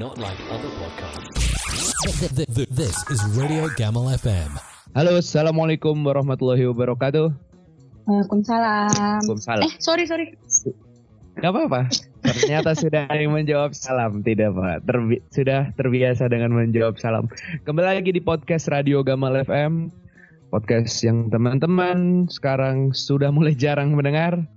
Not 0.00 0.16
like 0.16 0.40
other 0.48 0.72
podcasts. 0.80 1.44
Th- 2.16 2.32
th- 2.32 2.48
th- 2.56 2.70
This 2.72 2.96
is 3.12 3.20
Radio 3.36 3.68
Gamal 3.76 4.08
FM. 4.16 4.56
Halo, 4.96 5.20
assalamualaikum 5.20 5.92
warahmatullahi 6.00 6.64
wabarakatuh. 6.72 7.28
Waalaikumsalam. 8.08 9.20
Waalaikumsalam. 9.20 9.60
Eh, 9.68 9.72
sorry, 9.76 10.08
sorry. 10.08 10.32
Gak 11.36 11.52
apa-apa. 11.52 11.92
Ternyata 12.24 12.72
sudah 12.72 13.12
ada 13.12 13.20
yang 13.20 13.36
menjawab 13.36 13.76
salam, 13.76 14.24
tidak 14.24 14.56
pak. 14.56 14.88
Terbi- 14.88 15.20
sudah 15.36 15.68
terbiasa 15.76 16.32
dengan 16.32 16.56
menjawab 16.56 16.96
salam. 16.96 17.28
Kembali 17.68 18.00
lagi 18.00 18.16
di 18.16 18.24
podcast 18.24 18.72
Radio 18.72 19.04
Gamal 19.04 19.36
FM. 19.44 19.92
Podcast 20.48 20.96
yang 21.04 21.28
teman-teman 21.28 22.24
sekarang 22.32 22.96
sudah 22.96 23.28
mulai 23.28 23.52
jarang 23.52 23.92
mendengar. 23.92 24.48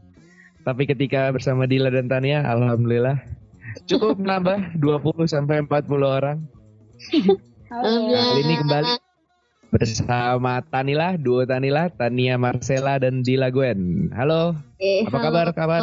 Tapi 0.63 0.87
ketika 0.87 1.27
bersama 1.35 1.67
Dila 1.67 1.91
dan 1.91 2.07
Tania, 2.07 2.47
alhamdulillah 2.47 3.42
cukup 3.85 4.17
nambah 4.17 4.77
20 4.77 5.25
sampai 5.25 5.63
40 5.63 5.89
orang. 6.03 6.37
Kali 7.67 8.39
ini 8.39 8.55
kembali 8.61 8.91
bersama 9.69 10.61
Tanila, 10.63 11.17
duo 11.17 11.41
Tanila, 11.43 11.89
Tania 11.89 12.37
Marcela 12.37 13.01
dan 13.01 13.25
Dila 13.25 13.49
Gwen. 13.49 14.13
Halo, 14.13 14.53
Eh, 14.77 15.01
apa 15.03 15.17
halo. 15.17 15.25
kabar? 15.25 15.47
Kabar? 15.51 15.81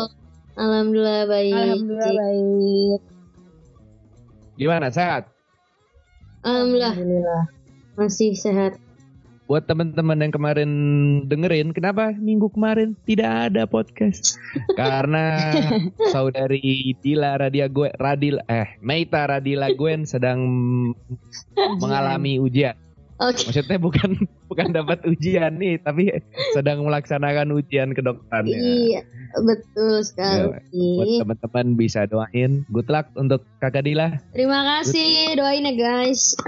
Alhamdulillah 0.54 1.26
baik. 1.26 1.50
Alhamdulillah 1.52 2.12
baik. 2.14 3.00
Gimana? 4.54 4.86
Sehat? 4.88 5.26
Alhamdulillah 6.40 6.95
Alhamdulillah. 6.95 7.42
masih 7.96 8.32
sehat. 8.32 8.78
Buat 9.50 9.66
teman-teman 9.66 10.22
yang 10.22 10.30
kemarin 10.30 10.70
dengerin, 11.27 11.74
kenapa 11.74 12.14
minggu 12.14 12.54
kemarin 12.54 12.95
tidak 13.02 13.50
ada 13.50 13.66
podcast? 13.66 14.38
Karena 14.78 15.50
saudari 16.14 16.95
Dila 17.02 17.34
Radia 17.34 17.66
Gwen, 17.66 17.90
Radil, 17.98 18.38
eh 18.46 18.78
Meita 18.78 19.26
Radila 19.26 19.74
Gwen 19.74 20.06
sedang 20.06 20.38
mengalami 21.82 22.38
ujian. 22.38 22.78
Oke. 23.18 23.51
Maksudnya 23.51 23.82
bukan 23.82 24.23
bukan 24.46 24.71
dapat 24.71 25.02
ujian 25.10 25.59
nih, 25.59 25.82
tapi 25.82 26.15
sedang 26.54 26.87
melaksanakan 26.87 27.51
ujian 27.51 27.90
kedokterannya. 27.90 28.54
Iya, 28.54 29.02
betul 29.34 30.06
sekali. 30.06 30.62
Buat 30.95 31.26
teman-teman 31.26 31.66
bisa 31.74 32.06
doain. 32.06 32.62
Good 32.71 32.87
luck 32.87 33.10
untuk 33.18 33.43
Kakak 33.59 33.82
Dila. 33.82 34.15
Terima 34.30 34.62
kasih, 34.62 35.34
doain 35.34 35.66
ya 35.66 35.74
guys. 35.74 36.38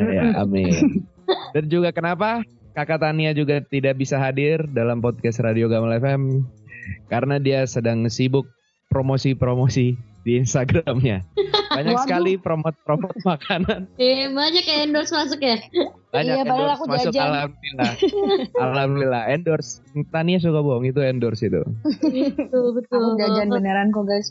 Ya, 0.00 0.40
amin. 0.40 1.04
Dan 1.52 1.64
juga 1.68 1.90
kenapa 1.90 2.42
Kakak 2.72 3.04
Tania 3.04 3.36
juga 3.36 3.60
tidak 3.60 4.00
bisa 4.00 4.16
hadir 4.16 4.64
dalam 4.72 5.04
podcast 5.04 5.40
Radio 5.40 5.68
Gamal 5.68 6.00
FM 6.00 6.42
karena 7.06 7.36
dia 7.36 7.68
sedang 7.68 8.08
sibuk 8.08 8.48
promosi-promosi 8.88 9.94
di 10.22 10.32
Instagramnya. 10.38 11.26
Banyak 11.72 11.94
Waduh. 11.98 12.04
sekali 12.06 12.32
promot-promot 12.38 13.12
makanan. 13.28 13.90
Eh, 13.96 14.30
banyak 14.30 14.64
ya 14.64 14.76
endorse 14.86 15.10
masuk 15.10 15.40
ya. 15.40 15.58
Banyak 16.12 16.34
Iya, 16.38 16.44
padahal 16.44 16.60
endorse 16.62 16.72
aku 16.72 16.84
masuk 16.86 17.10
jajan. 17.10 17.24
alhamdulillah. 17.26 17.92
alhamdulillah 18.68 19.22
endorse. 19.28 19.70
Tania 20.08 20.38
suka 20.38 20.60
bohong 20.62 20.86
itu 20.86 21.00
endorse 21.02 21.42
itu. 21.44 21.60
Betul, 22.04 22.66
betul. 22.78 23.00
Aku 23.02 23.18
jajan 23.18 23.48
beneran 23.50 23.90
kok 23.90 24.04
guys. 24.06 24.30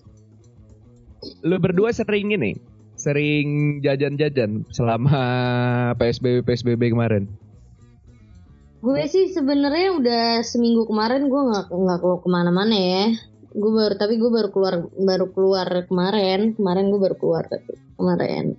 Lu 1.45 1.61
berdua 1.61 1.93
sering 1.93 2.33
ini, 2.33 2.57
sering 3.01 3.81
jajan-jajan 3.81 4.69
selama 4.69 5.17
PSBB 5.97 6.45
PSBB 6.45 6.93
kemarin. 6.93 7.25
Gue 8.81 9.05
sih 9.09 9.29
sebenarnya 9.33 9.97
udah 9.97 10.25
seminggu 10.45 10.85
kemarin 10.85 11.29
gue 11.29 11.41
nggak 11.41 11.65
nggak 11.69 11.99
keluar 12.01 12.19
ke 12.21 12.29
mana-mana 12.29 12.75
ya. 12.77 13.05
Gue 13.53 13.71
baru 13.73 13.93
tapi 13.97 14.21
gue 14.21 14.29
baru 14.29 14.49
keluar 14.53 14.75
baru 14.93 15.25
keluar 15.33 15.67
kemarin. 15.89 16.53
Kemarin 16.53 16.93
gue 16.93 17.01
baru 17.01 17.15
keluar 17.17 17.43
tapi 17.49 17.73
kemarin. 17.97 18.57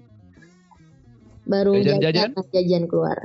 Baru 1.43 1.75
Jajan-jajan? 1.75 2.35
jajan, 2.35 2.51
jajan 2.55 2.85
keluar. 2.87 3.19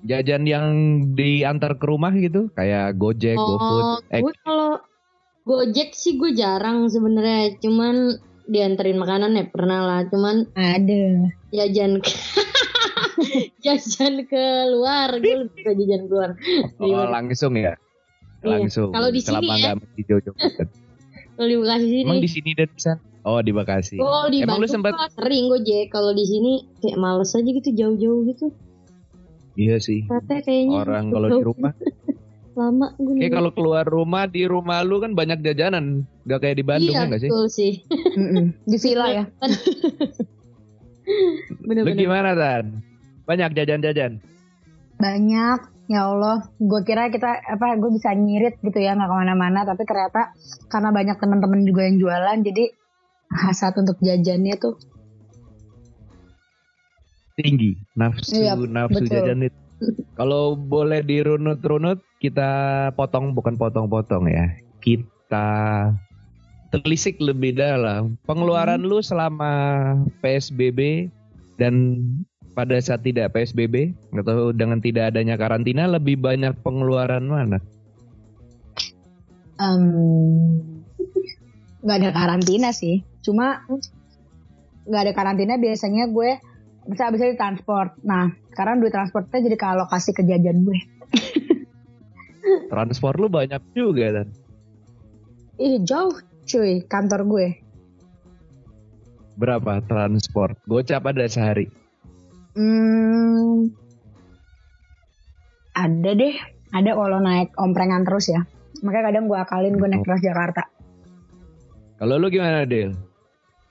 Jajan 0.00 0.42
yang 0.48 0.66
diantar 1.12 1.76
ke 1.76 1.84
rumah 1.84 2.12
gitu, 2.16 2.48
kayak 2.56 2.96
Gojek, 2.96 3.36
GoFood. 3.36 3.84
Oh, 3.84 3.98
Eh, 4.08 4.24
gue 4.24 4.32
kalau 4.44 4.80
Gojek 5.44 5.92
sih 5.92 6.16
gue 6.16 6.32
jarang 6.32 6.88
sebenarnya, 6.88 7.56
cuman 7.60 8.16
dianterin 8.50 8.98
makanan 8.98 9.38
ya 9.38 9.46
pernah 9.46 9.80
lah, 9.86 10.00
cuman 10.10 10.50
Ada. 10.58 11.30
jajan 11.54 12.02
ke 12.02 12.10
jajan 13.64 14.26
keluar, 14.26 15.14
gue 15.22 15.34
lebih 15.46 15.54
suka 15.54 15.72
jajan 15.78 16.02
keluar. 16.10 16.30
Oh, 16.82 17.06
langsung 17.06 17.54
ya. 17.54 17.78
Iya. 18.42 18.58
Langsung. 18.58 18.90
Kalau 18.90 19.08
di 19.12 19.20
sini 19.22 19.46
ya. 19.60 19.72
jauh-jauh 20.10 20.36
banget? 20.40 20.68
Kalau 21.36 21.48
di 21.48 21.56
Bekasi 21.56 21.86
sini, 21.88 22.04
Emang 22.04 22.20
di 22.20 22.30
sini 22.30 22.50
dan 22.52 22.68
di 22.68 22.80
sana? 22.80 23.00
Oh, 23.20 23.40
di 23.44 23.52
Bekasi. 23.52 23.96
oh 24.00 24.26
di 24.32 24.40
Emang 24.40 24.60
lu 24.60 24.66
Bandung 24.66 24.96
gua 24.96 25.08
sering 25.12 25.44
Gojek, 25.52 25.86
kalau 25.92 26.12
di 26.16 26.24
sini 26.24 26.52
kayak 26.80 26.96
males 26.96 27.32
aja 27.36 27.48
gitu 27.48 27.70
jauh-jauh 27.76 28.20
gitu. 28.32 28.46
Iya 29.60 29.76
sih. 29.76 30.08
Katanya 30.08 30.42
kayaknya 30.46 30.76
Orang 30.80 31.04
kalau 31.12 31.28
di 31.28 31.42
rumah, 31.44 31.72
lama 32.60 32.92
gue 33.00 33.16
kayak 33.16 33.32
kalau 33.32 33.50
keluar 33.56 33.84
rumah 33.88 34.28
di 34.28 34.44
rumah 34.44 34.84
lu 34.84 35.00
kan 35.00 35.16
banyak 35.16 35.40
jajanan, 35.40 36.04
gak 36.28 36.44
kayak 36.44 36.60
di 36.60 36.64
Bandung 36.68 36.92
iya, 36.92 37.02
ya 37.04 37.08
nggak 37.08 37.22
sih? 37.24 37.30
betul 37.32 37.46
sih. 37.48 37.72
Di 38.70 38.76
villa 38.76 39.06
ya. 39.08 39.24
Lu 41.64 41.66
Bener-bener. 41.66 41.98
gimana 41.98 42.30
Tan? 42.38 42.84
Banyak 43.26 43.56
jajan-jajan. 43.56 44.20
Banyak. 45.00 45.58
Ya 45.90 46.06
Allah, 46.06 46.46
gue 46.62 46.80
kira 46.86 47.10
kita 47.10 47.26
apa 47.50 47.74
gue 47.74 47.90
bisa 47.90 48.14
nyirit 48.14 48.62
gitu 48.62 48.78
ya 48.78 48.94
nggak 48.94 49.10
ke 49.10 49.16
mana-mana, 49.26 49.66
tapi 49.66 49.82
ternyata 49.82 50.30
karena 50.70 50.94
banyak 50.94 51.18
teman-teman 51.18 51.66
juga 51.66 51.82
yang 51.82 51.98
jualan, 51.98 52.38
jadi 52.46 52.70
hasrat 53.30 53.74
untuk 53.74 53.98
jajannya 53.98 54.54
tuh 54.54 54.78
Tinggi 57.34 57.74
nafsu 57.98 58.38
Iya, 58.38 58.54
nafsu 58.54 59.02
betul. 59.02 59.14
jajan 59.18 59.48
itu. 59.48 59.58
Kalau 60.14 60.56
boleh 60.56 61.00
dirunut-runut, 61.00 62.00
kita 62.20 62.50
potong 62.94 63.32
bukan 63.32 63.56
potong-potong 63.56 64.28
ya. 64.28 64.52
Kita 64.84 65.48
telisik 66.70 67.18
lebih 67.18 67.56
dalam. 67.56 68.20
Pengeluaran 68.28 68.84
lu 68.84 69.00
selama 69.00 69.52
PSBB 70.20 71.10
dan 71.56 72.04
pada 72.52 72.76
saat 72.82 73.00
tidak 73.06 73.32
PSBB 73.32 73.94
atau 74.20 74.52
dengan 74.52 74.82
tidak 74.82 75.14
adanya 75.14 75.40
karantina 75.40 75.88
lebih 75.88 76.20
banyak 76.20 76.52
pengeluaran 76.60 77.24
mana? 77.26 77.58
nggak 81.80 81.96
ada 82.00 82.10
karantina 82.12 82.72
sih. 82.72 83.04
Cuma 83.20 83.64
nggak 84.88 85.02
ada 85.08 85.12
karantina 85.12 85.60
biasanya 85.60 86.08
gue 86.08 86.40
bisa 86.90 87.08
bisa 87.14 87.30
di 87.30 87.38
transport. 87.38 87.94
Nah, 88.02 88.34
sekarang 88.50 88.82
duit 88.82 88.90
transportnya 88.90 89.46
jadi 89.46 89.56
ke 89.56 89.66
alokasi 89.66 90.10
ke 90.10 90.26
jajan 90.26 90.66
gue. 90.66 90.78
Transport 92.72 93.16
lu 93.22 93.30
banyak 93.30 93.62
juga 93.72 94.20
kan. 94.20 94.28
Ih, 95.60 95.78
jauh 95.86 96.18
cuy 96.50 96.82
kantor 96.90 97.20
gue. 97.30 97.46
Berapa 99.38 99.80
transport? 99.86 100.58
Gocap 100.66 101.06
ada 101.06 101.24
sehari. 101.30 101.70
Hmm, 102.58 103.70
ada 105.78 106.10
deh. 106.12 106.34
Ada 106.70 106.94
kalau 106.94 107.18
naik 107.18 107.54
omprengan 107.58 108.06
terus 108.06 108.30
ya. 108.30 108.46
Makanya 108.82 109.10
kadang 109.10 109.24
gue 109.26 109.38
akalin 109.38 109.74
gue 109.74 109.88
naik 109.90 110.06
Transjakarta. 110.06 110.64
Kalau 111.98 112.16
lu 112.16 112.30
gimana, 112.32 112.64
Del? 112.64 112.96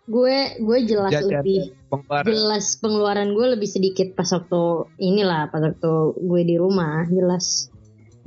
Gue 0.09 0.58
gue 0.58 0.78
jelas 0.90 1.14
Jajan. 1.14 1.46
lebih 1.46 1.62
Pengeluaran. 1.90 2.25
jelas 2.25 2.66
pengeluaran 2.81 3.30
gue 3.38 3.46
lebih 3.53 3.70
sedikit 3.70 4.18
pas 4.18 4.30
waktu 4.30 4.90
inilah 4.97 5.53
pas 5.53 5.62
waktu 5.62 5.94
gue 6.18 6.42
di 6.46 6.56
rumah 6.58 7.06
jelas 7.09 7.70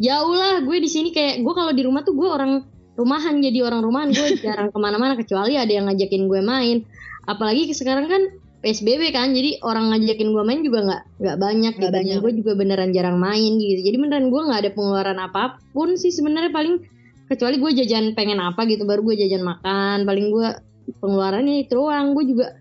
jauh 0.03 0.35
lah 0.35 0.63
gue 0.63 0.79
di 0.83 0.91
sini 0.91 1.11
kayak 1.15 1.43
gue 1.43 1.55
kalau 1.55 1.71
di 1.71 1.83
rumah 1.87 2.03
tuh 2.03 2.15
gue 2.15 2.27
orang 2.27 2.67
rumahan 2.99 3.39
jadi 3.39 3.67
orang 3.67 3.81
rumahan 3.87 4.11
gue 4.11 4.29
jarang 4.45 4.75
ke 4.75 4.79
mana-mana 4.79 5.15
kecuali 5.15 5.55
ada 5.59 5.71
yang 5.71 5.87
ngajakin 5.87 6.27
gue 6.27 6.41
main 6.43 6.77
apalagi 7.27 7.71
sekarang 7.71 8.11
kan 8.11 8.23
psbb 8.63 9.11
kan 9.11 9.35
jadi 9.35 9.59
orang 9.67 9.91
ngajakin 9.91 10.29
gue 10.31 10.43
main 10.47 10.61
juga 10.63 10.79
nggak 10.87 11.03
nggak 11.19 11.37
banyak 11.39 11.75
gitu 11.79 11.91
banyak. 11.91 12.19
gue 12.23 12.33
juga 12.43 12.53
beneran 12.55 12.91
jarang 12.95 13.19
main 13.19 13.59
gitu 13.59 13.81
jadi 13.83 13.97
beneran 13.99 14.27
gue 14.31 14.41
nggak 14.43 14.61
ada 14.67 14.71
pengeluaran 14.75 15.19
apa 15.19 15.59
pun 15.75 15.99
sih 15.99 16.15
sebenarnya 16.15 16.55
paling 16.55 16.83
kecuali 17.27 17.57
gue 17.59 17.71
jajan 17.83 18.15
pengen 18.15 18.39
apa 18.39 18.67
gitu 18.71 18.87
baru 18.87 19.03
gue 19.03 19.19
jajan 19.19 19.43
makan 19.43 20.07
paling 20.07 20.31
gue 20.31 20.49
pengeluarannya 21.01 21.67
itu 21.67 21.79
doang. 21.79 22.15
Gue 22.17 22.25
juga 22.31 22.57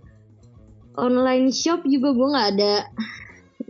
online 0.99 1.49
shop 1.53 1.85
juga 1.87 2.13
gue 2.13 2.27
nggak 2.31 2.49
ada. 2.57 2.75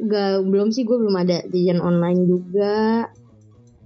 Nggak 0.01 0.31
belum 0.49 0.67
sih 0.73 0.83
gue 0.83 0.97
belum 0.97 1.15
ada 1.15 1.45
jajan 1.49 1.79
online 1.79 2.21
juga. 2.25 3.07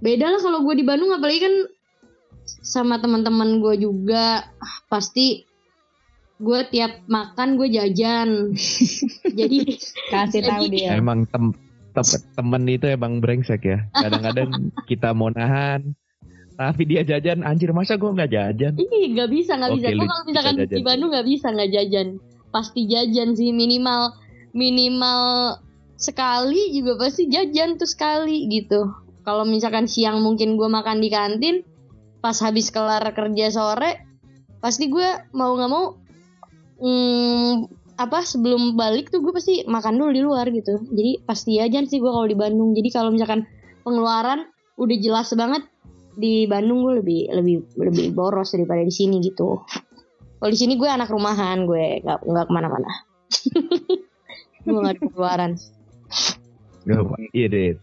Beda 0.00 0.28
lah 0.32 0.40
kalau 0.40 0.64
gue 0.64 0.74
di 0.76 0.84
Bandung 0.84 1.12
apalagi 1.12 1.40
kan 1.40 1.54
sama 2.62 3.00
teman-teman 3.02 3.60
gue 3.60 3.86
juga. 3.86 4.46
Ah, 4.60 4.76
pasti 4.88 5.46
gue 6.36 6.60
tiap 6.68 7.04
makan 7.08 7.56
gue 7.56 7.68
jajan. 7.72 8.52
Jadi 9.38 9.58
Kasih 10.12 10.42
tahu 10.44 10.64
dia. 10.68 10.96
Emang 10.96 11.24
tem 11.28 11.52
tem- 11.96 12.24
temen 12.36 12.62
itu 12.68 12.86
emang 12.92 13.18
brengsek 13.24 13.64
ya. 13.64 13.78
Kadang-kadang 13.96 14.70
kita 14.84 15.16
mau 15.16 15.32
nahan, 15.32 15.96
tapi 16.56 16.82
dia 16.88 17.04
jajan. 17.04 17.44
Anjir 17.44 17.70
masa 17.76 18.00
gue 18.00 18.08
nggak 18.08 18.32
jajan? 18.32 18.72
Ih, 18.80 19.12
nggak 19.12 19.30
bisa, 19.30 19.56
nggak 19.60 19.72
bisa. 19.76 19.86
Gue 19.92 20.08
kalau 20.08 20.24
misalkan 20.24 20.54
di 20.64 20.82
Bandung 20.82 21.10
nggak 21.12 21.28
bisa 21.28 21.46
nggak 21.52 21.70
jajan. 21.72 22.08
pasti 22.46 22.88
jajan 22.88 23.36
sih 23.36 23.52
minimal 23.52 24.16
minimal 24.56 25.60
sekali 26.00 26.72
juga 26.72 27.04
pasti 27.04 27.28
jajan 27.28 27.76
tuh 27.76 27.84
sekali 27.84 28.48
gitu 28.48 28.92
kalau 29.28 29.44
misalkan 29.44 29.84
siang 29.84 30.24
mungkin 30.24 30.56
gue 30.56 30.64
makan 30.64 31.04
di 31.04 31.12
kantin 31.12 31.60
pas 32.24 32.38
habis 32.40 32.72
kelar 32.72 33.04
kerja 33.12 33.52
sore 33.52 34.00
pasti 34.64 34.88
gue 34.88 35.08
mau 35.36 35.52
nggak 35.52 35.70
mau 35.72 35.84
hmm, 36.80 37.52
apa 37.96 38.24
sebelum 38.24 38.76
balik 38.76 39.08
tuh 39.08 39.20
gue 39.20 39.32
pasti 39.32 39.64
makan 39.68 40.00
dulu 40.00 40.10
di 40.12 40.22
luar 40.24 40.46
gitu 40.52 40.80
jadi 40.92 41.20
pasti 41.24 41.60
jajan 41.60 41.88
sih 41.88 42.00
gue 42.00 42.08
kalau 42.08 42.28
di 42.28 42.36
Bandung 42.36 42.72
jadi 42.72 42.88
kalau 42.92 43.10
misalkan 43.12 43.44
pengeluaran 43.84 44.48
udah 44.76 44.96
jelas 45.00 45.32
banget 45.32 45.64
di 46.16 46.48
Bandung 46.48 46.82
gue 46.82 47.04
lebih 47.04 47.20
lebih 47.30 47.56
lebih 47.76 48.06
boros 48.16 48.56
daripada 48.56 48.80
di 48.82 48.92
sini 48.92 49.20
gitu 49.20 49.60
kalau 50.40 50.50
di 50.50 50.58
sini 50.58 50.80
gue 50.80 50.88
anak 50.88 51.12
rumahan 51.12 51.68
gue 51.68 52.00
nggak 52.02 52.24
nggak 52.24 52.46
ke 52.48 52.52
mana-mana 52.52 52.90
gue 54.64 54.78
nggak 54.80 54.96
Oh, 56.86 57.18
iya 57.34 57.50
deh. 57.50 57.74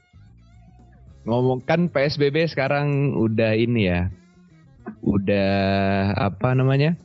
Ngomong 1.27 1.59
kan 1.67 1.91
PSBB 1.91 2.47
sekarang 2.47 3.19
udah 3.19 3.51
ini 3.51 3.91
ya. 3.91 4.07
Udah 5.03 5.51
apa 6.15 6.55
namanya? 6.55 6.95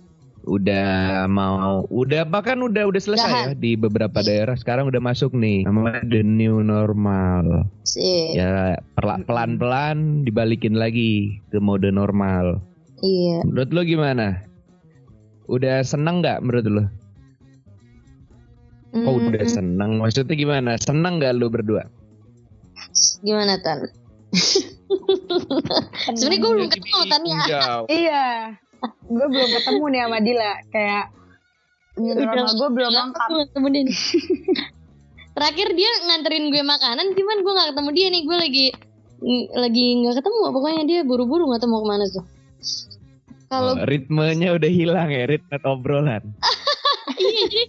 Udah 0.49 1.29
mau 1.29 1.85
udah 1.87 2.25
bahkan 2.25 2.57
udah 2.59 2.89
udah 2.89 2.97
selesai 2.99 3.31
ya 3.31 3.47
di 3.53 3.77
beberapa 3.77 4.25
daerah 4.25 4.57
sekarang 4.57 4.89
udah 4.89 4.97
masuk 4.99 5.37
nih 5.37 5.69
namanya 5.69 6.01
the 6.09 6.25
new 6.25 6.65
normal. 6.65 7.69
sih 7.85 8.33
Ya 8.33 8.81
perla- 8.97 9.21
pelan-pelan 9.23 10.25
dibalikin 10.25 10.73
lagi 10.73 11.39
ke 11.49 11.61
mode 11.61 11.93
normal. 11.93 12.65
iya 12.99 13.45
Menurut 13.45 13.71
lo 13.71 13.85
gimana? 13.85 14.41
Udah 15.47 15.85
seneng 15.85 16.25
nggak 16.25 16.41
menurut 16.41 16.67
lo? 16.67 16.85
Kok 18.89 19.05
Hmm, 19.05 19.29
udah 19.29 19.45
seneng? 19.45 19.91
Maksudnya 20.01 20.33
gimana? 20.33 20.81
Seneng 20.81 21.21
nggak 21.21 21.37
lo 21.37 21.53
berdua? 21.53 21.85
gimana 23.21 23.61
tan 23.61 23.85
sebenarnya 26.17 26.39
gue 26.39 26.51
belum 26.57 26.71
ketemu 26.71 27.05
Tania 27.07 27.41
Jauh. 27.45 27.85
Iya. 27.87 28.27
Gue 29.09 29.27
belum 29.27 29.51
ketemu 29.57 29.85
nih 29.89 30.01
sama 30.05 30.19
Dila. 30.21 30.53
Kayak 30.71 31.05
new 31.99 32.15
normal 32.15 32.53
gue 32.55 32.69
belum 32.71 32.93
lengkap. 32.95 33.27
gue 33.27 33.37
gak 33.37 33.49
ketemu 33.51 33.67
dia 33.69 33.83
nih. 33.83 33.99
Terakhir 35.39 35.69
dia 35.71 35.91
nganterin 36.07 36.45
gue 36.51 36.63
makanan, 36.63 37.07
cuman 37.15 37.37
gue 37.43 37.53
gak 37.55 37.69
ketemu 37.75 37.91
dia 37.95 38.07
nih. 38.11 38.23
Gue 38.27 38.37
lagi 38.39 38.67
lagi 39.55 39.87
nggak 40.03 40.15
ketemu. 40.23 40.39
Pokoknya 40.55 40.83
dia 40.87 41.01
buru-buru 41.03 41.51
nggak 41.51 41.61
tahu 41.63 41.71
mau 41.71 41.83
ke 41.83 41.89
mana 41.91 42.05
tuh. 42.07 42.25
Kalau 43.49 43.81
Oh, 43.81 43.87
ritmenya 43.89 44.53
udah 44.53 44.71
hilang 44.71 45.09
ya, 45.09 45.25
ritme 45.25 45.57
obrolan. 45.65 46.23
iya 47.19 47.43
jadi 47.49 47.63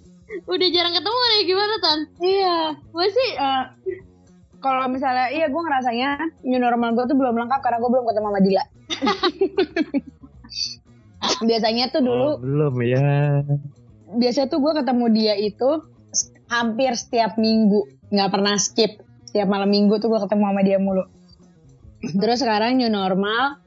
udah 0.46 0.68
jarang 0.70 0.94
ketemu 0.94 1.20
nih 1.24 1.42
gimana 1.48 1.76
tan? 1.82 2.00
Iya. 2.20 2.58
Gue 2.92 3.08
sih 3.10 3.30
Eh, 3.34 3.64
kalau 4.60 4.92
misalnya 4.92 5.32
iya 5.32 5.48
gue 5.48 5.62
ngerasanya 5.64 6.10
new 6.44 6.60
normal 6.60 6.92
gue 6.94 7.08
tuh 7.08 7.16
belum 7.16 7.34
lengkap 7.40 7.64
karena 7.64 7.80
gue 7.80 7.90
belum 7.90 8.06
ketemu 8.06 8.28
sama 8.28 8.42
Dila. 8.44 8.64
Biasanya 11.42 11.90
tuh 11.90 12.02
dulu 12.02 12.30
Oh, 12.30 12.38
belum 12.38 12.76
ya. 12.82 13.44
biasanya 14.12 14.48
tuh 14.48 14.60
gue 14.60 14.74
ketemu 14.74 15.06
dia 15.10 15.34
itu 15.36 15.70
hampir 16.48 16.92
setiap 16.94 17.36
minggu. 17.36 17.84
Nggak 18.10 18.30
pernah 18.30 18.56
skip. 18.56 19.00
Setiap 19.24 19.48
malam 19.48 19.68
minggu 19.68 19.98
tuh 19.98 20.08
gue 20.08 20.20
ketemu 20.20 20.44
sama 20.46 20.62
dia 20.62 20.78
mulu. 20.78 21.04
Terus 22.02 22.40
sekarang 22.40 22.76
new 22.76 22.88
normal. 22.88 23.60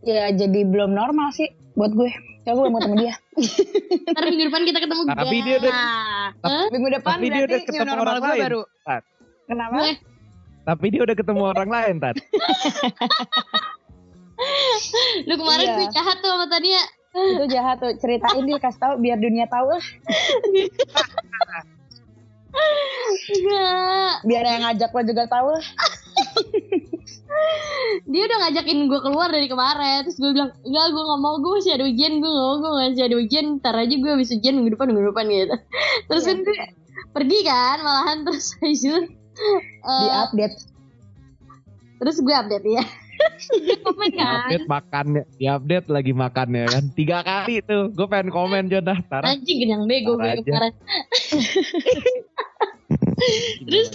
Ya 0.00 0.28
jadi 0.30 0.62
belum 0.62 0.90
normal 0.90 1.30
sih 1.30 1.48
buat 1.74 1.90
gue. 1.90 2.08
Ya 2.42 2.52
gue 2.52 2.60
belum 2.60 2.74
ketemu 2.74 2.96
dia. 2.98 3.14
Ntar 4.12 4.24
minggu 4.24 4.44
depan 4.46 4.62
kita 4.62 4.78
ketemu 4.78 5.00
Tapi 5.06 5.36
dia 5.40 5.56
udah- 5.58 5.76
minggu 6.70 6.88
depan 6.92 7.12
Tapi 7.14 7.26
dia 7.26 7.42
udah 7.42 7.56
new 7.56 7.66
ketemu 7.66 7.84
normal 7.90 8.04
orang 8.06 8.18
gue 8.18 8.30
lain. 8.30 8.42
baru. 8.42 8.60
Tat. 8.82 9.02
kenapa? 9.44 9.76
Gue- 9.76 9.98
Tapi 10.64 10.86
dia 10.88 11.00
udah 11.02 11.12
ketemu 11.14 11.42
orang 11.44 11.68
lain, 11.68 11.94
Tat. 11.98 12.16
Lu 15.28 15.34
kemarin 15.36 15.66
Iya. 15.66 15.76
gue 15.78 15.88
jahat 15.92 16.16
tuh 16.20 16.30
sama 16.30 16.46
Tania. 16.48 16.82
itu 17.14 17.46
jahat 17.46 17.78
tuh 17.78 17.94
ceritain 18.02 18.42
dia 18.42 18.58
kasih 18.58 18.80
tahu 18.82 18.94
biar 18.98 19.14
dunia 19.14 19.46
tahu 19.46 19.70
lah 19.70 19.84
Enggak. 23.24 24.14
biar 24.26 24.44
yang 24.44 24.62
ngajak 24.66 24.90
lo 24.90 25.02
juga 25.02 25.24
tahu 25.26 25.48
lah 25.54 25.64
Dia 28.06 28.22
udah 28.30 28.38
ngajakin 28.46 28.86
gue 28.86 29.00
keluar 29.02 29.26
dari 29.26 29.50
kemarin. 29.50 30.06
Terus 30.06 30.22
gue 30.22 30.30
bilang, 30.30 30.54
enggak 30.62 30.86
gue 30.94 31.02
gak 31.02 31.20
mau. 31.20 31.34
Gue 31.42 31.58
masih 31.58 31.72
ada 31.74 31.84
ujian. 31.84 32.22
Gue 32.22 32.30
gak 32.30 32.46
mau. 32.46 32.56
Gue 32.62 32.70
masih 32.78 33.04
ada 33.04 33.16
ujian. 33.18 33.46
Ntar 33.58 33.74
aja 33.74 33.94
gue 33.98 34.10
habis 34.14 34.30
ujian 34.30 34.54
minggu 34.54 34.78
depan, 34.78 34.86
minggu 34.94 35.10
depan 35.10 35.26
gitu. 35.26 35.56
Terus 36.08 36.22
kan 36.22 36.38
gue 36.40 36.56
pergi 37.10 37.38
kan. 37.42 37.76
Malahan 37.82 38.18
terus 38.22 38.54
itu. 38.62 38.94
eh, 38.94 39.98
di 39.98 40.06
update 40.14 40.56
terus 41.98 42.16
gue 42.22 42.34
update 42.34 42.66
ya. 42.68 42.84
Dia 43.60 43.76
komen 43.80 44.10
kan. 44.12 44.46
Update 44.46 44.66
makannya, 44.66 45.22
di 45.34 45.46
update 45.46 45.88
lagi 45.88 46.12
makannya 46.12 46.64
kan. 46.66 46.84
Tiga 46.92 47.18
kali 47.20 47.60
tuh, 47.60 47.90
gue 47.90 48.06
pengen 48.06 48.30
komen 48.30 48.68
Jodah. 48.68 48.98
Tar. 49.06 49.22
Anjing 49.22 49.58
genyang 49.60 49.84
bego 49.84 50.16
gue 50.16 50.40
kemarin. 50.40 50.72
terus 53.66 53.88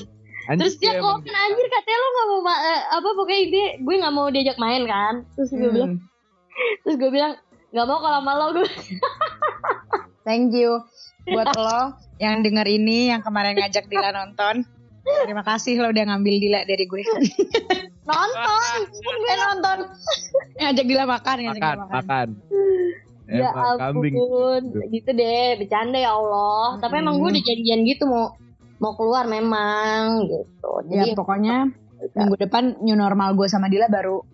Anjing, 0.49 0.65
Terus 0.65 0.75
dia 0.81 0.97
komen 0.97 1.29
anjir 1.29 1.67
katanya 1.69 1.97
lo 1.99 2.07
gak 2.09 2.25
mau 2.25 2.41
ma- 2.41 2.63
eh, 2.65 2.81
apa 2.89 3.09
pokoknya 3.13 3.43
dia 3.53 3.67
gue 3.77 3.95
gak 4.01 4.15
mau 4.15 4.27
diajak 4.27 4.57
main 4.57 4.81
kan. 4.83 5.21
Terus 5.37 5.49
gue 5.53 5.69
bilang 5.69 5.91
Hmm. 5.93 6.81
terus 6.81 6.95
gue 6.97 7.11
bilang 7.13 7.33
gak 7.69 7.85
mau 7.85 8.01
kalau 8.01 8.17
sama 8.17 8.33
lo 8.33 8.45
gue 8.57 8.65
Thank 10.25 10.57
you 10.57 10.81
buat 11.23 11.53
lo 11.53 11.93
yang 12.17 12.41
denger 12.41 12.65
ini 12.65 13.13
yang 13.13 13.21
kemarin 13.21 13.61
ngajak 13.61 13.85
Dila 13.85 14.09
nonton. 14.09 14.65
Terima 15.05 15.45
kasih 15.45 15.77
lo 15.77 15.93
udah 15.93 16.03
ngambil 16.09 16.35
Dila 16.41 16.59
dari 16.65 16.85
gue. 16.85 17.03
nonton. 18.13 18.79
eh 19.29 19.37
nonton. 19.37 19.77
ngajak 20.59 20.85
Dila 20.85 21.05
makan, 21.05 21.35
ngajak 21.45 21.61
makan, 21.61 21.77
makan. 21.77 21.93
makan. 21.93 22.27
Ya 23.29 23.53
Emang 23.53 23.77
kambing. 23.77 24.13
ampun, 24.17 24.63
gitu 24.89 25.09
deh, 25.13 25.61
bercanda 25.61 26.01
ya 26.01 26.17
Allah. 26.17 26.81
Tapi 26.81 26.95
emang 26.97 27.21
gue 27.21 27.29
udah 27.29 27.43
janjian 27.45 27.85
gitu 27.85 28.09
mau 28.09 28.33
mau 28.81 28.97
keluar 28.97 29.29
memang 29.29 30.25
gitu. 30.25 30.71
Ya 30.89 31.05
Jadi, 31.05 31.13
pokoknya 31.13 31.69
minggu 32.15 32.35
depan 32.41 32.79
new 32.81 32.97
normal 32.97 33.37
gue 33.37 33.45
sama 33.45 33.69
Dila 33.69 33.85
baru 33.85 34.25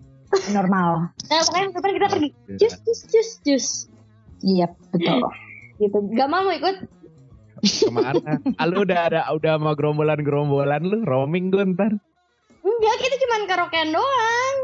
normal. 0.55 1.11
nah, 1.29 1.41
pokoknya 1.43 1.63
minggu 1.67 1.77
depan 1.83 1.91
kita 1.91 2.07
pergi. 2.07 2.29
Cus, 2.55 2.73
cus, 2.87 2.99
cus, 3.11 3.29
cus. 3.43 3.65
Iya 4.45 4.71
betul. 4.95 5.27
Gitu. 5.75 5.97
Gak 6.15 6.31
mau 6.31 6.47
ikut? 6.55 6.87
Ke 7.59 7.91
mana? 7.91 8.39
Ah, 8.55 8.63
lu 8.63 8.87
udah 8.87 9.11
ada 9.11 9.27
udah 9.35 9.59
sama 9.59 9.75
gerombolan-gerombolan 9.75 10.87
lu 10.87 11.03
roaming 11.03 11.51
gue 11.51 11.67
ntar. 11.75 11.99
Enggak, 12.65 12.95
kita 12.97 13.15
cuman 13.19 13.41
karaokean 13.45 13.89
doang. 13.89 14.55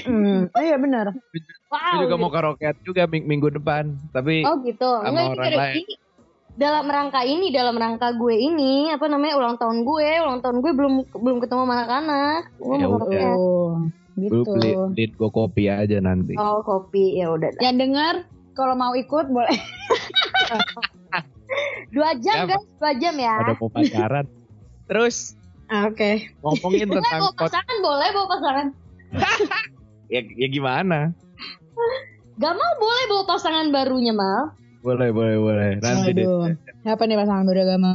Hmm, 0.00 0.40
oh 0.48 0.62
iya 0.62 0.76
benar. 0.76 1.12
Gue 1.12 1.44
Wow. 1.68 2.00
juga 2.02 2.14
mau 2.16 2.30
karaoke 2.30 2.64
juga 2.82 3.04
ming- 3.04 3.28
minggu 3.28 3.52
depan. 3.52 4.00
Tapi 4.10 4.40
Oh 4.42 4.56
gitu. 4.60 4.88
Enggak 4.98 5.12
ini, 5.22 5.30
orang 5.30 5.44
ada- 5.46 5.60
lain. 5.60 5.74
ini 5.78 5.94
dalam 6.50 6.86
rangka 6.86 7.20
ini, 7.22 7.46
dalam 7.50 7.76
rangka 7.76 8.08
gue 8.12 8.34
ini, 8.34 8.88
apa 8.88 9.06
namanya 9.06 9.36
ulang 9.36 9.56
tahun 9.56 9.78
gue, 9.82 10.08
ulang 10.18 10.40
tahun 10.40 10.56
gue 10.58 10.72
belum 10.72 10.94
belum 11.14 11.38
ketemu 11.38 11.60
sama 11.62 11.74
anak-anak. 11.78 12.40
Gue 12.56 12.74
Ya 12.74 12.80
mau 12.82 12.98
karaokean. 12.98 13.36
Oh, 13.36 13.70
lu 14.16 14.24
gitu. 14.40 14.50
beli 14.50 14.70
beli 14.90 15.04
gue 15.10 15.30
kopi 15.30 15.64
aja 15.66 15.96
nanti. 16.00 16.34
Oh 16.34 16.60
kopi 16.60 17.16
ya 17.16 17.28
udah. 17.28 17.52
Yang 17.58 17.76
dengar 17.78 18.14
kalau 18.52 18.72
mau 18.74 18.92
ikut 18.92 19.28
boleh. 19.28 19.52
Dua 21.90 22.14
jam 22.16 22.36
Ya, 22.36 22.48
guys, 22.48 22.64
dua 22.78 22.92
jam 22.94 23.14
ya. 23.16 23.34
Ada 23.42 23.54
mau 23.58 23.68
pacaran. 23.68 24.26
Terus 24.88 25.34
Ah, 25.70 25.86
Oke. 25.86 26.34
ngomongin 26.42 26.90
Boleh 26.90 26.98
tentang 26.98 27.20
bawa 27.22 27.30
pot, 27.30 27.46
pasangan, 27.46 27.76
boleh 27.78 28.08
bawa 28.10 28.26
pasangan. 28.26 28.66
ya, 30.12 30.20
ya 30.26 30.48
gimana? 30.50 31.14
Gak 32.42 32.54
mau 32.58 32.72
boleh 32.82 33.04
bawa 33.06 33.24
pasangan 33.30 33.66
barunya 33.70 34.10
mal. 34.10 34.50
Boleh, 34.82 35.14
boleh, 35.14 35.38
boleh. 35.38 35.70
Nanti 35.78 36.10
deh. 36.10 36.26
Aduh. 36.26 36.50
Apa 36.82 37.06
nih 37.06 37.14
pasangan 37.14 37.46
udah 37.46 37.64
gak 37.70 37.80
mau? 37.80 37.94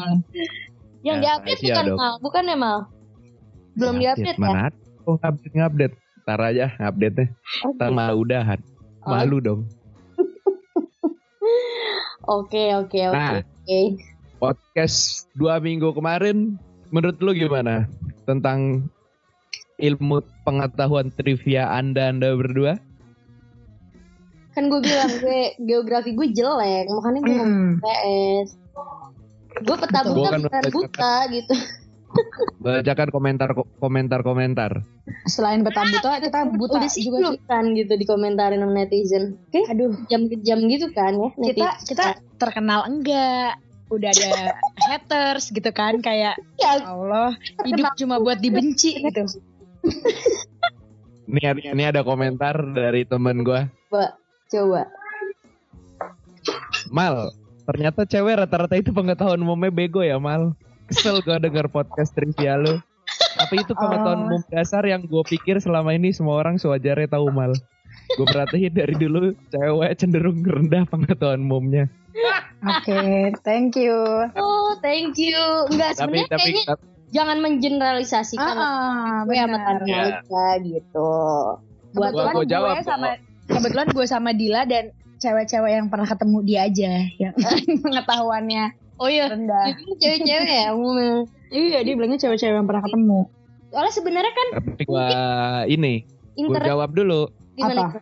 Yang 1.03 1.17
Ya, 1.19 1.21
diupdate 1.21 1.59
rahasia 1.59 1.73
bukan 1.75 1.85
dong. 1.85 1.97
mal, 1.99 2.13
bukan 2.23 2.43
ya 2.47 2.57
mal. 2.57 2.79
Belum 3.75 3.95
diupdate 3.99 4.39
ya. 4.39 4.41
Mana? 4.41 4.71
Oh, 5.05 5.19
update 5.19 5.53
ngupdate. 5.53 5.95
Ntar 6.25 6.41
aja 6.41 6.65
update-nya. 6.81 7.27
Ntar 7.77 7.89
malah 7.93 8.17
udahan. 8.17 8.57
Oh. 9.05 9.13
Malu 9.13 9.37
dong. 9.37 9.61
Oke 12.25 12.73
oke 12.73 12.99
oke. 13.05 13.13
Nah. 13.13 13.45
oke. 13.45 13.81
Podcast 14.41 15.29
dua 15.37 15.61
minggu 15.61 15.93
kemarin, 15.93 16.57
menurut 16.89 17.17
lu 17.19 17.31
gimana? 17.31 17.85
Tentang 18.23 18.89
ilmu 19.77 20.17
pengetahuan 20.41 21.11
trivia 21.11 21.69
Anda-Anda 21.71 22.33
berdua? 22.33 22.73
Kan 24.51 24.67
gue 24.67 24.79
bilang 24.79 25.11
gue 25.21 25.39
geografi 25.61 26.11
gue 26.11 26.27
jelek, 26.31 26.87
makanya 26.89 27.19
gue 27.21 27.35
mau 27.35 27.45
Hmm. 27.45 27.73
PS. 27.79 28.49
Gue 29.57 29.75
peta 29.77 29.99
buta 30.03 30.13
Gua 30.13 30.29
kan 30.29 30.41
bukan 30.41 30.63
buta 30.69 31.13
gitu. 31.29 31.55
Bacakan 32.63 33.09
komentar 33.11 33.49
komentar 33.77 34.19
komentar. 34.21 34.71
Selain 35.27 35.59
peta 35.61 35.83
buta, 35.83 36.11
kita 36.17 36.39
buta 36.49 36.79
Udah 36.79 36.87
sih 36.87 37.03
juga 37.03 37.35
sih. 37.35 37.43
kan 37.43 37.71
gitu 37.71 37.91
dikomentarin 37.93 38.57
sama 38.57 38.71
netizen. 38.73 39.35
Oke, 39.45 39.67
Aduh, 39.67 39.91
jam 40.07 40.25
ke 40.25 40.39
jam 40.39 40.63
gitu 40.65 40.87
kan 40.91 41.11
ya 41.13 41.27
kita 41.43 41.67
netizen. 41.67 41.85
kita 41.85 42.05
terkenal 42.37 42.87
enggak? 42.87 43.59
Udah 43.87 44.09
ada 44.09 44.31
haters 44.87 45.49
gitu 45.49 45.69
kan 45.69 46.01
kayak 46.01 46.33
Ya, 46.57 46.81
Allah 46.81 47.37
hidup 47.63 47.93
cuma 47.95 48.17
buat 48.17 48.39
dibenci 48.39 48.97
gitu. 49.05 49.23
Ini, 51.25 51.41
ini 51.69 51.83
ada 51.83 52.01
komentar 52.01 52.53
dari 52.71 53.01
temen 53.03 53.41
gue. 53.41 53.65
coba. 53.89 54.13
Coba. 54.45 54.81
Mal, 56.89 57.33
ternyata 57.65 58.05
cewek 58.05 58.37
rata-rata 58.37 58.77
itu 58.77 58.93
pengetahuan 58.93 59.41
umumnya 59.41 59.73
bego 59.73 60.05
ya 60.05 60.21
Mal. 60.21 60.53
Kesel 60.85 61.17
gue 61.21 61.37
denger 61.41 61.65
podcast 61.67 62.13
trivia 62.13 62.61
lu. 62.61 62.77
Tapi 63.35 63.57
itu 63.57 63.73
pengetahuan 63.73 64.21
Oh. 64.21 64.25
umum 64.29 64.41
dasar 64.47 64.85
yang 64.85 65.01
gue 65.01 65.23
pikir 65.27 65.57
selama 65.57 65.91
ini 65.91 66.13
semua 66.13 66.37
orang 66.37 66.61
sewajarnya 66.61 67.09
tahu 67.09 67.33
Mal. 67.33 67.57
Gue 68.15 68.25
perhatiin 68.25 68.69
dari 68.69 68.93
dulu 68.93 69.33
cewek 69.49 69.97
cenderung 69.97 70.45
rendah 70.45 70.85
pengetahuan 70.85 71.41
umumnya. 71.41 71.89
Oke, 72.65 72.99
thank 73.41 73.75
you. 73.75 73.95
Oh, 74.33 74.73
thank 74.79 75.15
you. 75.15 75.37
Enggak, 75.69 75.95
Tapi 75.95 76.23
sebenarnya 76.23 76.27
tapi 76.27 76.41
kayaknya 76.41 76.63
jangan 77.11 77.37
mengeneralisasikan 77.39 78.55
Ah, 78.55 78.63
ah, 78.63 79.17
gue 79.23 79.35
sama 79.35 79.47
benar. 79.53 79.65
Tania 79.77 79.91
Ya. 79.91 80.03
aja 80.17 80.45
gitu. 80.59 81.11
Buat 81.91 82.11
Gua- 82.11 82.11
Kebetulan 82.11 82.25
gua 82.25 82.35
gue 82.35 82.47
jawab, 82.47 82.75
sama 82.81 83.07
kebetulan 83.45 83.87
gue 83.89 84.05
sama 84.05 84.29
Dila 84.31 84.61
dan 84.65 84.83
cewek-cewek 85.15 85.71
yang 85.71 85.87
pernah 85.87 86.03
ketemu 86.05 86.37
dia 86.41 86.59
aja 86.65 86.91
yang 87.17 87.33
pengetahuannya 87.83 88.65
Oh 88.95 89.07
iya, 89.07 89.27
rendah. 89.27 89.71
itu 89.71 89.91
cewek-cewek 89.97 90.47
ya 90.49 90.71
umumnya. 90.71 91.27
Iya, 91.47 91.79
dia 91.81 91.93
bilangnya 91.93 92.15
cewek-cewek 92.17 92.51
yang 92.53 92.65
pernah 92.65 92.79
ketemu. 92.81 93.19
Soalnya 93.67 93.93
sebenarnya 93.93 94.33
kan 94.33 94.47
tapi 94.55 94.83
gue 94.83 95.07
ini 95.69 95.93
gue 96.33 96.59
jawab 96.61 96.91
dulu. 96.91 97.27
gimana? 97.53 97.91
Apa? 97.91 97.99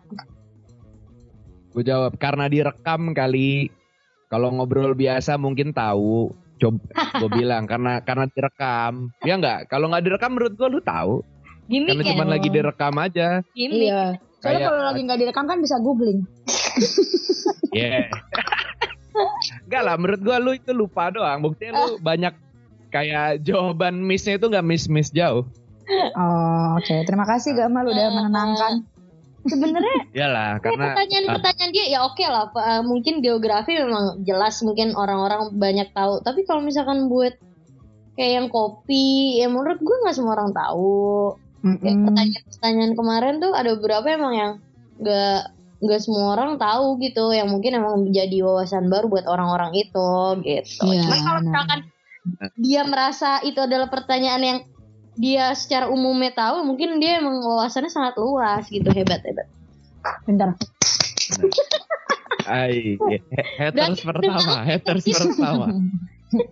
Gue 1.71 1.83
jawab 1.83 2.13
karena 2.15 2.45
direkam 2.45 3.11
kali. 3.11 3.69
Kalau 4.33 4.49
ngobrol 4.49 4.97
biasa 4.97 5.37
mungkin 5.37 5.69
tahu. 5.71 6.33
Coba 6.57 6.81
gue 7.21 7.29
bilang 7.31 7.63
karena 7.63 8.01
karena 8.01 8.25
direkam. 8.27 9.13
Ya 9.21 9.37
nggak? 9.37 9.69
Kalau 9.69 9.85
nggak 9.87 10.03
direkam 10.03 10.33
menurut 10.33 10.53
gue 10.53 10.67
lu 10.67 10.81
tahu. 10.81 11.21
Gimik 11.63 11.93
Karena 11.93 12.01
ya? 12.01 12.09
cuma 12.09 12.25
lagi 12.25 12.47
direkam 12.49 12.93
aja. 12.97 13.27
Gimik. 13.53 13.77
Iya. 13.83 14.03
Soalnya 14.41 14.57
Kayak- 14.57 14.67
kalau 14.67 14.81
lagi 14.83 15.01
nggak 15.05 15.19
direkam 15.21 15.45
kan 15.45 15.57
bisa 15.59 15.77
googling. 15.77 16.25
Yeah. 17.73 18.05
Enggak 19.65 19.81
lah, 19.81 19.95
menurut 19.97 20.21
gua 20.21 20.37
lu 20.37 20.53
itu 20.53 20.69
lupa 20.71 21.09
doang. 21.09 21.41
Buktinya 21.41 21.83
lu 21.83 21.97
banyak 21.97 22.37
kayak 22.89 23.41
jawaban 23.41 23.97
missnya 23.99 24.37
itu 24.37 24.45
nggak 24.45 24.61
miss-miss 24.61 25.09
jauh. 25.09 25.49
Oh, 26.13 26.67
oke. 26.77 26.95
Terima 27.01 27.25
kasih 27.25 27.57
Gamal 27.57 27.83
udah 27.83 28.05
Ah. 28.05 28.13
menenangkan. 28.13 28.73
Sebenarnya 29.43 29.97
Iyalah, 30.17 30.49
kayak 30.59 30.75
karena 30.75 30.85
pertanyaan-pertanyaan 30.95 31.71
dia 31.75 31.85
ya 31.91 31.99
oke 32.07 32.25
lah. 32.27 32.45
Pak. 32.55 32.63
Eh, 32.63 32.81
mungkin 32.87 33.13
geografi 33.19 33.71
memang 33.75 34.23
jelas 34.23 34.59
mungkin 34.63 34.95
orang-orang 34.95 35.51
banyak 35.55 35.91
tahu. 35.91 36.23
Tapi 36.23 36.47
kalau 36.47 36.63
misalkan 36.63 37.11
buat 37.11 37.35
kayak 38.15 38.31
yang 38.39 38.47
kopi, 38.47 39.41
ya 39.41 39.51
menurut 39.51 39.81
gue 39.83 39.95
nggak 40.05 40.15
semua 40.15 40.39
orang 40.39 40.55
tahu. 40.55 41.35
Kayak 41.63 41.95
Mm-mm. 41.95 42.05
pertanyaan-pertanyaan 42.11 42.93
kemarin 42.95 43.35
tuh 43.39 43.51
ada 43.55 43.69
beberapa 43.79 44.07
emang 44.11 44.33
yang 44.35 44.51
nggak 44.99 45.41
nggak 45.83 45.99
semua 45.99 46.39
orang 46.39 46.55
tahu 46.55 46.95
gitu 47.03 47.35
yang 47.35 47.51
mungkin 47.51 47.75
emang 47.75 48.07
menjadi 48.07 48.39
wawasan 48.47 48.87
baru 48.87 49.11
buat 49.11 49.27
orang-orang 49.27 49.75
itu 49.75 50.09
gitu. 50.43 50.87
Iya, 50.87 51.03
Cuman 51.03 51.19
kalau 51.23 51.39
misalkan 51.43 51.79
dia 52.55 52.81
merasa 52.87 53.43
itu 53.43 53.59
adalah 53.59 53.91
pertanyaan 53.91 54.43
yang 54.43 54.59
dia 55.13 55.53
secara 55.53 55.89
umumnya 55.89 56.33
tahu, 56.33 56.65
mungkin 56.65 56.97
dia 56.97 57.21
emang 57.21 57.41
wawasannya 57.45 57.89
sangat 57.91 58.17
luas 58.17 58.65
gitu 58.69 58.89
hebat 58.89 59.21
hebat. 59.21 59.47
Bentar. 60.25 60.53
Ai, 62.43 62.99
he- 62.99 63.23
haters 63.55 64.03
pertama, 64.03 64.67
haters 64.67 65.05
pertama. 65.07 65.65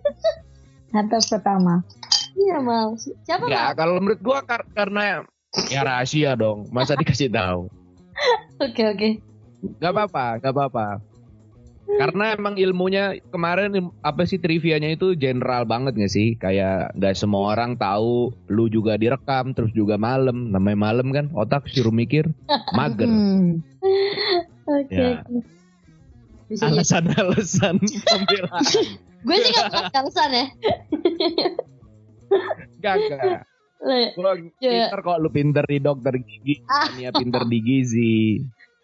Atas 0.92 1.24
pertama. 1.28 1.74
Iya 2.32 2.60
mal. 2.64 2.96
Siapa 2.96 3.44
Enggak, 3.44 3.66
mal? 3.72 3.76
kalau 3.76 3.94
menurut 4.00 4.20
gua 4.24 4.38
kar- 4.44 4.68
karena 4.72 5.24
ya 5.68 5.84
rahasia 5.84 6.32
dong. 6.32 6.68
Masa 6.72 6.96
dikasih 6.96 7.28
tahu? 7.28 7.68
Oke 8.62 8.82
oke. 8.86 9.08
Gak 9.82 9.90
apa-apa, 9.90 10.38
gak 10.38 10.52
apa-apa. 10.54 10.86
Karena 11.92 12.32
emang 12.32 12.56
ilmunya 12.56 13.20
kemarin 13.28 13.92
apa 14.00 14.24
sih 14.24 14.40
trivianya 14.40 14.96
itu 14.96 15.12
general 15.12 15.68
banget 15.68 15.92
gak 15.98 16.12
sih? 16.12 16.34
Kayak 16.40 16.96
gak 16.96 17.18
semua 17.18 17.52
orang 17.52 17.76
tahu, 17.76 18.32
lu 18.48 18.68
juga 18.72 18.96
direkam, 18.96 19.52
terus 19.52 19.70
juga 19.76 20.00
malam. 20.00 20.48
Namanya 20.52 20.78
malam 20.78 21.12
kan, 21.12 21.28
otak 21.36 21.68
suruh 21.68 21.92
mikir, 21.92 22.28
mager. 22.78 23.08
Hmm. 23.08 23.60
Oke. 24.64 24.94
Ya. 24.94 25.20
Bisa 26.48 26.68
jadi. 26.68 26.80
Alasan-alasan 26.80 27.76
pembelaan. 28.08 28.64
Gue 29.22 29.36
sih 29.38 29.52
gak 29.52 29.68
punya 29.70 29.90
alasan 30.00 30.30
ya. 30.32 30.46
Gak, 32.82 32.94
gak. 33.12 33.40
Gua 34.14 34.38
Ya. 34.62 34.86
pinter 34.86 34.98
kok, 35.02 35.16
lu 35.18 35.28
pinter 35.34 35.64
di 35.66 35.78
dokter 35.82 36.14
gigi. 36.22 36.62
Ah. 36.70 36.86
Nia 36.94 37.10
pinter 37.10 37.42
di 37.50 37.58
gizi. 37.58 38.38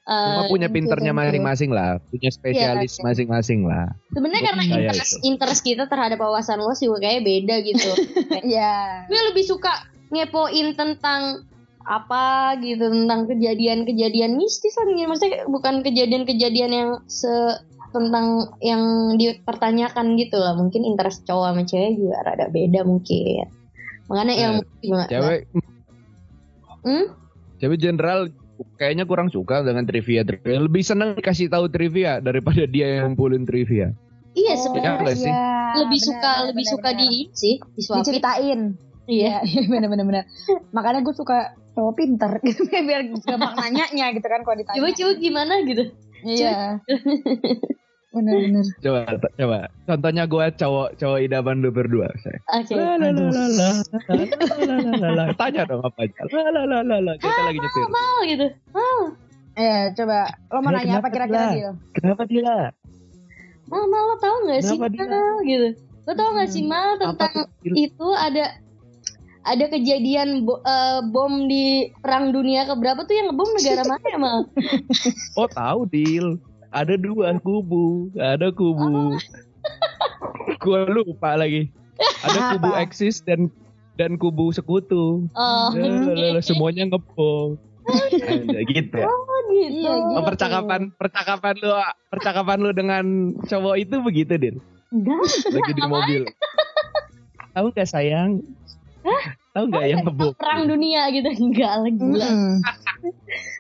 Cuma 0.09 0.43
eh, 0.43 0.49
punya 0.49 0.69
pinternya 0.69 1.13
masing-masing 1.13 1.69
lah. 1.69 2.01
Punya 2.03 2.31
spesialis 2.31 2.97
oke. 2.97 3.05
masing-masing 3.05 3.61
lah. 3.63 3.93
Sebenarnya 4.09 4.43
karena 4.43 4.63
Kayak 4.65 4.81
interest, 4.89 5.13
itu. 5.13 5.21
interest 5.27 5.61
kita 5.63 5.85
terhadap 5.85 6.17
wawasan 6.19 6.59
luas 6.59 6.81
juga 6.81 6.97
kayak 6.99 7.23
beda 7.23 7.55
gitu. 7.61 7.91
Iya. 8.49 9.05
gue 9.05 9.21
lebih 9.29 9.45
suka 9.45 9.69
ngepoin 10.09 10.73
tentang 10.73 11.45
apa 11.85 12.25
gitu 12.59 12.85
tentang 12.87 13.25
kejadian-kejadian 13.27 14.37
mistis 14.37 14.73
lah 14.75 14.85
gitu. 14.87 15.05
maksudnya 15.05 15.45
bukan 15.45 15.81
kejadian-kejadian 15.81 16.71
yang 16.71 16.91
se 17.07 17.29
tentang 17.89 18.53
yang 18.59 18.81
dipertanyakan 19.17 20.13
gitu 20.15 20.37
lah 20.37 20.53
mungkin 20.53 20.85
interest 20.85 21.25
cowok 21.25 21.49
sama 21.49 21.63
cewek 21.65 21.97
juga 21.97 22.21
rada 22.23 22.47
beda 22.47 22.85
mungkin 22.85 23.49
makanya 24.05 24.35
Eh, 24.35 24.43
ilmu 24.43 24.61
juga 24.79 24.85
nggak- 24.95 25.09
Cewek, 25.11 25.41
Hmm? 26.79 27.07
cewek 27.59 27.79
general 27.79 28.21
kayaknya 28.75 29.05
kurang 29.05 29.29
suka 29.29 29.61
dengan 29.61 29.83
trivia 29.83 30.23
trivia. 30.23 30.59
Lebih 30.59 30.83
seneng 30.83 31.15
dikasih 31.15 31.47
tahu 31.47 31.67
trivia 31.67 32.19
daripada 32.19 32.65
dia 32.65 32.99
yang 32.99 33.13
ngumpulin 33.13 33.43
trivia. 33.43 33.95
iya 34.33 34.55
Iya 34.55 34.55
sebenarnya 34.57 34.93
nggak 35.01 35.17
sih? 35.17 35.33
lebih 35.79 36.01
suka 36.01 36.31
lebih 36.47 36.65
suka 36.65 36.89
di 36.93 37.05
ini 37.05 37.21
sih 37.33 37.55
disuapin 37.73 38.01
diceritain. 38.03 38.61
iya 39.05 39.41
Iya, 39.41 39.67
bener 39.67 39.89
bener 39.89 40.05
bener. 40.05 40.25
Makanya 40.71 41.01
gue 41.01 41.13
suka 41.13 41.39
cowok 41.73 41.95
pinter 41.95 42.31
gitu 42.47 42.67
biar 42.67 43.03
gampang 43.19 43.55
nanyanya 43.55 44.07
gitu 44.11 44.27
kan 44.27 44.43
kalau 44.43 44.57
ditanya. 44.57 44.77
coba 44.77 44.89
coba 44.93 45.13
gimana 45.17 45.55
gitu 45.63 45.85
Iya. 46.19 46.83
bener. 48.11 48.65
Coba, 48.85 49.01
coba. 49.35 49.59
Contohnya 49.85 50.25
gue 50.25 50.45
cowok 50.55 50.89
cowok 50.97 51.19
idaman 51.21 51.61
lu 51.61 51.69
berdua. 51.69 52.09
Oke. 52.49 52.75
Tanya 55.37 55.63
dong 55.65 55.83
apa 55.83 56.01
aja. 56.03 56.23
La 56.29 56.49
la 56.51 56.63
la 56.65 56.79
la 56.83 56.97
la. 56.99 57.13
Kita 57.17 57.41
lagi 57.43 57.59
nyetir. 57.59 57.85
oh 57.85 58.19
gitu 58.25 58.47
oh 58.73 59.03
Iya, 59.55 59.91
coba 59.93 60.19
lo 60.49 60.63
mau 60.63 60.71
Eh, 60.71 60.75
nanya 60.77 61.03
apa 61.03 61.09
kira-kira? 61.11 61.51
Dil? 61.51 61.73
Kenapa 61.93 62.23
dia? 62.25 62.71
Mal, 63.67 63.85
mal 63.85 64.03
lo 64.07 64.17
tau 64.17 64.37
gak 64.47 64.63
sih 64.63 64.79
Kenapa 64.79 64.87
dia? 64.89 65.05
Mal 65.05 65.37
gitu 65.43 65.69
Lo 66.07 66.13
tau 66.15 66.29
gak 66.33 66.49
sih 66.49 66.63
Hmm, 66.63 66.71
Mal 66.71 66.91
tentang 66.97 67.35
itu 67.67 68.09
ada 68.15 68.45
ada 69.43 69.65
kejadian 69.67 70.45
bo- 70.45 70.61
eh, 70.61 71.01
bom 71.05 71.45
di 71.45 71.65
perang 71.97 72.31
dunia 72.31 72.65
keberapa 72.65 73.03
tuh 73.03 73.13
yang 73.13 73.27
ngebom 73.29 73.51
negara 73.53 73.83
mana 73.83 74.07
ya 74.07 74.19
Mal? 74.19 74.41
Oh 75.39 75.49
tahu 75.49 75.81
deal. 75.87 76.39
Ada 76.73 76.95
dua 77.01 77.37
kubu. 77.41 78.13
Ada 78.17 78.53
kubu. 78.53 79.17
Gua 80.63 80.85
lupa 80.89 81.39
lagi. 81.39 81.73
Ada 82.25 82.57
kubu 82.57 82.71
eksis 82.77 83.25
dan 83.25 83.49
dan 83.99 84.15
kubu 84.21 84.53
sekutu. 84.55 85.27
Oh, 85.35 85.67
La, 85.75 85.87
la, 85.89 86.13
la, 86.15 86.27
la, 86.39 86.41
semuanya. 86.41 86.87
Nah, 86.89 86.99
gitu. 87.01 88.29
ya. 88.53 88.63
gitu. 88.69 89.01
Iya, 89.49 89.91
Oh, 89.91 90.21
gitu. 90.21 90.21
percakapan 90.29 90.93
percakapan 90.95 91.55
lu 91.65 91.73
percakapan 92.13 92.59
lu 92.61 92.71
dengan 92.77 93.05
cowok 93.49 93.77
itu 93.81 93.97
begitu 94.05 94.35
din 94.37 94.57
Enggak, 94.93 95.25
lagi 95.53 95.73
di 95.73 95.83
mobil 95.89 96.23
tahu 97.57 97.73
gak 97.73 97.89
sayang 97.89 98.45
tahu 99.59 99.65
nggak 99.75 99.87
yang 99.91 100.01
ngebom 100.07 100.33
perang 100.39 100.63
dunia 100.71 101.03
gitu 101.11 101.29
enggak 101.43 101.73
lah 101.83 101.91
gila. 101.91 102.29
Mm-mm. 102.31 102.55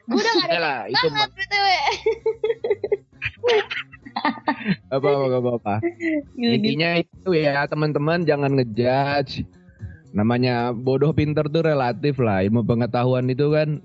Gue 0.08 0.20
udah 0.22 0.32
gak 0.38 0.48
ada 0.54 0.60
banget 0.88 1.30
BTW. 1.34 1.66
apa 4.88 5.08
apa 5.08 5.26
apa, 5.38 5.50
apa. 5.62 5.74
Gitu, 6.34 6.42
gitu. 6.42 6.54
intinya 6.58 6.90
itu 6.98 7.30
ya 7.34 7.66
teman-teman 7.66 8.26
jangan 8.26 8.50
ngejudge 8.58 9.46
namanya 10.10 10.72
bodoh 10.72 11.12
pinter 11.12 11.44
tuh 11.46 11.62
relatif 11.62 12.16
lah 12.18 12.40
ilmu 12.42 12.64
pengetahuan 12.64 13.28
itu 13.28 13.52
kan 13.52 13.78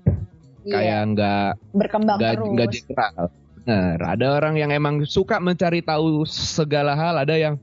Iya, 0.64 0.72
kayak 0.80 1.00
nggak 1.12 1.48
berkembang 1.76 2.16
nggak 2.16 2.32
terus. 2.40 2.48
nggak 2.56 2.68
general 2.72 3.24
Bener, 3.64 3.96
ada 4.00 4.26
orang 4.40 4.54
yang 4.60 4.70
emang 4.72 5.04
suka 5.08 5.40
mencari 5.40 5.80
tahu 5.80 6.24
segala 6.28 6.92
hal 6.96 7.16
ada 7.16 7.32
yang 7.36 7.56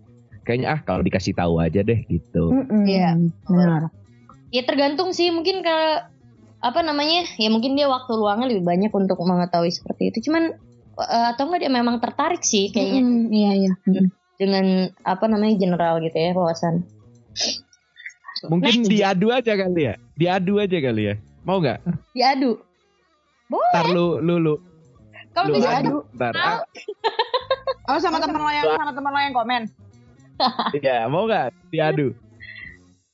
kayaknya 0.46 0.74
ah 0.74 0.80
kalau 0.82 1.06
dikasih 1.06 1.34
tahu 1.38 1.62
aja 1.62 1.86
deh 1.86 2.02
gitu. 2.10 2.50
Iya. 2.90 3.22
Benar. 3.46 3.94
Ya 4.52 4.62
tergantung 4.68 5.16
sih 5.16 5.32
mungkin 5.32 5.64
kalau 5.64 6.04
apa 6.62 6.80
namanya 6.86 7.26
ya 7.42 7.50
mungkin 7.50 7.74
dia 7.74 7.90
waktu 7.90 8.14
luangnya 8.14 8.54
lebih 8.54 8.62
banyak 8.68 8.92
untuk 8.94 9.18
mengetahui 9.18 9.74
seperti 9.74 10.14
itu 10.14 10.30
cuman 10.30 10.54
eh, 11.02 11.26
atau 11.34 11.50
enggak 11.50 11.66
dia 11.66 11.72
memang 11.74 11.98
tertarik 11.98 12.46
sih 12.46 12.70
kayaknya 12.70 13.02
Mm-mm, 13.02 13.34
Iya 13.34 13.52
iya. 13.58 13.72
Mm-mm. 13.90 14.08
dengan 14.38 14.66
apa 15.02 15.26
namanya 15.26 15.58
general 15.58 15.98
gitu 16.06 16.14
ya 16.14 16.32
wawasan. 16.38 16.86
Mungkin 18.50 18.86
diadu 18.90 19.30
aja 19.30 19.54
kali 19.54 19.82
ya. 19.90 19.94
Diadu 20.18 20.58
aja 20.58 20.78
kali 20.82 21.14
ya. 21.14 21.16
Mau 21.46 21.62
nggak? 21.62 21.78
Diadu. 22.14 22.58
Boleh. 23.50 23.72
Ntar 23.74 23.86
lu 23.94 24.08
lu 24.22 24.36
lu. 24.42 24.56
Kalau 25.32 25.48
bisa 25.54 25.70
adu. 25.78 26.06
Ntar. 26.18 26.34
Oh 27.90 27.98
sama 27.98 28.18
teman 28.18 28.42
lo 28.42 28.50
yang 28.50 28.66
sama 28.78 28.94
teman 28.94 29.12
lo 29.14 29.20
yang 29.22 29.36
komen. 29.36 29.62
Iya, 30.74 31.06
mau 31.06 31.30
nggak? 31.30 31.54
Diadu. 31.70 32.18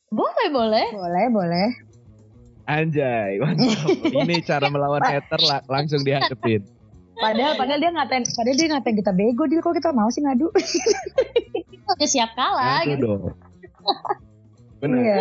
Boleh 0.09 0.47
boleh. 0.49 0.87
Boleh, 0.93 1.25
boleh. 1.29 1.67
Anjay, 2.67 3.39
mantap. 3.39 3.87
Ini 4.03 4.43
cara 4.43 4.67
melawan 4.67 4.99
hater 4.99 5.39
lah, 5.43 5.63
langsung 5.67 6.03
dihadepin. 6.03 6.63
Padahal 7.17 7.57
padahal 7.57 7.79
dia 7.81 7.89
ngatain 7.89 8.23
padahal 8.29 8.57
dia 8.59 8.67
ngatain 8.69 8.95
kita 8.99 9.09
bego 9.09 9.43
dia 9.49 9.57
kok 9.57 9.73
kita 9.73 9.89
mau 9.89 10.05
sih 10.11 10.21
ngadu. 10.21 10.51
Udah 10.51 12.09
siap 12.13 12.35
kalah 12.35 12.85
Ngadu 12.85 12.91
gitu. 12.93 13.07
dong. 13.07 13.21
Benar. 14.83 14.99
Iya. 15.01 15.17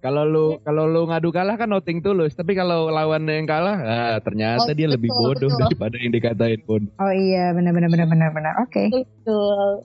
Kalau 0.00 0.22
lu 0.22 0.46
kalau 0.62 0.86
lu 0.86 1.10
ngadu 1.10 1.34
kalah 1.34 1.58
kan 1.58 1.66
nothing 1.68 1.98
tulus, 1.98 2.32
tapi 2.32 2.54
kalau 2.54 2.88
lawan 2.88 3.26
yang 3.26 3.44
kalah, 3.44 3.76
ah, 3.82 4.16
ternyata 4.22 4.70
Oh, 4.70 4.76
dia 4.78 4.86
lebih 4.86 5.10
betul, 5.10 5.34
bodoh 5.34 5.50
betul. 5.50 5.60
daripada 5.66 5.96
yang 5.98 6.12
dikatain 6.14 6.60
pun. 6.62 6.82
Oh 6.96 7.10
iya, 7.12 7.50
benar 7.50 7.74
benar 7.74 7.90
benar 7.90 8.06
benar 8.06 8.30
benar. 8.30 8.52
Oke. 8.62 8.86
Betul. 8.88 9.82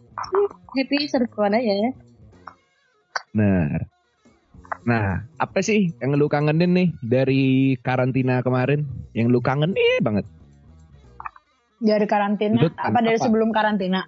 Happy 0.78 0.98
seru-seruan 1.10 1.58
aja 1.58 1.74
ya. 1.74 1.90
Nah, 3.34 3.82
nah 4.82 5.22
apa 5.38 5.62
sih 5.62 5.94
yang 6.02 6.18
lu 6.18 6.26
kangenin 6.26 6.74
nih 6.74 6.90
dari 7.00 7.44
karantina 7.80 8.42
kemarin? 8.42 8.86
Yang 9.14 9.28
lu 9.30 9.40
kangenin 9.40 10.02
banget? 10.02 10.26
Dari 11.78 12.06
karantina 12.06 12.62
Menurut 12.62 12.78
apa 12.78 13.00
dari 13.00 13.18
apa? 13.18 13.26
sebelum 13.26 13.50
karantina? 13.50 14.02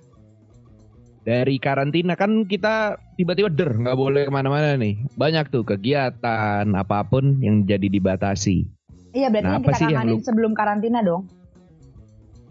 Dari 1.23 1.55
karantina 1.55 2.13
kan 2.13 2.43
kita 2.43 2.97
tiba-tiba 3.15 3.47
der 3.47 3.71
nggak 3.71 3.95
boleh 3.95 4.27
ke 4.27 4.31
mana-mana 4.31 4.75
nih. 4.75 4.99
Banyak 5.15 5.49
tuh 5.49 5.63
kegiatan 5.63 6.67
apa 6.69 6.99
pun 7.03 7.39
yang 7.39 7.63
jadi 7.63 7.87
dibatasi. 7.87 8.67
Iya 9.13 9.29
berarti 9.29 9.45
Nah, 9.45 9.53
yang 9.53 9.61
apa 9.61 9.69
kita 9.69 9.77
sih 9.77 9.85
yang 9.87 9.97
kangenin 10.03 10.19
lu- 10.19 10.25
sebelum 10.25 10.51
karantina 10.53 10.99
dong. 10.99 11.23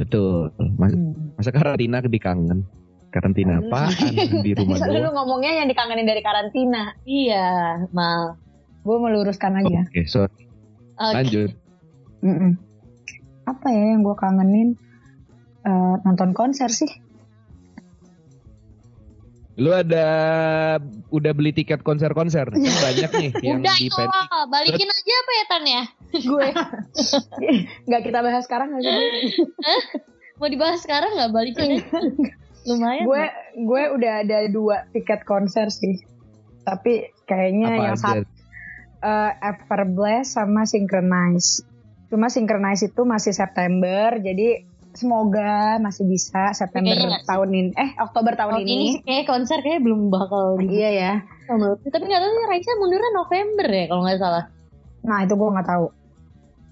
Betul. 0.00 0.50
Mas- 0.74 0.94
Hmm. 0.94 1.36
Masa 1.36 1.50
karantina 1.50 2.00
dikangen? 2.00 2.64
Karantina 3.12 3.60
apaan? 3.60 3.92
di 4.46 4.52
rumah 4.56 4.80
Soalnya 4.80 5.04
lu 5.04 5.12
ngomongnya 5.12 5.60
yang 5.60 5.68
dikangenin 5.68 6.08
dari 6.08 6.24
karantina. 6.24 6.96
Iya, 7.04 7.84
mal. 7.92 8.40
Gue 8.82 8.96
meluruskan 8.98 9.60
aja. 9.60 9.84
Oke, 9.84 10.08
sorry. 10.08 10.48
Oke. 10.96 11.14
Lanjut. 11.20 11.50
Mm-mm. 12.24 12.56
Apa 13.44 13.68
ya 13.68 13.94
yang 13.94 14.00
gue 14.00 14.16
kangenin? 14.16 14.80
Eh, 15.62 15.94
nonton 16.08 16.32
konser 16.32 16.72
sih. 16.72 16.88
Lu 19.60 19.68
ada 19.68 20.06
udah 21.12 21.32
beli 21.36 21.52
tiket 21.52 21.84
konser-konser? 21.84 22.48
Kan 22.48 22.64
banyak 22.88 23.10
nih 23.12 23.30
yang 23.44 23.60
Udah 23.60 23.76
di 23.76 23.92
itu 23.92 23.94
pen- 23.94 24.08
loh, 24.08 24.44
balikin 24.48 24.88
aja 24.88 25.12
apa 25.12 25.32
ya 25.32 25.44
Tan 25.44 25.64
ya? 25.68 25.82
gue 26.32 26.48
nggak 27.88 28.02
kita 28.04 28.18
bahas 28.24 28.42
sekarang 28.48 28.72
nggak 28.72 28.82
sih? 28.88 28.96
Mau 30.40 30.48
dibahas 30.48 30.80
sekarang 30.80 31.12
nggak 31.14 31.30
balikin 31.30 31.78
aja? 31.78 31.84
Lumayan. 32.62 33.04
gue 33.06 33.24
gue 33.58 33.82
udah 33.98 34.12
ada 34.22 34.38
dua 34.48 34.86
tiket 34.94 35.26
konser 35.26 35.68
sih. 35.68 36.02
Tapi 36.62 37.10
kayaknya 37.26 37.74
apa 37.74 37.82
yang 37.82 37.98
satu 37.98 38.22
eh, 39.02 39.32
Everblast 39.42 40.38
sama 40.38 40.62
Synchronize. 40.62 41.66
Cuma 42.12 42.30
Synchronize 42.30 42.92
itu 42.92 43.02
masih 43.08 43.32
September, 43.32 44.20
jadi 44.20 44.68
semoga 44.92 45.80
masih 45.80 46.04
bisa 46.04 46.52
September 46.52 46.92
Kayaknya 46.92 47.24
tahun 47.24 47.48
ini. 47.50 47.70
Eh 47.74 47.90
Oktober 47.98 48.32
tahun 48.36 48.60
Tahun 48.60 48.64
ini. 48.68 48.72
ini 48.76 48.88
kayak 49.02 49.24
konser 49.24 49.58
kayak 49.64 49.80
belum 49.80 50.12
bakal 50.12 50.60
Iya 50.60 50.90
ya. 50.92 51.12
Tapi 51.48 52.04
nggak 52.04 52.22
tahu 52.22 52.32
sih 52.32 52.46
Raisa 52.48 52.72
mundurnya 52.78 53.10
November 53.16 53.66
ya 53.68 53.84
kalau 53.88 54.02
nggak 54.04 54.20
salah. 54.20 54.44
Nah 55.02 55.18
itu 55.24 55.34
gue 55.34 55.48
nggak 55.48 55.68
tahu. 55.68 55.86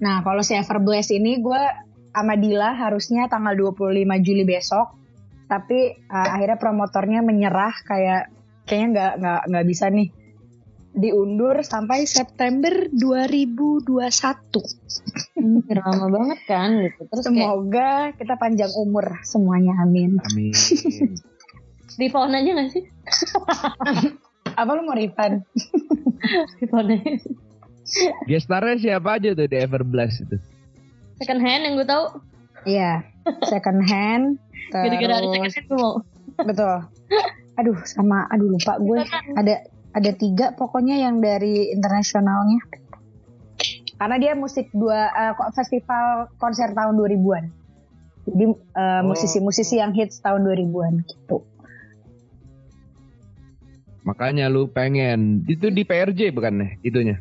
Nah 0.01 0.17
kalau 0.25 0.43
si 0.45 0.53
Everblast 0.57 1.11
ini 1.13 1.41
gue 1.41 1.63
sama 2.11 2.35
Dila 2.37 2.75
harusnya 2.77 3.31
tanggal 3.31 3.55
25 3.57 4.27
Juli 4.27 4.45
besok, 4.45 5.00
tapi 5.51 5.99
uh, 6.07 6.29
akhirnya 6.39 6.63
promotornya 6.63 7.27
menyerah 7.27 7.75
kayak 7.83 8.31
kayaknya 8.71 8.87
nggak 8.95 9.13
nggak 9.19 9.41
nggak 9.51 9.67
bisa 9.67 9.91
nih 9.91 10.15
diundur 10.91 11.63
sampai 11.63 12.07
September 12.07 12.91
2021. 12.91 13.91
Udah 15.71 15.83
lama 15.87 16.07
banget 16.11 16.41
kan 16.51 16.71
gitu. 16.83 17.07
Terus 17.07 17.25
kayak 17.27 17.35
Semoga 17.35 17.91
kita 18.19 18.35
panjang 18.39 18.73
umur 18.75 19.23
semuanya, 19.23 19.79
amin. 19.83 20.19
Amin. 20.19 20.55
di 22.01 22.07
phone 22.11 22.35
aja 22.35 22.51
nggak 22.55 22.71
sih? 22.75 22.85
Apa 24.61 24.71
lu 24.75 24.83
mau 24.87 24.99
refund? 24.99 25.47
Di 26.59 26.67
phone 26.67 26.99
aja. 26.99 27.11
Gestarnya 28.27 28.77
siapa 28.79 29.19
aja 29.19 29.35
tuh 29.35 29.47
di 29.51 29.57
Everblast 29.59 30.23
itu? 30.27 30.37
Second 31.19 31.43
hand 31.43 31.63
yang 31.67 31.75
gue 31.79 31.87
tahu. 31.87 32.07
Iya, 32.63 33.05
second 33.47 33.81
hand. 33.83 34.25
Gara-gara 34.71 35.15
ada 35.17 35.27
second 35.27 35.45
Terus 35.45 35.57
hand 35.57 35.69
mau. 35.71 35.95
betul. 36.41 36.75
Aduh 37.57 37.79
sama, 37.85 38.25
aduh 38.29 38.49
lupa 38.49 38.79
gue. 38.79 39.05
ada 39.37 39.55
ada 39.91 40.11
tiga 40.15 40.55
pokoknya 40.55 41.03
yang 41.03 41.19
dari 41.19 41.75
internasionalnya 41.75 42.63
karena 43.99 44.17
dia 44.17 44.33
musik 44.33 44.71
dua 44.71 45.11
eh, 45.11 45.33
kok 45.35 45.51
festival 45.53 46.31
konser 46.39 46.71
tahun 46.71 46.95
2000-an 46.95 47.45
jadi 48.25 48.45
eh, 48.49 48.55
Oh. 48.81 49.01
musisi-musisi 49.03 49.77
yang 49.77 49.93
hits 49.93 50.23
tahun 50.23 50.47
2000-an 50.47 51.05
gitu 51.05 51.43
Makanya 54.01 54.49
lu 54.49 54.65
pengen 54.67 55.45
itu 55.45 55.69
di 55.69 55.85
PRJ 55.85 56.33
bukan 56.33 56.65
nih 56.65 56.71
itunya? 56.81 57.17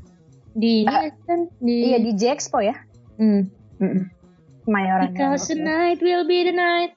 Di 0.55 0.87
kan 1.27 1.51
di. 1.59 1.91
iya 1.91 1.99
di 1.99 2.15
J 2.15 2.31
Expo 2.31 2.63
ya 2.63 2.77
Hmm. 3.19 3.51
Mm-mm. 3.83 4.07
Kemayoran 4.69 5.01
ya, 5.01 5.09
Because 5.11 5.43
oke. 5.43 5.49
tonight 5.51 5.97
will 5.99 6.23
be 6.23 6.45
the 6.45 6.53
night. 6.53 6.93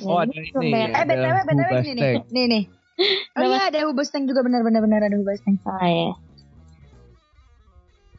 Oh 0.00 0.18
ada 0.18 0.30
ini. 0.30 0.70
band. 0.70 0.90
eh 0.92 1.04
btw 1.04 1.26
btw 1.44 1.62
Hubas 1.64 1.82
ini 1.84 1.94
nih 1.96 2.14
nih 2.28 2.44
nih 2.48 2.62
oh 3.34 3.42
iya 3.44 3.60
ada 3.66 3.78
Hubastang 3.86 4.26
juga 4.26 4.42
benar-benar 4.42 4.78
benar 4.80 5.00
ada 5.00 5.14
Hubastang 5.14 5.58
Ah, 5.62 5.86
ya. 5.86 6.10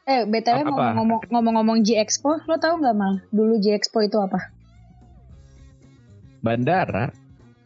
eh 0.05 0.21
btw 0.25 0.55
Apa? 0.57 0.63
ngomong-ngomong 0.65 1.19
ngomong-ngomong 1.27 1.77
J 1.81 1.99
Expo 1.99 2.39
lo 2.41 2.55
tau 2.55 2.75
nggak 2.75 2.95
mal 2.95 3.19
dulu 3.29 3.59
J 3.59 3.75
Expo 3.75 3.99
itu 3.99 4.15
apa 4.15 4.47
Bandara. 6.39 7.11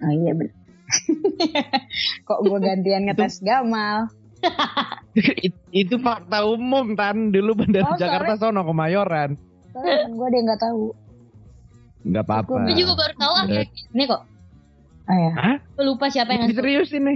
oh 0.02 0.12
iya 0.12 0.34
bener 0.34 0.54
kok 2.28 2.40
gue 2.42 2.60
gantian 2.60 3.06
ngetes 3.06 3.40
Gamal 3.40 4.10
It- 5.46 5.62
itu 5.72 5.96
fakta 5.98 6.42
umum 6.44 6.94
tan 6.94 7.30
dulu 7.30 7.54
bandara 7.56 7.86
Oh, 7.88 7.98
Jakarta 7.98 8.34
sono 8.36 8.62
Kemayoran. 8.62 9.38
Temen 9.72 10.10
gue 10.12 10.26
ada 10.26 10.36
yang 10.36 10.46
nggak 10.46 10.64
tahu 10.64 10.82
Nggak 12.06 12.24
apa-apa. 12.30 12.70
Gue 12.70 12.78
juga 12.78 12.94
baru 13.02 13.14
tahu 13.18 13.34
akhir 13.42 13.66
ini 13.98 14.04
kok. 14.06 14.22
oh 15.06 15.18
ya 15.18 15.32
Hah? 15.34 15.56
Gue 15.74 15.86
lupa 15.90 16.06
siapa 16.14 16.30
yang 16.38 16.42
ngasih. 16.46 16.58
Serius 16.58 16.90
ini? 16.94 17.16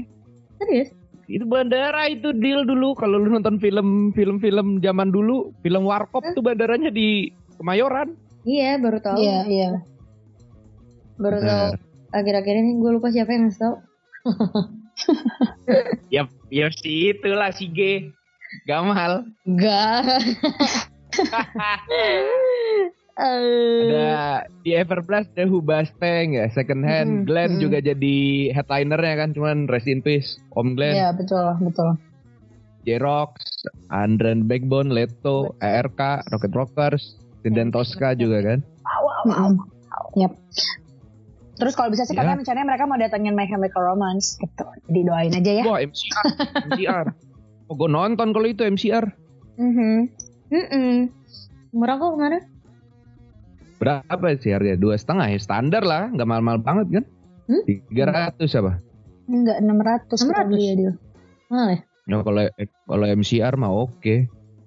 Serius? 0.58 0.90
Itu 1.30 1.46
bandara 1.46 2.10
itu 2.10 2.34
deal 2.34 2.66
dulu 2.66 2.98
kalau 2.98 3.22
lu 3.22 3.30
nonton 3.30 3.62
film 3.62 4.10
film-film 4.18 4.82
zaman 4.82 5.14
dulu, 5.14 5.54
film 5.62 5.86
Warkop 5.86 6.26
tuh 6.34 6.42
bandaranya 6.42 6.90
di 6.90 7.30
Kemayoran. 7.62 8.18
Iya, 8.50 8.82
baru 8.82 8.98
tahu. 8.98 9.18
Iya, 9.22 9.40
iya. 9.46 9.70
Baru 11.22 11.38
tahu. 11.38 11.68
Bener. 11.78 11.86
Akhir-akhir 12.10 12.56
ini 12.66 12.72
gue 12.82 12.92
lupa 12.98 13.14
siapa 13.14 13.30
yang 13.38 13.48
ngasih 13.48 13.62
tahu. 13.62 13.76
Ya, 16.12 16.28
ya 16.52 16.68
si 16.76 17.16
itulah 17.16 17.56
si 17.56 17.72
G. 17.72 18.12
Gamal. 18.68 19.24
Enggak. 19.48 20.20
Eh, 23.20 23.84
Ada 23.92 24.48
di 24.64 24.72
Everblast 24.72 25.36
ada 25.36 25.44
Hubasteng 25.52 26.40
ya, 26.40 26.48
second 26.56 26.88
hand. 26.88 27.12
Mm-mm, 27.12 27.28
Glenn 27.28 27.52
mm-mm. 27.60 27.64
juga 27.68 27.84
jadi 27.84 28.18
headlinernya 28.56 29.16
kan, 29.20 29.30
cuman 29.36 29.68
rest 29.68 29.92
in 29.92 30.00
peace. 30.00 30.40
Om 30.56 30.80
Glenn, 30.80 30.96
Iya, 30.96 31.12
betul, 31.12 31.60
betul. 31.60 32.00
J-Rox, 32.88 33.36
Andren 33.92 34.48
Backbone, 34.48 34.96
Leto, 34.96 35.52
ERK, 35.60 36.24
Rocket 36.32 36.54
Rockers, 36.56 37.20
dan 37.44 37.76
Tosca 37.76 38.16
juga 38.16 38.40
kan. 38.40 38.60
Mm-mm. 39.28 39.60
Yap. 40.16 40.32
Terus 41.60 41.76
kalau 41.76 41.92
bisa 41.92 42.08
sih 42.08 42.16
Ya. 42.16 42.24
katanya 42.24 42.40
rencananya 42.40 42.68
mereka 42.72 42.88
mau 42.88 42.96
datengin 42.96 43.36
My 43.36 43.44
Chemical 43.44 43.84
Romance 43.84 44.40
gitu. 44.40 44.64
Jadi 44.88 45.00
doain 45.04 45.32
aja 45.36 45.52
ya. 45.60 45.64
Wah 45.68 45.84
MCR, 45.84 46.26
MCR. 46.72 47.08
Oh, 47.68 47.76
gue 47.76 47.90
nonton 47.92 48.32
kalau 48.32 48.48
itu 48.48 48.64
MCR. 48.64 49.12
Mhm. 49.60 50.08
mm-mm. 50.56 51.12
Murah 51.76 52.00
kok 52.00 52.16
kemarin? 52.16 52.44
Berapa 53.80 54.28
sih 54.36 54.52
harga? 54.52 54.76
Dua 54.76 55.00
setengah 55.00 55.32
ya 55.32 55.40
standar 55.40 55.84
lah, 55.88 56.12
nggak 56.12 56.28
mahal-mahal 56.28 56.60
banget 56.60 56.88
kan? 57.00 57.06
Hmm? 57.48 57.64
Tiga 57.66 58.04
ratus 58.12 58.52
apa? 58.60 58.78
Enggak 59.32 59.58
600 59.64 60.20
kita 60.20 60.44
600? 60.46 60.50
beli 60.52 60.64
ya 60.68 60.74
dia. 60.76 60.94
Mahal 61.50 61.68
ya? 61.72 61.80
Ya 62.10 62.18
kalau 62.26 62.44
kalau 62.86 63.06
MCR 63.08 63.54
mah 63.56 63.72
oke. 63.72 64.16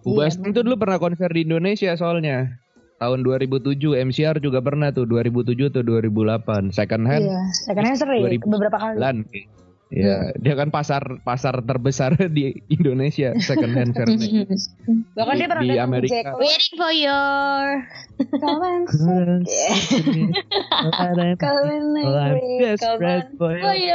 Hubasteng 0.03 0.51
tuh 0.51 0.67
dulu 0.67 0.83
pernah 0.83 0.99
konser 0.99 1.31
di 1.31 1.47
Indonesia 1.47 1.95
soalnya. 1.95 2.59
Tahun 2.99 3.23
2007 3.27 3.99
MCR 3.99 4.39
juga 4.39 4.63
pernah 4.63 4.95
tuh 4.95 5.07
2007 5.07 5.75
atau 5.75 5.83
2008 5.83 6.71
second 6.71 7.03
hand 7.07 7.27
Iya, 7.27 7.41
second 7.67 7.85
hand 7.87 7.99
sering 7.99 8.23
2009. 8.39 8.47
beberapa 8.47 8.79
kali. 8.79 8.97
Ya, 9.93 10.33
dia 10.41 10.57
kan 10.57 10.73
pasar 10.73 11.21
pasar 11.21 11.61
terbesar 11.69 12.17
di 12.37 12.65
Indonesia 12.73 13.37
second 13.45 13.77
hand 13.77 13.93
furniture. 13.93 14.49
Bahkan 15.17 15.35
Di- 15.37 15.41
dia 15.45 15.49
pernah 15.53 15.65
di 15.69 15.77
Amerika. 15.77 16.33
Waiting 16.41 16.75
for 16.81 16.93
your 16.97 17.65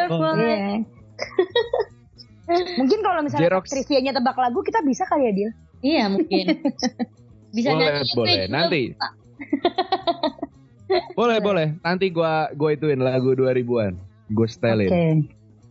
for 0.06 0.22
phone. 0.22 0.38
Iya. 0.38 0.86
Mungkin 2.78 3.00
kalau 3.02 3.26
misalnya 3.26 3.50
Xerox. 3.50 3.66
trivianya 3.74 4.14
tebak 4.14 4.38
lagu 4.38 4.62
kita 4.62 4.86
bisa 4.86 5.04
kali 5.10 5.26
ya 5.26 5.34
Dil? 5.34 5.52
Iya 5.82 6.06
mungkin. 6.14 6.46
Bisa 7.58 7.74
boleh, 7.74 7.90
nyanyi 7.90 8.06
gue 8.06 8.14
boleh. 8.14 8.38
juga. 8.38 8.54
Nanti. 8.54 8.82
boleh, 11.18 11.38
boleh. 11.42 11.68
Nanti 11.82 12.06
gua 12.14 12.54
gua 12.54 12.70
ituin 12.78 13.02
lagu 13.02 13.34
2000-an. 13.34 13.98
Gue 14.30 14.48
setelin. 14.48 15.26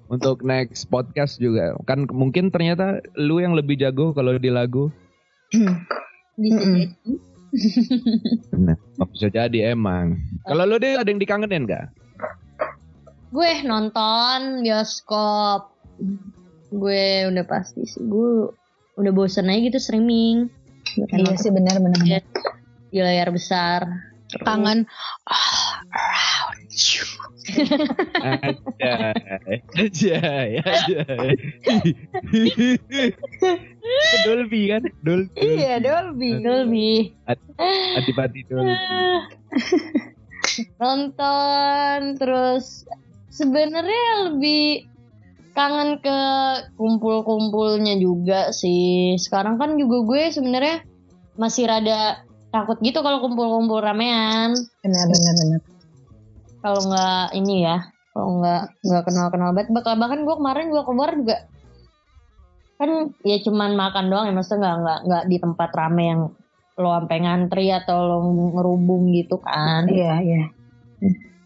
Untuk 0.06 0.46
next 0.46 0.86
podcast 0.86 1.42
juga. 1.42 1.74
Kan 1.86 2.06
mungkin 2.10 2.54
ternyata 2.54 3.02
lu 3.18 3.42
yang 3.42 3.58
lebih 3.58 3.74
jago 3.78 4.14
kalau 4.14 4.38
di 4.38 4.50
lagu. 4.50 4.90
Bisa 6.40 6.60
jadi. 6.60 7.14
Nah, 8.52 8.76
bisa 9.08 9.32
jadi 9.32 9.72
emang. 9.72 10.20
Kalau 10.44 10.68
lu 10.68 10.76
deh 10.76 11.00
ada 11.00 11.08
yang 11.08 11.16
dikangenin 11.16 11.64
gak? 11.64 11.88
Gue 13.32 13.64
nonton 13.64 14.60
bioskop. 14.60 15.72
Gue 16.68 17.24
udah 17.32 17.44
pasti 17.48 17.88
sih. 17.88 18.04
Gue 18.04 18.52
udah 19.00 19.12
bosen 19.16 19.48
aja 19.48 19.60
gitu 19.72 19.78
streaming. 19.80 20.52
Iya 20.96 21.04
nonton 21.24 21.36
sih 21.40 21.50
benar-benar. 21.52 22.00
Iya. 22.04 22.20
di 22.92 23.00
layar 23.00 23.28
besar. 23.32 23.88
Kangen. 24.44 24.84
Aja, 29.76 29.78
aja, 29.78 30.14
aja. 30.60 31.00
Dolby 34.26 34.60
kan? 34.68 34.82
Dolby. 35.00 35.40
Iya 35.40 35.80
Dolby. 35.80 36.30
Dolby. 36.42 36.88
Adipati 37.96 38.40
Dolby. 38.50 38.76
nonton 40.80 42.16
terus 42.16 42.84
sebenarnya 43.32 44.32
lebih 44.32 44.88
kangen 45.56 46.00
ke 46.00 46.20
kumpul-kumpulnya 46.76 47.96
juga 47.96 48.52
sih 48.52 49.16
sekarang 49.16 49.56
kan 49.56 49.80
juga 49.80 50.04
gue 50.04 50.22
sebenarnya 50.32 50.84
masih 51.40 51.68
rada 51.68 52.24
takut 52.52 52.76
gitu 52.80 53.00
kalau 53.00 53.24
kumpul-kumpul 53.24 53.80
ramean 53.80 54.52
Benar 54.84 55.04
benar 55.08 55.34
benar. 55.40 55.60
Kalau 56.66 56.82
nggak 56.82 57.26
ini 57.38 57.62
ya 57.62 57.78
kalau 58.10 58.42
nggak 58.42 58.62
nggak 58.82 59.02
kenal 59.06 59.26
kenal 59.30 59.50
banget 59.54 59.70
Bah- 59.70 59.94
bahkan 59.94 60.26
gue 60.26 60.34
kemarin 60.34 60.66
gue 60.74 60.82
keluar 60.82 61.10
juga 61.14 61.38
kan 62.82 62.90
ya 63.22 63.38
cuman 63.46 63.78
makan 63.78 64.10
doang 64.10 64.26
ya 64.26 64.34
maksudnya 64.34 64.58
nggak 64.66 64.76
nggak 64.82 65.00
nggak 65.06 65.24
di 65.30 65.36
tempat 65.38 65.70
rame 65.78 66.04
yang 66.10 66.22
lo 66.76 66.88
sampai 66.92 67.18
ngantri 67.22 67.70
atau 67.70 67.98
lo 68.02 68.16
ngerubung 68.58 69.14
gitu 69.14 69.38
kan 69.38 69.86
Iya 69.86 70.14
iya. 70.26 70.42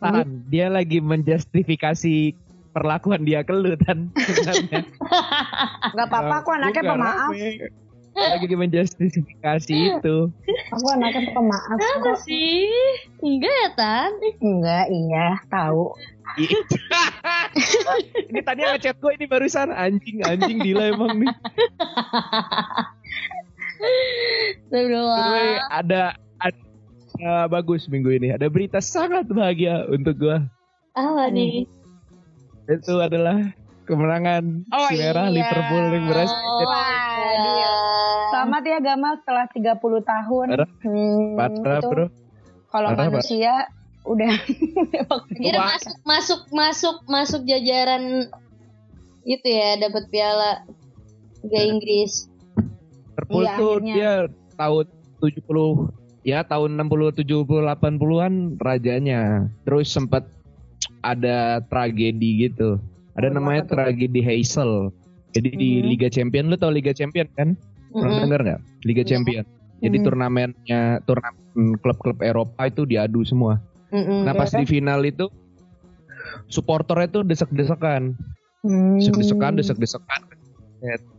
Tan, 0.00 0.48
dia 0.48 0.72
lagi 0.72 0.96
menjustifikasi 1.04 2.33
perlakuan 2.72 3.20
dia 3.28 3.44
ke 3.44 3.52
lu 3.52 3.76
Tan. 3.76 4.09
sebenarnya. 4.16 4.80
Gak 6.00 6.06
apa-apa 6.09 6.35
aku 6.40 6.50
anaknya 6.56 6.83
pemaaf. 6.88 7.30
Lagi 8.16 8.56
menjustifikasi 8.56 9.74
itu. 9.74 10.16
Aku 10.74 10.86
anaknya 10.90 11.30
pemaaf. 11.32 11.78
Apa 11.78 12.14
kok. 12.14 12.16
sih? 12.26 12.66
Enggak 13.22 13.54
ya, 13.54 13.68
Tan? 13.78 14.12
Enggak 14.42 14.86
iya 14.90 15.26
tahu. 15.50 15.94
ini 18.30 18.40
tadi 18.46 18.62
yang 18.62 18.78
ngechat 18.78 19.02
gue 19.02 19.12
ini 19.18 19.26
barusan 19.26 19.74
anjing 19.74 20.22
anjing 20.22 20.62
Dila 20.62 20.94
emang 20.94 21.18
nih. 21.18 21.34
Astagfirullah. 24.70 25.66
ada, 25.74 26.02
ada 26.38 26.60
eh, 27.18 27.46
bagus 27.50 27.90
minggu 27.90 28.14
ini. 28.14 28.30
Ada 28.30 28.46
berita 28.46 28.78
sangat 28.78 29.26
bahagia 29.26 29.90
untuk 29.90 30.22
gue. 30.22 30.38
Apa 30.94 31.30
nih? 31.34 31.66
Itu 32.70 33.02
adalah 33.02 33.50
kemenangan 33.90 34.62
Oh, 34.70 34.86
si 34.86 35.02
merah 35.02 35.26
iya. 35.26 35.34
Liverpool 35.34 35.84
yang 35.90 36.06
berhasil. 36.06 36.38
Oh, 36.38 36.62
Wah, 36.62 37.89
iya. 38.40 38.46
Selamat 38.48 38.62
ya 38.64 38.79
Gamal 38.81 39.12
setelah 39.20 39.46
30 39.46 39.76
tahun. 40.03 40.46
Parah. 40.50 40.68
Hmm, 40.81 41.37
Parah 41.37 41.81
bro. 41.83 42.07
Kalau 42.70 42.88
Parah, 42.90 43.09
manusia 43.11 43.53
udah 44.12 44.33
Wah. 45.07 45.68
masuk 45.76 45.96
masuk 46.03 46.40
masuk 46.50 46.96
masuk 47.05 47.40
jajaran 47.44 48.33
itu 49.22 49.44
ya 49.44 49.76
dapat 49.76 50.09
piala 50.09 50.64
Liga 51.44 51.61
Inggris. 51.62 52.24
Liverpool 53.11 53.44
Iya, 53.44 53.55
tuh 53.55 53.70
akhirnya. 53.76 53.94
dia 53.94 54.12
tahun 54.57 54.87
70 55.20 55.92
ya 56.22 56.40
tahun 56.42 56.70
60 56.81 57.20
70 57.20 57.44
80-an 57.44 58.33
rajanya. 58.57 59.20
Terus 59.64 59.92
sempat 59.92 60.24
ada 61.00 61.61
tragedi 61.62 62.48
gitu. 62.48 62.81
Ada 63.12 63.29
Oh, 63.29 63.35
namanya 63.37 63.68
tragedi 63.68 64.24
Hazel. 64.24 64.88
Jadi 65.31 65.50
di 65.53 65.70
Mhm. 65.79 65.87
Liga 65.87 66.09
Champion 66.09 66.48
lu 66.48 66.57
tau 66.57 66.72
Liga 66.72 66.90
Champion 66.90 67.29
kan? 67.37 67.53
Pernah 67.90 68.07
Mm-mm. 68.09 68.22
denger 68.24 68.40
nggak? 68.42 68.61
Liga 68.83 69.03
Iya. 69.03 69.09
Champion. 69.09 69.44
Jadi 69.81 69.96
Mhm. 69.96 70.05
turnamennya 70.05 70.81
turnamen 71.03 71.44
klub-klub 71.76 72.18
Eropa 72.20 72.62
itu 72.64 72.85
diadu 72.85 73.20
semua. 73.22 73.59
Mm-mm. 73.90 74.22
Nah 74.22 74.33
pas 74.33 74.48
di 74.48 74.62
final 74.62 75.03
itu 75.03 75.26
supporternya 76.46 77.09
tuh 77.11 77.22
desek-desekan, 77.22 78.14
Hmm. 78.61 78.96
desek-desekan, 78.96 79.57
desek-desekan. 79.57 80.20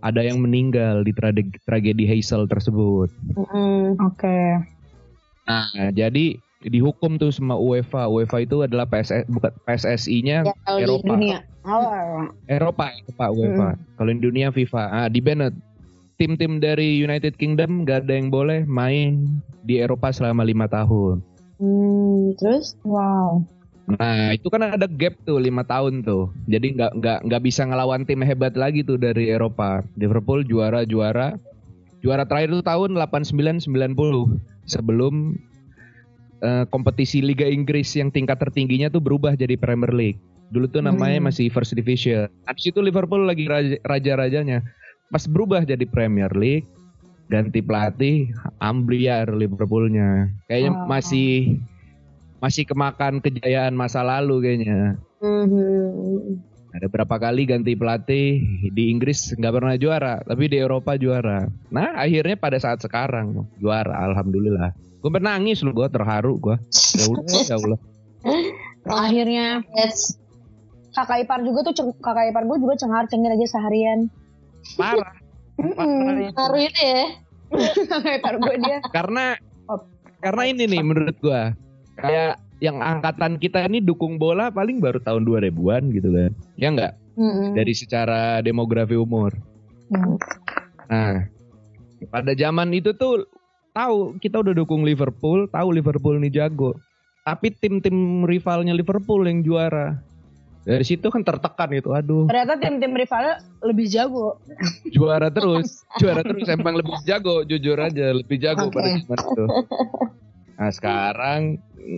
Ada 0.02 0.22
yang 0.24 0.40
meninggal 0.40 1.02
di 1.02 1.12
trage- 1.12 1.62
tragedi 1.64 2.04
Hazel 2.04 2.46
tersebut. 2.46 3.14
Mm-mm. 3.36 3.94
Oke. 4.00 4.38
Nah, 5.44 5.66
jadi 5.92 6.38
dihukum 6.64 7.18
tuh 7.18 7.30
sama 7.30 7.54
UEFA. 7.54 8.06
UEFA 8.08 8.38
itu 8.40 8.62
adalah 8.62 8.86
PSS 8.86 9.26
bukan 9.28 9.52
PSSI-nya 9.64 10.38
Ya, 10.44 10.54
Eropa. 10.80 11.06
Dunia. 11.08 11.46
Eropa, 12.48 12.90
Eropa 12.90 13.26
UEFA. 13.30 13.70
Kalau 13.96 14.10
di 14.10 14.22
dunia 14.22 14.50
FIFA. 14.50 14.84
Ah, 14.88 15.08
di 15.08 15.20
Bennett. 15.20 15.54
Tim-tim 16.22 16.62
dari 16.62 17.02
United 17.02 17.34
Kingdom 17.34 17.82
gak 17.82 18.06
ada 18.06 18.14
yang 18.14 18.30
boleh 18.30 18.62
main 18.70 19.42
di 19.66 19.82
Eropa 19.82 20.14
selama 20.14 20.46
lima 20.46 20.70
tahun. 20.70 21.18
Hmm, 21.58 22.38
terus 22.38 22.78
wow. 22.86 23.42
Nah 23.90 24.38
itu 24.38 24.46
kan 24.54 24.78
ada 24.78 24.86
gap 24.86 25.18
tuh 25.26 25.42
lima 25.42 25.66
tahun 25.66 26.06
tuh. 26.06 26.30
Jadi 26.46 26.78
nggak 26.78 26.92
nggak 27.02 27.20
nggak 27.26 27.42
bisa 27.42 27.66
ngelawan 27.66 28.06
tim 28.06 28.22
hebat 28.22 28.54
lagi 28.54 28.86
tuh 28.86 29.02
dari 29.02 29.34
Eropa. 29.34 29.82
Liverpool 29.98 30.46
juara 30.46 30.86
juara 30.86 31.42
juara 32.06 32.22
terakhir 32.30 32.54
tuh 32.54 32.66
tahun 32.70 32.94
89 33.02 33.66
90 33.66 34.38
sebelum 34.70 35.34
eh, 36.42 36.66
kompetisi 36.70 37.26
Liga 37.26 37.50
Inggris 37.50 37.98
yang 37.98 38.14
tingkat 38.14 38.38
tertingginya 38.38 38.94
tuh 38.94 39.02
berubah 39.02 39.34
jadi 39.34 39.58
Premier 39.58 39.90
League. 39.90 40.22
Dulu 40.54 40.70
tuh 40.70 40.86
namanya 40.86 41.18
Hmm. 41.18 41.34
masih 41.34 41.50
First 41.50 41.74
Division. 41.74 42.30
Habis 42.46 42.70
itu 42.70 42.80
Liverpool 42.82 43.26
lagi 43.26 43.50
raja- 43.50 43.82
raja-rajanya. 43.82 44.62
Pas 45.12 45.28
berubah 45.28 45.68
jadi 45.68 45.84
Premier 45.84 46.32
League, 46.32 46.66
ganti 47.28 47.60
pelatih, 47.60 48.32
ambliar 48.58 49.28
Liverpoolnya. 49.30 50.32
Kayaknya 50.48 50.72
Oh. 50.72 50.88
masih 50.88 51.60
masih 52.42 52.66
kemakan 52.66 53.22
kejayaan 53.22 53.76
masa 53.76 54.02
lalu 54.02 54.42
kayaknya. 54.42 54.98
Mhm. 55.22 56.42
Ada 56.72 56.88
berapa 56.88 57.16
kali 57.20 57.44
ganti 57.44 57.76
pelatih 57.76 58.40
di 58.72 58.90
Inggris 58.90 59.36
nggak 59.36 59.54
pernah 59.54 59.76
juara, 59.76 60.24
tapi 60.24 60.48
di 60.48 60.58
Eropa 60.58 60.96
juara. 60.96 61.44
Nah 61.68 62.00
akhirnya 62.00 62.40
pada 62.40 62.56
saat 62.58 62.80
sekarang 62.80 63.46
juara, 63.60 63.92
alhamdulillah. 64.08 64.72
Gue 65.04 65.12
menangis 65.12 65.60
lu, 65.62 65.76
gue 65.76 65.92
terharu 65.92 66.40
gue. 66.40 66.56
Ya 66.96 67.04
Allah, 67.10 67.24
ya 67.44 67.56
Allah. 67.60 67.80
Akhirnya 69.06 69.62
Yes. 69.76 70.16
kakak 70.94 71.26
ipar 71.26 71.42
juga 71.44 71.70
tuh 71.70 71.92
kakak 72.00 72.32
ipar 72.32 72.46
gue 72.46 72.58
juga 72.58 72.74
cengar 72.80 73.06
cengir 73.12 73.34
aja 73.34 73.48
seharian. 73.50 74.08
Parah. 74.78 75.14
Parah 76.36 76.60
itu. 76.62 76.80
Ya. 76.80 77.04
dia. 78.64 78.78
Karena 78.96 79.36
karena 80.22 80.44
ini 80.48 80.64
nih 80.70 80.82
menurut 80.86 81.18
gue 81.20 81.42
kayak 82.00 82.40
yang 82.62 82.78
angkatan 82.78 83.42
kita 83.42 83.66
ini 83.66 83.82
dukung 83.82 84.22
bola 84.22 84.54
paling 84.54 84.78
baru 84.78 85.02
tahun 85.02 85.26
2000-an 85.26 85.84
gitu 85.98 86.10
kan. 86.14 86.32
Ya 86.62 86.68
enggak? 86.70 86.94
Mm-mm. 87.18 87.58
Dari 87.58 87.74
secara 87.74 88.40
demografi 88.46 88.94
umur. 88.94 89.34
Hmm. 89.90 90.16
Nah, 90.88 91.26
pada 92.14 92.32
zaman 92.38 92.70
itu 92.72 92.94
tuh 92.94 93.26
tahu 93.74 94.16
kita 94.22 94.46
udah 94.46 94.54
dukung 94.54 94.86
Liverpool, 94.86 95.50
tahu 95.50 95.74
Liverpool 95.74 96.22
nih 96.22 96.38
jago. 96.38 96.78
Tapi 97.26 97.54
tim-tim 97.58 98.24
rivalnya 98.30 98.78
Liverpool 98.78 99.26
yang 99.26 99.42
juara. 99.42 99.98
Dari 100.62 100.84
situ 100.84 101.08
kan 101.08 101.22
tertekan 101.22 101.70
itu, 101.72 101.90
aduh, 101.90 102.26
Ternyata 102.26 102.54
tim-tim 102.56 102.94
rivalnya 102.94 103.36
lebih 103.62 103.88
jago. 103.88 104.38
juara 104.88 105.28
terus, 105.28 105.82
juara 105.98 106.22
terus 106.22 106.46
emang 106.48 106.76
lebih 106.76 106.94
jago, 107.02 107.42
jujur 107.42 107.76
aja 107.76 108.14
lebih 108.14 108.38
jago 108.38 108.70
Oke. 108.70 108.78
pada 108.78 108.90
zaman 108.96 109.20
itu. 109.20 109.46
Nah 110.54 110.70
sekarang 110.70 111.42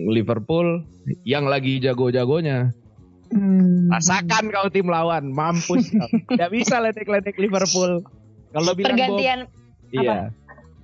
Liverpool 0.08 0.80
yang 1.22 1.44
lagi 1.44 1.76
jago-jagonya 1.78 2.72
Hmm. 3.26 3.90
Rasakan 3.90 4.46
kau 4.48 4.68
tim 4.68 4.86
lawan, 4.86 5.26
mampus. 5.28 5.90
Tidak 5.90 6.50
bisa 6.50 6.78
ledek-ledek 6.78 7.34
Liverpool. 7.34 8.04
Kalau 8.48 8.72
bilang 8.72 8.94
Pergantian 8.94 9.38
bawa- 9.42 9.92
iya. 9.92 10.18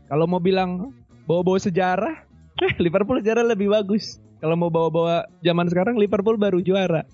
Kalau 0.04 0.26
mau 0.26 0.42
bilang 0.42 0.90
bawa-bawa 1.24 1.56
sejarah, 1.56 2.26
Liverpool 2.82 3.22
sejarah 3.22 3.46
lebih 3.46 3.70
bagus. 3.70 4.18
Kalau 4.36 4.58
mau 4.58 4.66
bawa-bawa 4.66 5.30
zaman 5.38 5.68
sekarang 5.68 5.94
Liverpool 5.94 6.34
baru 6.34 6.58
juara. 6.58 7.06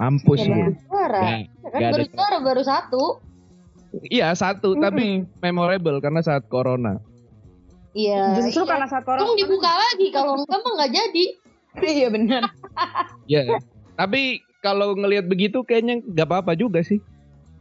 Mampus 0.00 0.40
Ya, 0.40 0.48
lu. 0.48 0.54
baru 0.56 0.72
juara. 0.88 1.20
Ya, 1.22 1.36
Ya 1.46 1.68
kan 1.70 1.80
ada. 1.80 1.92
baru 1.94 2.04
juara 2.08 2.38
baru 2.40 2.62
satu. 2.64 3.04
Iya 4.08 4.32
satu, 4.32 4.72
tapi 4.80 5.28
memorable 5.44 6.00
karena 6.00 6.24
saat 6.24 6.48
corona. 6.48 6.96
Iya. 7.92 8.40
Justru 8.40 8.64
iya. 8.64 8.70
karena 8.72 8.86
saat 8.88 9.04
corona. 9.04 9.36
dibuka 9.36 9.68
lagi 9.68 10.08
kalau 10.08 10.40
enggak 10.40 10.60
mah 10.64 10.72
nggak 10.80 10.92
jadi. 10.92 11.26
Iya 11.96 12.08
benar. 12.12 12.42
Iya. 13.24 13.56
tapi 13.96 14.44
kalau 14.60 14.92
ngelihat 14.92 15.24
begitu 15.24 15.64
kayaknya 15.64 16.04
nggak 16.04 16.28
apa-apa 16.28 16.52
juga 16.52 16.84
sih. 16.84 17.00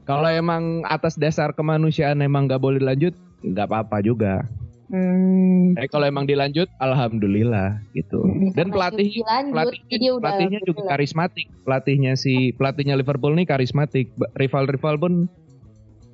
Kalau 0.04 0.28
emang 0.28 0.84
atas 0.84 1.16
dasar 1.16 1.56
kemanusiaan 1.56 2.20
emang 2.20 2.48
nggak 2.48 2.60
boleh 2.60 2.82
lanjut, 2.84 3.16
nggak 3.40 3.68
apa-apa 3.72 4.04
juga. 4.04 4.44
Hmm. 4.92 5.80
Eh 5.80 5.88
kalau 5.88 6.04
emang 6.04 6.28
dilanjut, 6.28 6.68
alhamdulillah 6.84 7.80
gitu. 7.96 8.28
Dan 8.52 8.76
pelatih 8.76 9.08
Dilanjut, 9.08 9.56
pelatihnya, 9.56 9.98
dia 9.98 10.12
udah 10.12 10.24
pelatihnya 10.28 10.60
juga 10.68 10.82
karismatik. 10.92 11.48
Pelatihnya 11.64 12.14
si 12.20 12.52
pelatihnya 12.52 13.00
Liverpool 13.00 13.32
nih 13.40 13.48
karismatik. 13.48 14.12
Rival-rival 14.36 15.00
pun 15.00 15.14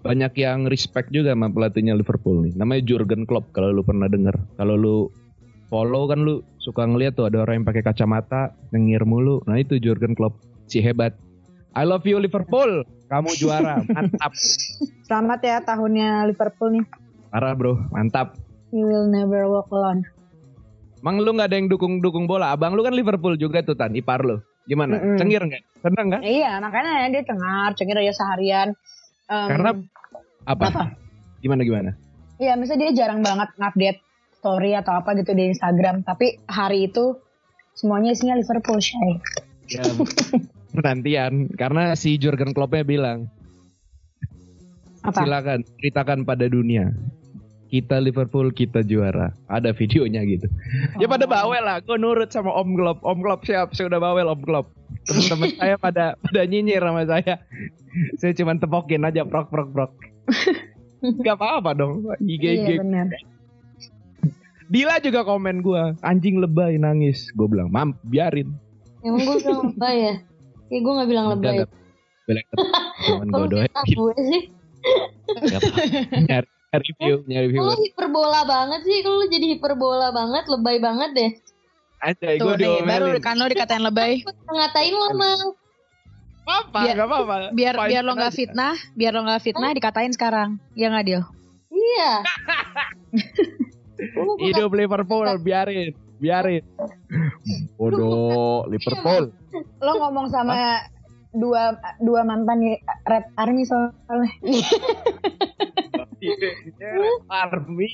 banyak 0.06 0.34
yang 0.38 0.70
respect 0.70 1.10
juga 1.10 1.34
sama 1.34 1.50
pelatihnya 1.50 1.98
Liverpool 1.98 2.46
nih. 2.46 2.54
Namanya 2.54 2.86
Jurgen 2.86 3.26
Klopp 3.26 3.50
kalau 3.50 3.74
lu 3.74 3.82
pernah 3.82 4.06
denger. 4.06 4.38
Kalau 4.62 4.78
lu 4.78 5.10
follow 5.74 6.06
kan 6.06 6.22
lu 6.22 6.46
suka 6.62 6.86
ngeliat 6.86 7.18
tuh 7.18 7.26
ada 7.26 7.42
orang 7.42 7.66
yang 7.66 7.68
pakai 7.68 7.82
kacamata 7.82 8.54
nyengir 8.70 9.10
mulu. 9.10 9.42
Nah 9.50 9.58
itu 9.58 9.82
Jurgen 9.82 10.14
Klopp 10.14 10.38
si 10.70 10.86
hebat. 10.86 11.18
I 11.74 11.82
love 11.82 12.06
you 12.06 12.22
Liverpool. 12.22 12.86
Kamu 13.10 13.34
juara. 13.42 13.82
Mantap. 13.98 14.38
Selamat 15.10 15.40
ya 15.42 15.58
tahunnya 15.66 16.30
Liverpool 16.30 16.78
nih. 16.78 16.86
Parah 17.34 17.58
bro. 17.58 17.82
Mantap. 17.90 18.47
You 18.72 18.84
will 18.84 19.08
never 19.08 19.48
walk 19.48 19.72
alone. 19.72 20.04
Emang 21.00 21.24
lu 21.24 21.32
nggak 21.32 21.48
ada 21.54 21.58
yang 21.58 21.70
dukung-dukung 21.72 22.28
bola? 22.28 22.52
Abang 22.52 22.76
lu 22.76 22.84
kan 22.84 22.92
Liverpool 22.92 23.40
juga 23.40 23.64
tuh 23.64 23.78
Tan, 23.78 23.96
ipar 23.96 24.26
lu. 24.26 24.44
Gimana? 24.68 25.00
Mm-mm. 25.00 25.16
Cengir 25.16 25.40
nggak? 25.40 25.64
Seneng 25.80 26.06
nggak? 26.12 26.22
Iya, 26.26 26.52
makanya 26.60 27.08
dia 27.08 27.24
cengar, 27.24 27.72
cengir 27.80 27.98
aja 28.04 28.14
seharian. 28.14 28.70
Em, 29.32 29.48
Karena 29.48 29.70
apa? 30.44 30.64
apa? 30.68 30.84
Gimana 31.40 31.62
gimana? 31.64 31.92
Iya, 32.36 32.60
misalnya 32.60 32.92
dia 32.92 33.08
jarang 33.08 33.24
banget 33.24 33.56
ngupdate 33.56 34.00
story 34.42 34.76
atau 34.76 35.00
apa 35.00 35.16
gitu 35.16 35.32
di 35.32 35.56
Instagram. 35.56 36.04
Tapi 36.04 36.44
hari 36.50 36.92
itu 36.92 37.16
semuanya 37.72 38.12
isinya 38.12 38.36
Liverpool, 38.36 38.84
Shay. 38.84 39.24
Ya, 39.68 39.84
penantian 40.78 41.52
karena 41.58 41.98
si 41.98 42.16
Jurgen 42.22 42.54
Kloppnya 42.54 42.86
bilang 42.88 43.28
Apa? 45.04 45.24
silakan 45.24 45.66
ceritakan 45.66 46.24
pada 46.24 46.46
dunia 46.48 46.92
kita 47.68 48.00
Liverpool 48.00 48.50
kita 48.56 48.82
juara. 48.84 49.36
Ada 49.52 49.76
videonya 49.76 50.24
gitu. 50.24 50.48
Ya 50.98 51.06
pada 51.12 51.28
bawel 51.28 51.64
lah. 51.64 51.84
Gue 51.84 52.00
nurut 52.00 52.32
sama 52.32 52.56
Om 52.56 52.76
Klopp. 52.76 53.00
Om 53.04 53.20
Klopp 53.20 53.44
siap. 53.44 53.76
Saya 53.76 53.92
udah 53.92 54.00
bawel 54.00 54.28
Om 54.32 54.42
Klopp. 54.44 54.68
Teman-teman 55.08 55.52
saya 55.56 55.76
pada 55.80 56.06
pada 56.20 56.42
nyinyir 56.48 56.84
sama 56.84 57.04
saya. 57.08 57.36
Saya 58.20 58.32
cuma 58.36 58.56
tepokin 58.56 59.04
aja 59.04 59.28
prok 59.28 59.52
prok 59.52 59.70
prok. 59.76 59.92
Gak 61.26 61.36
apa-apa 61.38 61.72
dong. 61.78 62.08
IG 62.24 62.44
IG 62.44 62.68
Iya 62.76 62.82
benar. 62.84 63.06
Dila 64.68 65.00
juga 65.00 65.24
komen 65.24 65.64
gua 65.64 65.96
anjing 66.04 66.44
lebay 66.44 66.76
nangis. 66.76 67.32
Gue 67.36 67.48
bilang 67.48 67.72
mam 67.72 67.96
biarin. 68.08 68.52
Emang 69.06 69.24
gue 69.24 69.38
bilang 69.40 69.62
lebay 69.72 69.96
ya? 69.96 70.16
Ya 70.68 70.78
gue 70.84 70.94
gak 71.00 71.10
bilang 71.10 71.28
lebay. 71.32 71.56
Cuman 73.08 73.28
Kalau 73.32 73.48
gue 73.48 73.52
doain. 73.56 73.72
gue 73.72 74.16
sih. 74.28 74.42
Gak 75.48 75.60
apa-apa. 75.64 76.57
Nyari, 76.70 76.84
nyari 76.84 76.92
review, 76.92 77.16
nyari 77.26 77.46
review. 77.48 77.62
Kalau 77.62 77.76
hiperbola 77.80 78.42
banget 78.44 78.82
sih, 78.84 78.98
kalau 79.00 79.18
lu 79.18 79.28
jadi 79.28 79.46
hiperbola 79.50 80.08
banget, 80.12 80.44
lebay 80.48 80.78
banget 80.78 81.10
deh. 81.14 81.32
Aja, 81.98 82.28
Tuh 82.36 82.54
gue 82.54 82.56
nih, 82.62 82.76
baru 82.84 83.06
diomelin. 83.10 83.24
kan 83.24 83.36
lo 83.36 83.46
dikatain 83.46 83.82
lebay. 83.82 84.22
Ngatain 84.46 84.94
lo 84.94 85.08
mah. 85.14 85.38
Apa, 86.48 86.80
Biar- 86.80 86.96
gak 86.96 87.08
apa-apa. 87.08 87.36
Biar 87.52 87.76
biar 87.82 88.04
lo 88.04 88.14
nggak 88.14 88.32
aja. 88.32 88.38
fitnah, 88.38 88.76
biar 88.94 89.12
lo 89.12 89.22
nggak 89.22 89.42
fitnah 89.42 89.72
dikatain 89.74 90.14
sekarang. 90.14 90.50
Ya 90.74 90.88
nggak 90.88 91.06
Dil? 91.06 91.22
Iya. 91.68 92.12
Lu 94.16 94.24
bukan- 94.30 94.46
Hidup 94.46 94.72
Liverpool, 94.72 95.28
biarin. 95.42 95.92
Biarin. 96.18 96.64
Bodoh, 97.78 98.64
Liverpool. 98.66 99.34
Lo 99.82 99.92
ngomong 99.98 100.30
sama 100.30 100.86
dua 101.34 101.76
dua 102.00 102.22
mantan 102.24 102.62
Red 103.04 103.26
Army 103.36 103.66
soalnya. 103.66 104.32
Red 106.22 107.22
Army. 107.30 107.90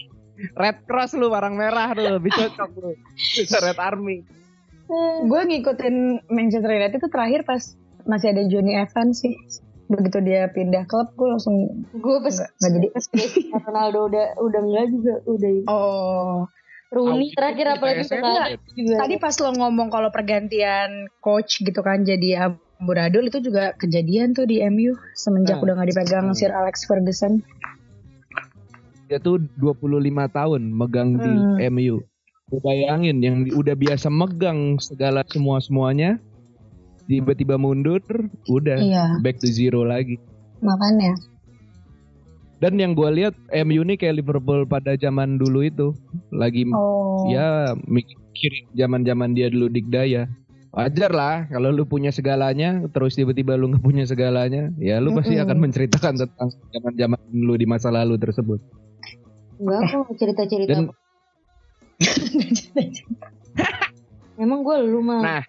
Red 0.58 0.78
Cross 0.90 1.14
lu, 1.14 1.30
barang 1.30 1.54
merah 1.54 1.94
lu. 1.94 2.18
Lebih 2.18 2.32
cocok 2.34 2.70
lu. 2.78 2.92
Bisa 3.16 3.62
Red 3.62 3.78
Army. 3.78 4.26
Gue 5.26 5.42
ngikutin 5.48 6.28
Manchester 6.30 6.70
United 6.70 7.00
itu 7.00 7.10
terakhir 7.10 7.48
pas 7.48 7.62
masih 8.04 8.36
ada 8.36 8.44
Johnny 8.50 8.76
Evans 8.76 9.24
sih. 9.24 9.34
Begitu 9.88 10.20
dia 10.26 10.50
pindah 10.50 10.90
klub, 10.90 11.14
gue 11.14 11.28
langsung 11.28 11.86
gue 11.92 12.18
pas 12.20 12.34
nggak 12.34 12.50
nggak 12.60 12.72
jadi. 12.72 12.88
Ronaldo 13.64 14.00
udah 14.10 14.26
udah 14.42 14.62
enggak 14.64 14.86
juga 14.90 15.14
udah 15.28 15.52
Oh, 15.70 16.48
Rooney 16.94 17.34
terakhir 17.34 17.66
kita 17.66 17.72
apalagi 17.78 18.04
juga 18.78 18.96
tadi 19.02 19.16
pas 19.18 19.34
lo 19.42 19.50
ngomong 19.54 19.90
kalau 19.90 20.14
pergantian 20.14 21.10
coach 21.20 21.62
gitu 21.66 21.82
kan 21.82 22.06
jadi 22.06 22.54
amburadul 22.78 23.26
itu 23.26 23.42
juga 23.42 23.74
kejadian 23.74 24.38
tuh 24.38 24.46
di 24.46 24.62
MU 24.70 24.94
semenjak 25.18 25.58
Nah. 25.58 25.64
udah 25.66 25.74
nggak 25.80 25.90
dipegang. 25.90 26.26
Sir 26.38 26.54
Alex 26.54 26.86
Ferguson. 26.86 27.42
Dia 29.14 29.22
tuh 29.22 29.46
25 29.62 30.26
tahun 30.26 30.74
megang 30.74 31.22
di 31.22 31.30
Hmm. 31.30 31.70
MU. 31.70 32.02
Lu 32.50 32.58
bayangin 32.66 33.22
yang 33.22 33.46
udah 33.54 33.78
biasa 33.78 34.10
megang 34.10 34.82
segala 34.82 35.22
semua-semuanya 35.30 36.18
tiba-tiba 37.06 37.54
mundur, 37.62 38.02
udah 38.50 38.82
Iya, 38.82 39.22
back 39.22 39.38
to 39.38 39.46
zero 39.46 39.86
lagi. 39.86 40.18
makanya. 40.66 41.14
Dan 42.58 42.82
yang 42.82 42.98
gue 42.98 43.06
lihat 43.06 43.38
MU 43.54 43.86
ini 43.86 44.02
kayak 44.02 44.18
Liverpool 44.18 44.66
pada 44.66 44.98
zaman 44.98 45.38
dulu 45.38 45.62
itu 45.62 45.94
lagi 46.34 46.66
Oh. 46.74 47.30
ya 47.30 47.78
mikirin 47.86 48.66
zaman-zaman 48.74 49.38
dia 49.38 49.54
dulu 49.54 49.70
dikdaya. 49.70 50.26
Wajar 50.74 51.14
lah 51.14 51.46
kalau 51.54 51.70
lu 51.70 51.86
punya 51.86 52.10
segalanya 52.10 52.82
terus 52.90 53.14
tiba-tiba 53.14 53.54
lu 53.54 53.70
nggak 53.70 53.86
punya 53.86 54.10
segalanya, 54.10 54.74
ya 54.82 54.98
lu 54.98 55.14
pasti 55.14 55.38
Mm-mm. 55.38 55.46
akan 55.46 55.58
menceritakan 55.70 56.18
tentang 56.18 56.50
zaman-zaman 56.74 57.20
lu 57.30 57.54
di 57.54 57.70
masa 57.70 57.94
lalu 57.94 58.18
tersebut. 58.18 58.58
Enggak 59.64 59.82
kok 59.88 60.12
cerita-cerita 60.20 60.70
Dan 60.70 60.84
apa. 60.92 60.94
emang 64.44 64.60
gue 64.66 64.76
lu 64.84 65.00
mah 65.00 65.22
Nah, 65.24 65.44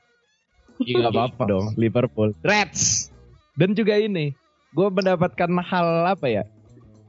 iya 0.87 1.03
nggak 1.03 1.15
apa-apa 1.15 1.43
dong 1.51 1.67
Liverpool. 1.75 2.31
Reds. 2.47 3.11
Dan 3.55 3.75
juga 3.75 3.99
ini, 3.99 4.35
gue 4.75 4.89
mendapatkan 4.91 5.51
hal 5.63 6.11
apa 6.11 6.27
ya? 6.27 6.43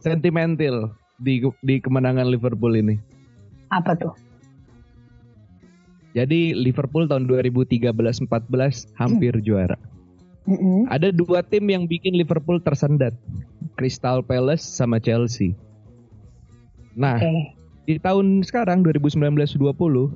Sentimental 0.02 0.94
di 1.18 1.42
di 1.66 1.76
kemenangan 1.82 2.30
Liverpool 2.30 2.78
ini. 2.78 3.02
Apa 3.74 3.98
tuh? 3.98 4.14
Jadi 6.16 6.56
Liverpool 6.56 7.12
tahun 7.12 7.28
2013-14 7.28 8.96
hampir 8.96 9.36
juara. 9.44 9.76
Mm-mm. 10.48 10.88
Ada 10.88 11.12
dua 11.12 11.44
tim 11.44 11.68
yang 11.68 11.90
bikin 11.90 12.16
Liverpool 12.16 12.64
tersendat. 12.64 13.12
Crystal 13.76 14.24
Palace 14.24 14.64
sama 14.64 15.02
Chelsea. 15.02 15.58
Nah, 16.96 17.20
Oke. 17.20 17.52
di 17.86 17.96
tahun 18.00 18.42
sekarang 18.42 18.88
2019-20 18.88 20.16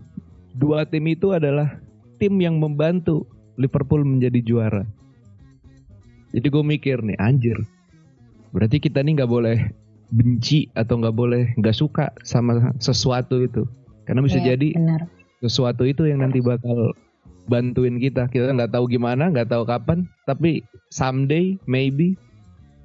dua 0.57 0.79
tim 0.87 1.05
itu 1.11 1.35
adalah 1.35 1.77
tim 2.17 2.39
yang 2.39 2.57
membantu 2.57 3.27
Liverpool 3.59 4.01
menjadi 4.07 4.39
juara. 4.39 4.83
Jadi 6.31 6.47
gue 6.47 6.63
mikir 6.63 7.03
nih 7.03 7.17
anjir, 7.19 7.57
berarti 8.55 8.79
kita 8.79 9.03
nih 9.03 9.19
nggak 9.19 9.31
boleh 9.31 9.57
benci 10.13 10.71
atau 10.73 11.01
nggak 11.01 11.15
boleh 11.15 11.43
nggak 11.57 11.75
suka 11.75 12.13
sama 12.23 12.71
sesuatu 12.79 13.43
itu, 13.43 13.65
karena 14.05 14.21
bisa 14.23 14.37
Iya, 14.41 14.55
jadi 14.55 14.77
benar. 14.77 15.01
sesuatu 15.41 15.83
itu 15.89 16.05
yang 16.05 16.21
nanti 16.21 16.39
bakal 16.39 16.93
bantuin 17.49 17.97
kita. 17.97 18.29
Kita 18.29 18.53
nggak 18.53 18.71
tahu 18.77 18.85
gimana, 18.87 19.33
nggak 19.33 19.49
tahu 19.49 19.65
kapan, 19.65 20.05
tapi 20.29 20.61
someday 20.93 21.57
maybe 21.65 22.13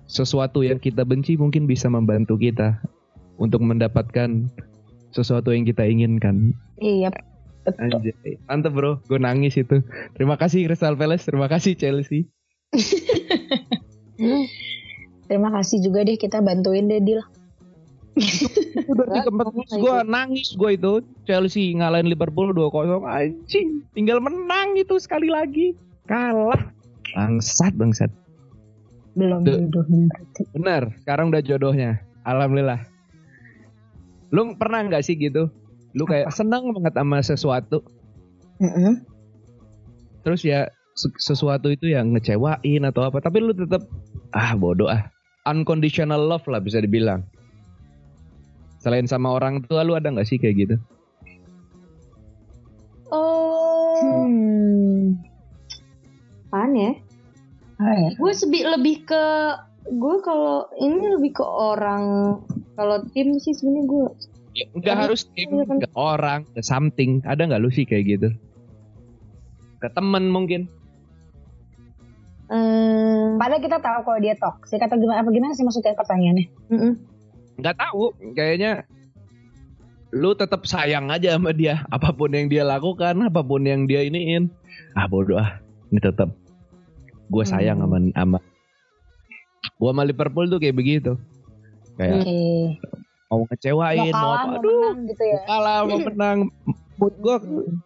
sesuatu 0.08 0.64
yang 0.64 0.80
kita 0.80 1.04
benci 1.04 1.36
mungkin 1.36 1.68
bisa 1.68 1.88
membantu 1.88 2.40
kita 2.40 2.80
untuk 3.40 3.62
mendapatkan 3.62 4.48
sesuatu 5.14 5.54
yang 5.54 5.64
kita 5.66 5.86
inginkan. 5.86 6.54
Iya, 6.82 7.14
betul. 7.62 8.02
Anjay, 8.02 8.38
mantep 8.50 8.72
bro, 8.74 8.98
gue 9.06 9.18
nangis 9.18 9.54
itu. 9.58 9.80
Terima 10.18 10.34
kasih 10.34 10.66
Crystal 10.66 10.98
Palace, 10.98 11.26
terima 11.26 11.46
kasih 11.46 11.78
Chelsea. 11.78 12.26
Terima 15.24 15.48
kasih 15.50 15.80
juga 15.80 16.04
deh 16.04 16.20
kita 16.20 16.44
bantuin 16.44 16.84
deh 16.84 17.00
Dil. 17.00 17.24
Udah 18.86 19.04
kayak 19.10 19.26
gue 19.82 19.96
nangis 20.06 20.54
gue 20.54 20.70
itu 20.78 21.02
Chelsea 21.26 21.74
ngalahin 21.74 22.06
Liverpool 22.06 22.54
2-0 22.54 23.02
anjing 23.02 23.82
tinggal 23.90 24.22
menang 24.22 24.78
itu 24.78 24.94
sekali 25.02 25.26
lagi 25.26 25.74
kalah 26.06 26.70
Bangsat, 27.14 27.74
bangsat. 27.78 28.10
Belum 29.14 29.46
berarti. 29.46 30.10
Bener, 30.50 30.90
sekarang 31.06 31.30
udah 31.30 31.42
jodohnya. 31.46 32.02
Alhamdulillah. 32.26 32.82
Lu 34.34 34.58
pernah 34.58 34.82
nggak 34.82 35.06
sih 35.06 35.14
gitu? 35.14 35.46
Lu 35.94 36.04
kayak 36.10 36.34
senang 36.34 36.74
banget 36.74 36.98
sama 36.98 37.22
sesuatu, 37.22 37.78
Mm-mm. 38.58 39.06
terus 40.26 40.42
ya 40.42 40.66
se- 40.98 41.14
sesuatu 41.22 41.70
itu 41.70 41.86
yang 41.94 42.10
ngecewain 42.10 42.82
atau 42.82 43.06
apa, 43.06 43.22
tapi 43.22 43.38
lu 43.38 43.54
tetap 43.54 43.86
ah 44.34 44.58
bodoh 44.58 44.90
ah. 44.90 45.06
Unconditional 45.44 46.24
love 46.24 46.42
lah 46.50 46.58
bisa 46.58 46.80
dibilang. 46.82 47.22
Selain 48.80 49.06
sama 49.06 49.30
orang 49.30 49.62
tua 49.68 49.86
lu 49.86 49.94
ada 49.94 50.10
nggak 50.10 50.26
sih 50.26 50.40
kayak 50.40 50.56
gitu? 50.66 50.76
Oh, 53.14 54.00
Hmm. 54.02 55.20
apaan 56.50 56.72
ya? 56.74 56.92
Gue 58.18 58.32
lebih 58.48 59.04
ke 59.06 59.24
gue 59.84 60.16
kalau 60.24 60.64
ini 60.80 61.12
lebih 61.20 61.36
ke 61.38 61.44
orang 61.44 62.04
kalau 62.74 62.96
tim 63.10 63.38
sih 63.38 63.52
sebenarnya 63.52 63.86
gue 63.86 64.06
Ya, 64.54 64.70
nggak 64.70 64.86
Tapi- 64.86 65.02
harus 65.02 65.22
tim, 65.34 65.50
kan. 65.58 65.82
nggak 65.82 65.94
orang, 65.94 66.46
nggak 66.48 66.62
something. 66.62 67.18
Ada 67.24 67.42
nggak 67.42 67.58
lu 67.58 67.68
sih 67.68 67.82
kayak 67.82 68.04
gitu? 68.06 68.28
Ke 69.78 69.90
temen 69.90 70.30
mungkin? 70.30 70.70
eh 72.46 73.24
Padahal 73.34 73.58
kita 73.58 73.78
tahu 73.78 73.98
kalau 74.04 74.18
dia 74.20 74.36
toxic 74.36 74.78
atau 74.78 74.94
gimana 74.94 75.24
apa 75.24 75.30
gimana 75.30 75.52
sih 75.52 75.64
maksudnya 75.64 75.96
pertanyaannya? 75.96 76.46
mm-mm. 76.70 76.92
nggak 77.56 77.74
tahu 77.74 78.04
kayaknya 78.30 78.84
lu 80.12 80.34
tetap 80.34 80.62
sayang 80.62 81.08
aja 81.08 81.34
sama 81.34 81.50
dia 81.50 81.82
apa 81.88 82.12
pun 82.12 82.30
yang 82.30 82.46
dia 82.46 82.62
lakukan 82.62 83.16
apa 83.24 83.40
pun 83.40 83.64
yang 83.64 83.88
dia 83.88 84.02
iniin 84.02 84.52
ah 84.92 85.08
bodoh 85.08 85.34
ah 85.34 85.58
ini 85.88 85.98
tetap 85.98 86.30
gue 87.26 87.44
sayang 87.44 87.80
sama 87.80 87.98
sama 88.12 88.38
gue 89.72 89.88
sama 89.88 90.02
Liverpool 90.04 90.46
tuh 90.46 90.60
kayak 90.60 90.76
begitu 90.76 91.18
kayak 91.94 92.20
Oke. 92.20 92.38
mau 93.26 93.42
ngecewain 93.44 93.98
mau 94.04 94.12
kalah, 94.12 94.34
apa 94.34 94.46
mau 94.46 94.56
aduh 94.56 94.72
menang 94.74 94.98
gitu 95.06 95.22
ya. 95.24 95.34
mau 95.34 95.46
kalah 95.46 95.78
mau 95.86 95.98
menang 96.00 96.38
mood 96.94 97.14
gue 97.16 97.36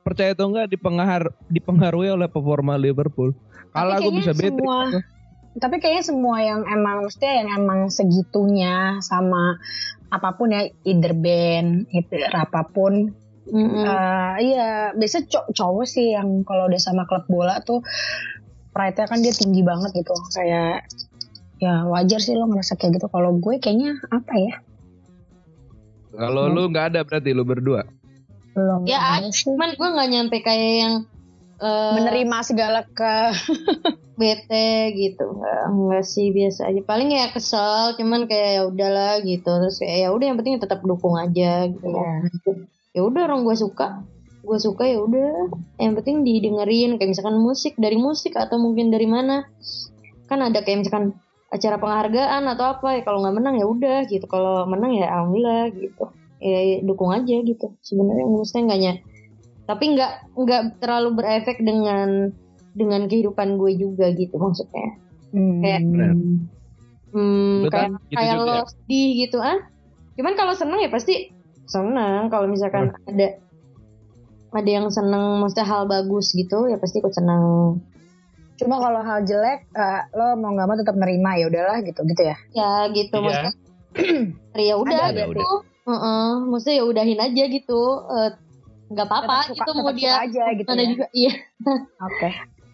percaya 0.03 0.31
atau 0.33 0.47
enggak 0.47 0.69
dipengaruh 0.69 1.33
dipengaruhi 1.49 2.09
oleh 2.11 2.27
performa 2.27 2.77
Liverpool 2.77 3.33
kalah 3.71 3.97
gue 3.99 4.13
bisa 4.15 4.33
bete 4.33 4.53
semua- 4.55 5.17
Tapi 5.59 5.77
kayaknya 5.77 6.05
semua 6.07 6.39
yang 6.39 6.63
emang 6.65 7.03
maksudnya 7.03 7.43
yang 7.43 7.49
emang 7.59 7.91
segitunya 7.91 9.03
sama 9.03 9.59
apa 10.07 10.31
pun 10.33 10.49
ya 10.49 10.63
either 10.85 11.11
band, 11.13 11.91
either 11.91 12.31
apa 12.31 12.63
pun. 12.65 13.11
Mm-mm. 13.45 13.83
Eh, 13.83 14.35
iya, 14.45 14.95
biasa 14.95 15.27
cow- 15.27 15.51
cowok 15.51 15.83
sih 15.83 16.15
yang 16.15 16.47
kalau 16.47 16.71
udah 16.71 16.79
sama 16.79 17.05
klub 17.05 17.27
bola 17.27 17.59
tuh 17.61 17.83
pride-nya 18.71 19.09
kan 19.09 19.19
dia 19.19 19.35
tinggi 19.35 19.67
banget 19.67 19.91
gitu. 19.97 20.15
Kayak 20.31 20.87
ya 21.59 21.85
wajar 21.85 22.19
sih 22.19 22.33
lo 22.33 22.47
ngerasa 22.47 22.75
kayak 22.75 22.97
gitu. 22.97 23.07
Kalau 23.07 23.35
gue 23.35 23.59
kayaknya 23.59 23.99
apa 24.09 24.35
ya? 24.35 24.55
kalau 26.11 26.49
lu 26.49 26.67
nggak 26.69 26.87
ada 26.91 27.01
berarti 27.03 27.31
lu 27.31 27.45
berdua? 27.45 27.85
Belum 28.53 28.83
Ya, 28.85 28.99
ada 29.21 29.31
sih. 29.31 29.47
cuman 29.47 29.71
gue 29.73 29.89
nggak 29.89 30.09
nyampe 30.11 30.37
kayak 30.41 30.73
yang 30.83 30.95
eh, 31.59 31.93
menerima 31.95 32.37
segala 32.43 32.81
ke 32.89 33.15
bete 34.19 34.69
gitu. 34.97 35.25
Nggak 35.31 35.63
nggak 35.69 36.05
sih 36.05 36.33
biasa 36.33 36.61
aja. 36.67 36.81
Paling 36.83 37.09
ya 37.13 37.31
kesel 37.31 37.95
cuman 37.95 38.27
kayak 38.27 38.51
ya 38.51 38.63
udahlah 38.67 39.13
gitu. 39.23 39.47
Terus 39.47 39.79
kayak 39.79 39.99
ya 40.01 40.09
udah 40.11 40.27
yang 40.27 40.39
penting 40.39 40.59
tetap 40.59 40.81
dukung 40.83 41.15
aja 41.15 41.69
gitu 41.69 41.87
Iya. 41.87 42.11
ya 42.95 43.01
udah 43.05 43.23
orang 43.29 43.47
gue 43.47 43.55
suka. 43.55 44.03
Gue 44.43 44.59
suka 44.59 44.89
ya 44.89 44.99
udah. 44.99 45.55
Yang 45.77 45.93
penting 46.03 46.17
didengerin. 46.25 46.97
Kayak 46.97 47.11
misalkan 47.15 47.37
musik 47.39 47.77
dari 47.77 47.95
musik 47.95 48.35
atau 48.35 48.59
mungkin 48.59 48.91
dari 48.91 49.07
mana. 49.07 49.47
Kan 50.27 50.43
ada 50.43 50.65
kayak 50.65 50.83
misalkan 50.83 51.15
acara 51.49 51.81
penghargaan 51.81 52.45
atau 52.45 52.77
apa 52.77 53.01
ya 53.01 53.03
kalau 53.09 53.25
nggak 53.25 53.37
menang 53.41 53.55
ya 53.57 53.65
udah 53.65 53.99
gitu 54.05 54.25
kalau 54.29 54.69
menang 54.69 54.93
ya 54.97 55.09
alhamdulillah 55.09 55.73
gitu. 55.73 56.05
Ya, 56.39 56.59
ya 56.63 56.77
dukung 56.87 57.11
aja 57.11 57.35
gitu. 57.43 57.75
Sebenarnya 57.83 58.27
maksudnya 58.29 58.63
nggak 58.71 58.81
ny- 58.85 59.03
tapi 59.69 59.85
nggak 59.97 60.13
nggak 60.39 60.63
terlalu 60.81 61.09
berefek 61.19 61.59
dengan 61.61 62.31
dengan 62.73 63.11
kehidupan 63.11 63.59
gue 63.59 63.75
juga 63.75 64.13
gitu 64.15 64.39
maksudnya. 64.39 64.97
Hmm. 65.35 65.61
Kayak- 65.61 65.83
hmm, 67.13 67.57
kayak 67.69 67.73
kan 67.73 67.91
gitu 68.07 68.17
kayak 68.17 68.35
lo 68.39 68.55
sedih 68.69 69.09
gitu 69.27 69.39
ah. 69.43 69.59
Cuman 70.15 70.35
kalau 70.37 70.55
seneng 70.55 70.79
ya 70.79 70.91
pasti 70.93 71.33
seneng 71.69 72.33
kalau 72.33 72.49
misalkan 72.49 72.93
ada 73.05 73.41
ada 74.49 74.71
yang 74.71 74.89
seneng 74.89 75.45
maksudnya 75.45 75.69
hal 75.69 75.85
bagus 75.85 76.33
gitu 76.33 76.65
ya 76.73 76.81
pasti 76.81 77.05
ikut 77.05 77.13
seneng 77.13 77.77
Cuma 78.59 78.75
kalau 78.77 79.01
hal 79.01 79.23
jelek, 79.23 79.71
eh, 79.71 80.01
lo 80.13 80.35
mau 80.35 80.51
nggak 80.51 80.67
mau 80.67 80.77
tetap 80.77 80.95
nerima 80.95 81.35
ya 81.35 81.47
udahlah 81.47 81.79
gitu 81.81 82.03
gitu 82.05 82.23
ya. 82.25 82.37
ya 82.53 82.71
gitu 82.91 83.15
Iya. 83.15 83.25
maksudnya 83.25 83.53
ya 84.69 84.75
udah 84.77 84.99
Ada 85.07 85.15
gitu 85.17 85.47
berarti. 85.47 85.67
Heeh, 85.89 86.27
maksudnya 86.45 86.77
ya 86.77 86.85
udahin 86.85 87.19
aja 87.19 87.45
gitu 87.47 87.81
Eh, 88.11 88.31
nggak 88.89 89.07
apa-apa 89.07 89.37
Tetap 89.45 89.49
suka- 89.49 89.57
gitu 89.59 89.71
mau 89.77 89.93
dia 89.93 90.13
aja 90.19 90.45
gitu 90.53 90.67
mana 90.67 90.81
ya. 90.81 90.89
juga 90.91 91.07
iya 91.21 91.33
Oke. 92.01 92.29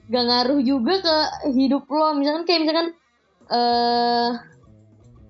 gak 0.07 0.25
ngaruh 0.25 0.61
juga 0.61 0.95
ke 1.01 1.17
hidup 1.51 1.85
lo 1.87 2.13
misalkan 2.13 2.45
kayak 2.45 2.61
misalkan 2.63 2.89
eh 3.47 4.29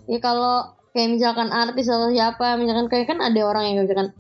ya 0.07 0.19
kalau 0.21 0.57
kayak 0.91 1.11
misalkan 1.11 1.49
artis 1.49 1.87
atau 1.87 2.09
siapa 2.09 2.55
misalkan 2.55 2.87
kayak 2.87 3.07
kan 3.07 3.19
ada 3.19 3.41
orang 3.43 3.65
yang 3.67 3.77
misalkan 3.83 4.13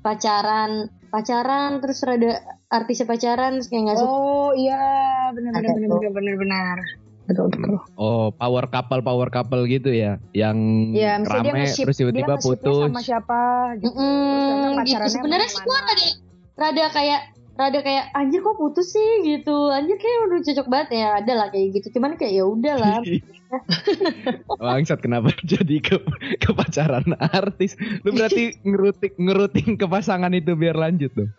pacaran 0.00 0.70
pacaran 1.08 1.78
terus 1.78 2.00
rada 2.00 2.42
artisnya 2.70 3.06
pacaran 3.06 3.58
terus 3.58 3.68
kayak 3.68 3.82
nggak 3.90 3.98
suka 3.98 4.10
Oh 4.14 4.50
iya, 4.54 4.80
benar 5.34 5.50
benar 5.58 5.70
benar 5.74 5.88
tuh. 5.90 5.98
benar 5.98 6.12
benar 6.14 6.34
benar. 6.38 6.76
Betul 7.26 7.46
betul. 7.54 7.78
Oh, 7.94 8.34
power 8.34 8.66
couple, 8.66 9.02
power 9.02 9.28
couple 9.30 9.62
gitu 9.70 9.90
ya, 9.94 10.18
yang 10.34 10.58
Ya, 10.90 11.18
dia 11.18 11.30
rame 11.30 11.62
nge-ship, 11.62 11.86
terus 11.86 11.98
tiba-tiba 12.02 12.34
dia 12.34 12.42
putus. 12.42 12.90
sama 12.90 13.02
siapa 13.02 13.40
gitu. 13.78 13.94
Ternyata 13.94 14.82
gitu 14.86 15.06
sebenarnya 15.14 15.48
sih 15.50 15.62
gue 15.62 15.78
rada 15.78 16.08
rada 16.58 16.84
kayak 16.90 17.20
rada 17.54 17.78
kayak 17.84 18.04
anjir 18.16 18.40
kok 18.40 18.56
putus 18.56 18.88
sih 18.90 19.10
gitu 19.22 19.68
anjir 19.68 20.00
kayak 20.00 20.18
udah 20.26 20.38
cocok 20.48 20.66
banget 20.72 20.88
ya 20.96 21.08
ada 21.20 21.32
lah 21.36 21.48
kayak 21.52 21.76
gitu 21.76 22.00
cuman 22.00 22.16
kayak 22.16 22.32
ya 22.40 22.44
udah 22.48 22.74
lah 22.80 22.98
Bangsat 24.60 25.00
kenapa 25.02 25.34
jadi 25.52 25.76
ke, 25.82 25.96
ke 26.38 26.50
pacaran 26.54 27.16
artis? 27.18 27.74
Lu 28.06 28.14
berarti 28.14 28.54
ngeruting 28.62 29.14
ngeruting 29.18 29.70
ke 29.74 29.86
pasangan 29.90 30.30
itu 30.30 30.54
biar 30.54 30.78
lanjut 30.78 31.10
dong. 31.16 31.30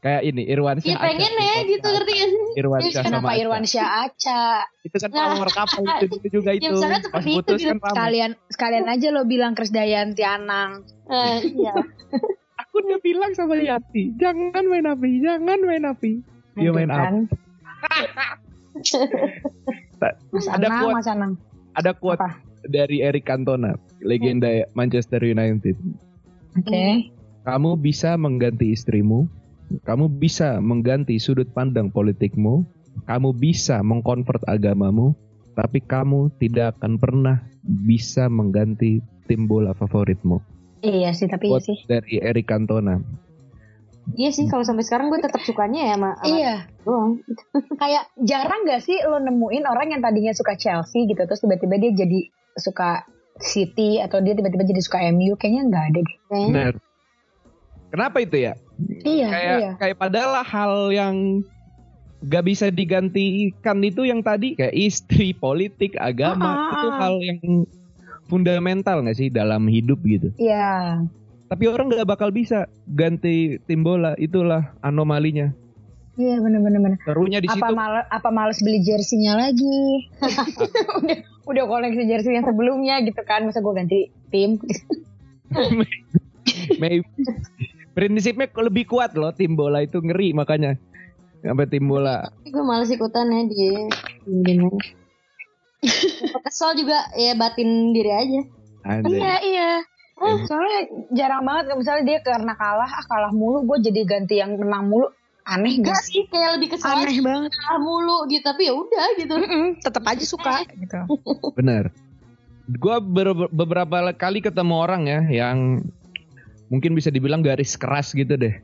Kayak 0.00 0.22
ini 0.24 0.42
Irwan 0.46 0.80
ya 0.80 0.96
pengen 0.96 1.32
ya 1.34 1.56
gitu 1.62 1.84
ngerti 1.84 2.12
sih 2.16 2.30
Irwan 2.56 2.80
Ya, 2.80 2.90
Syah 2.90 3.04
sama 3.06 3.28
Aca. 3.28 3.36
Irwan 3.36 3.64
Syah 3.64 3.88
Aca? 4.02 4.44
Itu 4.80 4.96
kan 4.96 5.10
Nah, 5.10 5.26
power 5.34 5.50
couple 5.50 5.84
itu 5.84 6.06
dulu 6.08 6.26
juga 6.30 6.50
ya, 6.54 6.56
itu. 6.56 6.72
misalkan 6.72 6.90
Pas 6.90 7.04
seperti 7.04 7.28
itu 7.28 7.36
putus 7.38 7.58
gitu. 7.58 7.68
kan. 7.70 7.76
Sekalian 7.90 8.30
sekalian 8.48 8.86
aja 8.86 9.08
lo 9.10 9.22
bilang 9.24 9.52
Krisdayanti 9.52 10.22
Anang. 10.22 10.70
Eh, 11.04 11.36
iya 11.54 11.74
Aku 12.64 12.80
udah 12.80 12.98
bilang 12.98 13.30
sama 13.32 13.54
Yati, 13.56 14.14
jangan 14.14 14.64
main 14.64 14.84
api, 14.84 15.10
jangan 15.20 15.58
main 15.60 15.84
api. 15.84 16.12
Dia 16.54 16.70
main 16.70 16.86
Gitu 16.86 16.96
api. 16.96 17.04
kan. 17.04 17.14
Mas 20.30 20.46
Ada 20.46 20.66
Anang, 20.66 20.80
quote, 20.80 20.94
Mas 20.94 21.06
Anang. 21.06 21.32
ada 21.74 21.90
quote 21.92 22.18
Apa? 22.18 22.30
dari 22.64 22.98
Eric 22.98 23.24
Cantona, 23.24 23.74
legenda 24.00 24.48
Manchester 24.72 25.20
United. 25.20 25.76
Oke. 26.54 27.10
Kamu 27.42 27.76
bisa 27.76 28.16
mengganti 28.16 28.70
istrimu, 28.70 29.28
kamu 29.84 30.20
bisa 30.20 30.60
mengganti 30.60 31.16
sudut 31.18 31.48
pandang 31.50 31.90
politikmu, 31.90 32.64
kamu 33.08 33.30
bisa 33.34 33.80
mengkonvert 33.82 34.44
agamamu, 34.46 35.16
tapi 35.56 35.82
kamu 35.82 36.30
tidak 36.38 36.78
akan 36.78 36.98
pernah 37.00 37.42
bisa 37.64 38.28
mengganti 38.28 39.00
tim 39.26 39.48
bola 39.48 39.72
favoritmu. 39.72 40.38
Iya 40.84 41.16
sih, 41.16 41.26
tapi 41.26 41.48
iya 41.48 41.60
sih. 41.64 41.78
dari 41.88 42.20
Eric 42.20 42.48
Cantona. 42.48 43.00
iya 44.20 44.28
sih 44.28 44.44
kalau 44.52 44.60
sampai 44.60 44.84
sekarang 44.84 45.08
gue 45.08 45.16
tetap 45.16 45.40
sukanya 45.48 45.88
ya 45.88 45.96
sama, 45.96 46.12
Iya, 46.28 46.68
doang 46.84 47.24
kayak 47.80 48.12
jarang 48.20 48.68
gak 48.68 48.84
sih 48.84 49.00
lo 49.00 49.16
nemuin 49.16 49.64
orang 49.64 49.96
yang 49.96 50.04
tadinya 50.04 50.36
suka 50.36 50.60
Chelsea 50.60 51.08
gitu 51.08 51.24
terus 51.24 51.40
tiba-tiba 51.40 51.80
dia 51.80 52.04
jadi 52.04 52.28
suka 52.52 53.08
City 53.42 53.98
atau 53.98 54.22
dia 54.22 54.38
tiba-tiba 54.38 54.62
jadi 54.62 54.80
suka 54.84 55.02
MU 55.10 55.34
kayaknya 55.34 55.62
nggak 55.66 55.84
ada 55.90 56.00
deh. 56.06 56.16
Benar. 56.30 56.74
Kenapa 57.90 58.16
itu 58.22 58.36
ya? 58.38 58.54
Iya, 59.04 59.28
kayak 59.30 59.56
iya. 59.58 59.70
kayak 59.78 59.96
padahal 59.98 60.42
hal 60.42 60.74
yang 60.90 61.44
gak 62.24 62.44
bisa 62.48 62.72
digantikan 62.72 63.78
itu 63.84 64.08
yang 64.08 64.24
tadi 64.24 64.56
kayak 64.56 64.74
istri, 64.74 65.36
politik, 65.36 65.94
agama 66.00 66.48
Ah, 66.48 66.56
ah, 66.56 66.72
itu 66.72 66.88
ah. 66.88 66.96
hal 66.98 67.14
yang 67.20 67.40
fundamental 68.26 69.04
gak 69.04 69.16
sih 69.20 69.28
dalam 69.28 69.68
hidup 69.68 70.00
gitu. 70.02 70.32
Iya. 70.40 71.04
Tapi 71.44 71.64
orang 71.68 71.92
nggak 71.92 72.08
bakal 72.08 72.32
bisa 72.32 72.66
ganti 72.88 73.60
tim 73.68 73.84
bola, 73.84 74.16
itulah 74.16 74.74
anomalinya. 74.80 75.52
Iya 76.14 76.38
bener-bener 76.40 76.80
bener. 76.80 76.98
Serunya 77.02 77.38
di 77.42 77.50
Apa 77.50 77.68
situ. 77.70 77.74
mal 77.74 78.06
apa 78.06 78.28
males 78.30 78.58
beli 78.62 78.80
jersinya 78.86 79.34
lagi? 79.38 80.08
udah 81.04 81.18
udah 81.44 81.64
koleksi 81.68 82.06
jersey 82.08 82.38
yang 82.38 82.46
sebelumnya 82.46 83.02
gitu 83.04 83.20
kan, 83.26 83.44
masa 83.44 83.60
gue 83.60 83.74
ganti 83.76 84.00
tim? 84.32 84.56
Maybe. 86.82 87.06
Prinsipnya 87.94 88.50
lebih 88.52 88.84
kuat 88.84 89.14
loh 89.14 89.30
tim 89.30 89.54
bola 89.54 89.80
itu 89.80 89.98
ngeri 89.98 90.30
makanya. 90.32 90.74
sampai 91.40 91.68
tim 91.68 91.84
bola. 91.84 92.24
gue 92.42 92.58
males 92.58 92.88
ikutan 92.88 93.28
ya 93.28 93.44
diem 93.44 94.72
kesel 96.40 96.72
juga 96.74 96.96
ya 97.12 97.36
batin 97.36 97.92
diri 97.92 98.08
aja 98.08 98.40
Ada. 98.82 99.04
Iya 99.06 99.34
iya. 99.42 99.70
Soalnya 100.42 100.80
jarang 101.10 101.42
banget 101.42 101.74
misalnya 101.74 102.04
dia 102.06 102.18
karena 102.20 102.54
kalah, 102.54 102.86
ah 102.86 103.04
kalah 103.04 103.28
mulu, 103.30 103.60
gue 103.66 103.78
jadi 103.82 104.00
ganti 104.04 104.38
yang 104.38 104.54
menang 104.54 104.88
mulu. 104.88 105.08
Aneh 105.44 105.76
Enggak 105.76 106.00
gak 106.00 106.04
sih? 106.08 106.24
kayak 106.26 106.56
lebih 106.56 106.68
kesel 106.72 106.88
aja 106.90 107.04
Aneh 107.04 107.20
banget. 107.20 107.50
kalah 107.52 107.76
mulu 107.78 108.24
gitu 108.24 108.40
tapi 108.40 108.62
ya 108.64 108.72
udah 108.72 109.06
gitu 109.14 109.34
Tetap 109.78 110.02
aja 110.02 110.24
suka 110.24 110.64
gitu. 110.64 111.00
Bener. 111.52 111.92
Gua 112.74 112.96
ber- 112.96 113.52
beberapa 113.52 113.92
kali 114.16 114.40
ketemu 114.40 114.74
orang 114.74 115.02
ya 115.04 115.20
yang 115.44 115.84
mungkin 116.72 116.96
bisa 116.96 117.12
dibilang 117.12 117.44
garis 117.44 117.76
keras 117.76 118.12
gitu 118.16 118.36
deh 118.36 118.56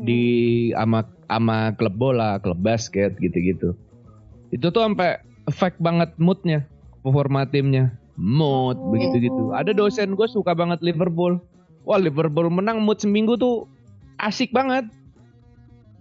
di 0.00 0.22
ama 0.74 1.04
ama 1.28 1.74
klub 1.76 1.94
bola, 1.94 2.38
klub 2.40 2.58
basket 2.60 3.14
gitu-gitu. 3.20 3.76
Itu 4.50 4.72
tuh 4.72 4.82
sampai 4.82 5.20
efek 5.46 5.78
banget 5.78 6.10
moodnya, 6.18 6.66
performa 7.04 7.46
timnya, 7.46 7.94
mood 8.18 8.76
begitu 8.90 9.30
gitu. 9.30 9.52
Ada 9.54 9.76
dosen 9.76 10.16
gue 10.16 10.28
suka 10.30 10.56
banget 10.56 10.80
Liverpool. 10.82 11.38
Wah 11.86 12.00
Liverpool 12.00 12.50
menang 12.52 12.82
mood 12.84 13.00
seminggu 13.00 13.36
tuh 13.38 13.68
asik 14.20 14.52
banget. 14.52 14.88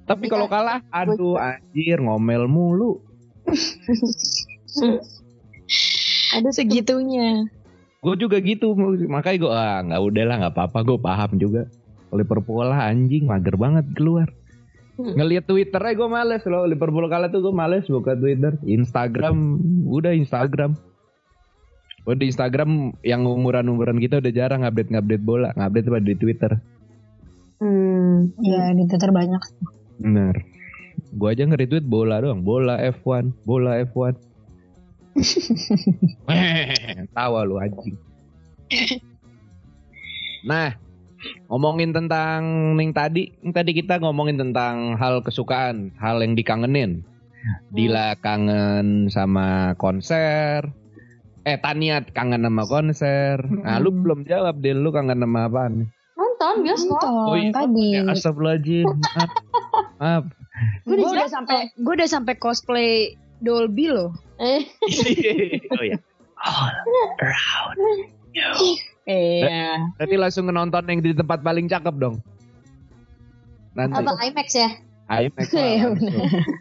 Tapi 0.10 0.26
Tapi 0.26 0.34
kalau 0.34 0.50
kalah, 0.50 0.82
aduh 0.90 1.38
anjir 1.38 2.02
ngomel 2.02 2.50
mulu. 2.50 2.98
Ada 6.36 6.50
segitunya. 6.54 7.46
Gue 8.00 8.16
juga 8.16 8.38
gitu 8.40 8.74
makanya 9.12 9.38
gue 9.44 9.52
ah 9.52 9.80
nggak 9.84 10.02
udahlah 10.02 10.36
nggak 10.40 10.54
apa-apa 10.56 10.80
gue 10.88 10.98
paham 11.00 11.32
juga 11.36 11.62
Liverpool 12.10 12.64
lah 12.66 12.90
anjing 12.90 13.28
mager 13.28 13.56
banget 13.60 13.86
keluar 13.94 14.28
Hmm. 15.00 15.16
ngeliat 15.16 15.48
Twitternya 15.48 15.96
gue 15.96 16.10
males 16.12 16.44
loh 16.44 16.68
Liverpool 16.68 17.08
kalah 17.08 17.32
tuh 17.32 17.40
gue 17.40 17.56
males 17.56 17.88
buka 17.88 18.20
Twitter 18.20 18.60
Instagram 18.68 19.56
udah 19.88 20.12
Instagram 20.12 20.76
Oh 22.04 22.12
di 22.20 22.28
Instagram 22.28 22.92
yang 23.08 23.24
umuran-umuran 23.24 23.96
kita 23.96 24.20
udah 24.20 24.32
jarang 24.36 24.68
update 24.68 24.92
update 24.92 25.24
bola 25.24 25.56
update 25.56 25.88
apa 25.88 26.04
di 26.04 26.20
Twitter 26.20 26.52
hmm. 27.64 28.44
Ya 28.44 28.76
di 28.76 28.84
Twitter 28.92 29.16
banyak. 29.16 29.40
bener 30.04 30.36
gue 31.16 31.28
aja 31.32 31.48
nge-retweet 31.48 31.88
bola 31.88 32.20
doang 32.20 32.44
bola 32.44 32.76
F1 32.84 33.32
bola 33.48 33.80
F1 33.80 34.20
tawa 37.18 37.46
lu 37.46 37.58
anjing. 37.58 37.98
Nah 40.46 40.78
ngomongin 41.52 41.92
tentang 41.92 42.74
ning 42.78 42.96
tadi. 42.96 43.34
Ning 43.44 43.52
tadi 43.52 43.76
kita 43.76 44.00
ngomongin 44.00 44.40
tentang 44.40 44.96
hal 44.96 45.20
kesukaan 45.26 45.92
hal 46.00 46.24
yang 46.24 46.38
dikangenin. 46.38 47.04
Dila 47.72 48.20
kangen 48.20 49.12
sama 49.12 49.74
konser. 49.80 50.70
Eh 51.48 51.58
Tania 51.58 52.04
kangen 52.04 52.46
sama 52.46 52.64
konser. 52.68 53.42
Nah 53.48 53.80
lu 53.80 53.96
belum 53.96 54.28
jawab 54.28 54.60
Dil. 54.60 54.80
Lu 54.80 54.92
kangen 54.92 55.24
sama 55.24 55.48
apaan? 55.48 55.88
Nonton 56.20 56.54
bioskop. 56.64 57.00
Nonton. 57.00 57.28
Oh 57.32 57.36
iya, 57.36 57.52
tadi. 57.52 57.88
ya, 57.96 58.02
astagfirullahaladzim. 58.12 58.88
Maaf, 58.88 59.32
maaf. 60.00 60.26
gue 60.84 60.96
udah 61.00 61.12
udah 61.16 61.30
sampai 61.32 61.58
gue 61.72 61.94
udah 61.96 62.10
sampai 62.12 62.34
cosplay 62.36 63.16
Dolby 63.40 63.92
loh. 63.92 64.12
Eh 64.40 64.62
oh 65.76 65.84
ya 65.84 65.98
all 66.40 66.72
around 67.20 67.76
you 68.34 68.52
Iya. 69.10 69.90
Berarti 69.98 70.16
langsung 70.22 70.46
nonton 70.54 70.86
yang 70.86 71.02
di 71.02 71.18
tempat 71.18 71.42
paling 71.42 71.66
cakep 71.66 71.98
dong. 71.98 72.22
Nanti 73.74 74.06
apa 74.06 74.14
IMAX 74.22 74.50
ya 74.54 74.70
IMAX 75.10 75.50
lah 75.58 75.66
Iya. 75.66 75.86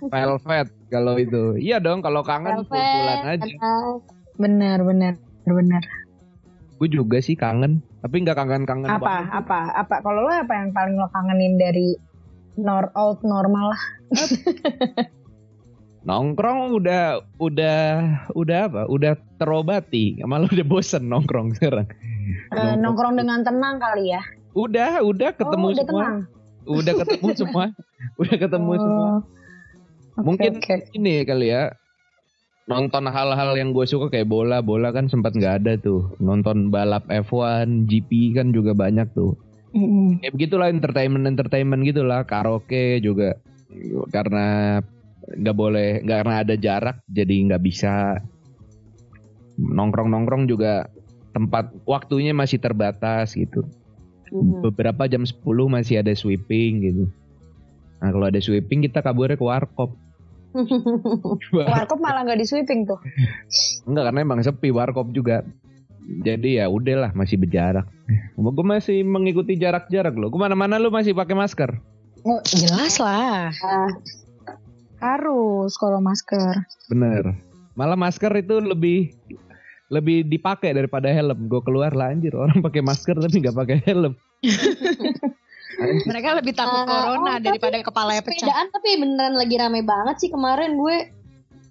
Velvet 0.08 0.68
kalau 0.88 1.20
itu. 1.20 1.60
Iya 1.60 1.76
dong 1.76 2.00
kalau 2.00 2.24
kangen 2.24 2.64
kumpulan 2.64 3.36
aja. 3.36 3.52
Benar 4.40 4.80
benar 4.80 5.20
benar. 5.44 5.84
Gue 6.80 6.88
juga 6.88 7.20
sih 7.20 7.36
kangen, 7.36 7.84
tapi 8.00 8.24
nggak 8.24 8.38
kangen-kangen 8.38 8.96
Apa 8.96 9.02
banget. 9.02 9.28
apa 9.44 9.58
apa 9.76 9.94
kalau 10.00 10.24
lo 10.24 10.32
apa 10.32 10.54
yang 10.56 10.70
paling 10.72 10.96
lo 10.96 11.10
kangenin 11.12 11.60
dari 11.60 12.00
nor 12.56 12.88
old 12.96 13.20
normal 13.28 13.76
lah? 13.76 13.82
Nongkrong 16.06 16.78
udah 16.78 17.22
udah 17.42 17.78
udah 18.32 18.58
apa? 18.70 18.82
Udah 18.86 19.12
terobati. 19.38 20.18
Malah 20.22 20.48
udah 20.50 20.66
bosen 20.66 21.10
nongkrong 21.10 21.58
sekarang. 21.58 21.88
Eh, 22.54 22.74
nongkrong 22.78 23.18
dengan 23.18 23.42
tenang 23.42 23.82
kali 23.82 24.14
ya. 24.14 24.22
Udah, 24.54 25.02
udah 25.04 25.30
ketemu 25.34 25.66
oh, 25.66 25.72
udah 25.74 25.84
semua. 25.84 26.02
tenang. 26.02 26.18
Udah 26.68 26.92
ketemu 27.04 27.28
semua. 27.34 27.64
Udah 28.22 28.36
ketemu 28.38 28.72
semua. 28.78 29.08
Oh. 29.10 29.18
Oke, 30.18 30.22
Mungkin 30.22 30.52
oke. 30.62 30.74
ini 30.94 31.26
kali 31.26 31.50
ya 31.50 31.74
nonton 32.68 33.08
hal-hal 33.08 33.56
yang 33.56 33.72
gue 33.72 33.88
suka 33.88 34.12
kayak 34.12 34.28
bola 34.28 34.60
bola 34.60 34.92
kan 34.92 35.08
sempat 35.08 35.32
nggak 35.32 35.64
ada 35.64 35.72
tuh 35.80 36.12
nonton 36.20 36.68
balap 36.68 37.08
F1 37.08 37.88
GP 37.88 38.36
kan 38.36 38.52
juga 38.52 38.76
banyak 38.76 39.08
tuh 39.16 39.32
Mm-mm. 39.72 40.20
ya 40.20 40.28
begitulah 40.28 40.68
entertainment 40.68 41.24
entertainment 41.24 41.80
gitulah 41.80 42.28
karaoke 42.28 43.00
juga 43.00 43.40
karena 44.12 44.78
nggak 45.28 45.56
boleh 45.56 46.00
nggak 46.00 46.18
karena 46.24 46.34
ada 46.40 46.54
jarak 46.56 46.96
jadi 47.04 47.34
nggak 47.52 47.62
bisa 47.62 48.16
nongkrong 49.58 50.08
nongkrong 50.08 50.46
juga 50.46 50.88
tempat 51.34 51.74
waktunya 51.84 52.32
masih 52.32 52.56
terbatas 52.58 53.34
gitu 53.34 53.66
Mhm. 54.28 54.60
beberapa 54.60 55.08
jam 55.08 55.24
10 55.24 55.40
masih 55.72 56.04
ada 56.04 56.12
sweeping 56.12 56.84
gitu 56.84 57.04
nah 57.98 58.12
kalau 58.12 58.28
ada 58.28 58.36
sweeping 58.38 58.84
kita 58.84 59.00
kaburnya 59.00 59.40
ke 59.40 59.44
warkop 59.44 59.96
Warkop 61.52 62.00
malah 62.00 62.24
nggak 62.24 62.40
di 62.40 62.46
sweeping 62.48 62.88
tuh. 62.88 62.96
Enggak 63.84 64.10
karena 64.10 64.20
emang 64.24 64.40
sepi 64.40 64.72
warkop 64.72 65.12
juga. 65.12 65.44
Jadi 66.24 66.56
ya 66.56 66.72
udahlah 66.72 67.12
masih 67.12 67.36
berjarak. 67.36 67.84
Gue 68.32 68.64
masih 68.64 69.04
mengikuti 69.04 69.60
jarak-jarak 69.60 70.16
loh. 70.16 70.32
Ke 70.32 70.40
mana-mana 70.40 70.80
lu 70.80 70.88
masih 70.88 71.12
pakai 71.12 71.36
masker. 71.36 71.76
Oh, 72.24 72.40
jelas 72.48 72.96
lah. 72.96 73.52
Harus 74.98 75.74
kalau 75.74 75.98
masker. 75.98 76.62
Bener. 76.86 77.34
Malah 77.72 77.94
masker 77.94 78.30
itu 78.36 78.58
lebih 78.58 79.14
lebih 79.88 80.24
dipakai 80.24 80.72
daripada 80.72 81.08
helm. 81.08 81.46
Gue 81.46 81.62
keluar 81.62 81.90
lah 81.90 82.10
anjir 82.10 82.32
orang 82.32 82.58
pakai 82.58 82.82
masker 82.82 83.14
tapi 83.14 83.38
nggak 83.38 83.56
pakai 83.56 83.78
helm. 83.84 84.12
Mereka 85.78 86.34
lebih 86.34 86.52
takut 86.52 86.82
Ah, 86.82 86.86
corona 86.86 87.32
oh, 87.32 87.38
daripada 87.38 87.78
kepalanya 87.78 88.18
pecah. 88.20 88.42
sepedaan 88.42 88.66
tapi 88.68 88.98
beneran 88.98 89.34
lagi 89.34 89.54
rame 89.54 89.80
banget 89.80 90.16
sih 90.18 90.26
kemarin 90.26 90.74
gue 90.74 90.96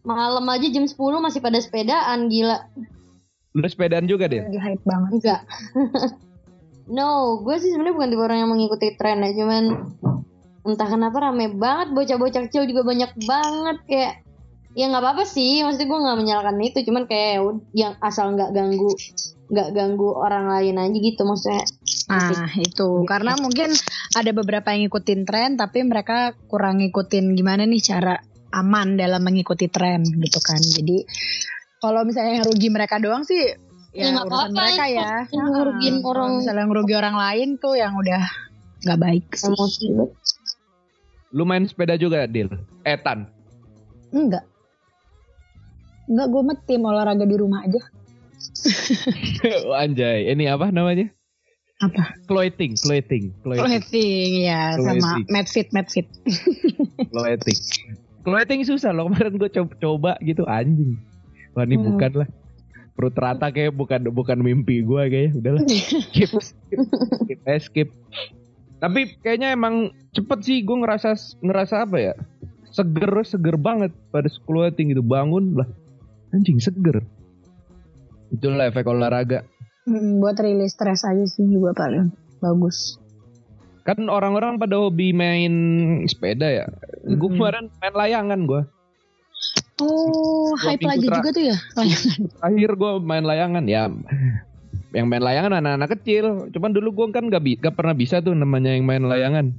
malam 0.02 0.48
aja 0.48 0.64
jam 0.64 0.88
10 0.88 0.96
masih 1.20 1.44
pada 1.44 1.60
sepedaan 1.60 2.32
gila 2.32 2.56
Lu 3.52 3.66
sepedaan 3.66 4.06
juga 4.06 4.30
deh. 4.30 4.40
Lagi 4.40 4.60
hype 4.62 4.84
banget. 4.86 5.12
enggak 5.12 5.42
no 6.96 7.44
gue 7.44 7.56
sih 7.60 7.68
sebenarnya 7.68 7.96
bukan 7.96 8.10
tipe 8.10 8.24
orang 8.24 8.40
yang 8.40 8.52
mengikuti 8.54 8.88
tren 8.96 9.20
ya 9.20 9.32
cuman 9.36 9.64
entah 10.66 10.88
kenapa 10.90 11.18
rame 11.22 11.54
banget 11.54 11.94
bocah-bocah 11.94 12.42
kecil 12.50 12.66
juga 12.66 12.82
banyak 12.88 13.12
banget 13.28 13.78
kayak 13.88 14.14
ya 14.78 14.86
nggak 14.94 15.04
apa-apa 15.04 15.24
sih 15.26 15.66
maksudnya 15.66 15.90
gue 15.90 16.00
nggak 16.06 16.18
menyalahkan 16.22 16.58
itu 16.62 16.80
cuman 16.86 17.04
kayak 17.10 17.30
ya 17.30 17.42
yang 17.74 17.94
asal 18.04 18.34
nggak 18.34 18.54
ganggu 18.54 18.94
nggak 19.48 19.70
ganggu 19.74 20.10
orang 20.12 20.52
lain 20.52 20.76
aja 20.76 20.98
gitu 20.98 21.22
maksudnya 21.24 21.64
Nah 22.08 22.52
itu 22.56 23.04
karena 23.04 23.36
mungkin 23.40 23.72
ada 24.16 24.32
beberapa 24.32 24.72
yang 24.72 24.88
ngikutin 24.88 25.22
tren 25.28 25.50
tapi 25.60 25.84
mereka 25.84 26.36
kurang 26.48 26.80
ngikutin 26.80 27.36
gimana 27.36 27.68
nih 27.68 27.84
cara 27.84 28.16
aman 28.56 28.96
dalam 28.96 29.20
mengikuti 29.20 29.68
tren 29.68 30.08
gitu 30.08 30.40
kan. 30.40 30.56
Jadi 30.60 31.04
kalau 31.84 32.08
misalnya 32.08 32.40
yang 32.40 32.48
rugi 32.48 32.72
mereka 32.72 32.96
doang 32.96 33.28
sih 33.28 33.44
Ya, 33.98 34.14
ya, 34.14 34.22
urusan 34.22 34.30
apa-apa, 34.30 34.62
mereka 34.62 34.86
ya. 34.94 35.12
yang 35.26 35.98
Kalau 36.06 36.12
orang. 36.14 36.32
misalnya 36.38 36.62
yang 36.62 36.70
ngerugi 36.70 36.94
orang 36.94 37.16
lain 37.18 37.50
tuh 37.58 37.74
yang 37.74 37.94
udah 37.98 38.22
nggak 38.86 39.00
baik 39.02 39.26
sih. 39.34 39.50
emosi. 39.50 39.86
Lu 41.36 41.44
main 41.44 41.68
sepeda 41.68 42.00
juga, 42.00 42.24
Dil? 42.26 42.48
Etan. 42.88 43.28
Enggak. 44.16 44.48
Enggak 46.08 46.28
gue 46.32 46.42
mah 46.42 46.58
tim 46.64 46.82
olahraga 46.88 47.28
di 47.28 47.36
rumah 47.36 47.68
aja. 47.68 47.82
Anjay, 49.84 50.32
ini 50.32 50.48
apa 50.48 50.72
namanya? 50.72 51.12
Apa? 51.78 52.18
Clothing, 52.26 52.74
clothing, 52.80 53.30
clothing, 53.46 53.62
Clothing 53.62 54.32
ya 54.50 54.74
sama 54.82 55.22
medfit 55.30 55.70
medfit. 55.70 56.10
clothing. 57.14 57.60
Clothing 58.26 58.62
susah 58.66 58.90
loh 58.96 59.12
kemarin 59.12 59.38
gue 59.38 59.50
coba, 59.52 59.74
coba 59.78 60.12
gitu 60.26 60.42
anjing. 60.50 60.98
Wah 61.54 61.68
ini 61.70 61.78
Hmm. 61.78 61.94
bukan 61.94 62.12
lah. 62.26 62.30
Perut 62.98 63.14
rata 63.14 63.54
kayak 63.54 63.78
bukan 63.78 64.10
bukan 64.10 64.42
mimpi 64.42 64.82
gue 64.82 65.02
kayaknya. 65.06 65.32
Udahlah. 65.38 65.62
skip, 66.10 66.32
skip, 66.42 66.80
skip, 67.22 67.40
eh, 67.46 67.60
skip. 67.62 67.90
Tapi 68.78 69.18
kayaknya 69.26 69.58
emang 69.58 69.90
cepet 70.14 70.40
sih 70.46 70.58
gue 70.62 70.78
ngerasa 70.78 71.18
ngerasa 71.42 71.90
apa 71.90 71.98
ya? 71.98 72.14
Seger, 72.70 73.10
seger 73.26 73.58
banget 73.58 73.90
pada 74.14 74.30
clothing 74.46 74.94
gitu 74.94 75.02
bangun 75.02 75.58
lah. 75.58 75.70
Anjing 76.30 76.62
seger. 76.62 77.02
Itulah 78.30 78.70
efek 78.70 78.86
olahraga. 78.86 79.48
Mm, 79.88 80.20
buat 80.20 80.38
rilis 80.38 80.76
stres 80.76 81.08
aja 81.08 81.24
sih 81.26 81.48
juga 81.48 81.74
paling 81.74 82.12
bagus. 82.44 83.00
Kan 83.88 84.12
orang-orang 84.12 84.60
pada 84.60 84.78
hobi 84.78 85.16
main 85.16 85.54
sepeda 86.12 86.52
ya. 86.52 86.66
Gue 87.08 87.32
Mm-mm. 87.32 87.40
kemarin 87.40 87.66
main 87.80 87.96
layangan 87.96 88.42
gue. 88.44 88.62
Oh, 89.78 90.58
hype 90.58 90.84
lagi 90.84 91.06
juga 91.08 91.30
tuh 91.30 91.44
ya. 91.54 91.58
Layangan. 91.78 92.22
Akhir 92.42 92.70
gue 92.76 92.92
main 93.00 93.26
layangan 93.26 93.66
ya. 93.70 93.88
Yang 94.90 95.06
main 95.06 95.20
layangan 95.20 95.54
anak-anak 95.56 95.90
kecil. 95.94 96.26
Cuman 96.50 96.72
dulu 96.72 96.90
gue 96.94 97.06
kan 97.12 97.28
gak, 97.28 97.42
bi- 97.42 97.56
gak 97.56 97.74
pernah 97.74 97.92
bisa 97.92 98.20
tuh 98.20 98.32
namanya 98.32 98.72
yang 98.72 98.84
main 98.84 99.04
layangan. 99.04 99.52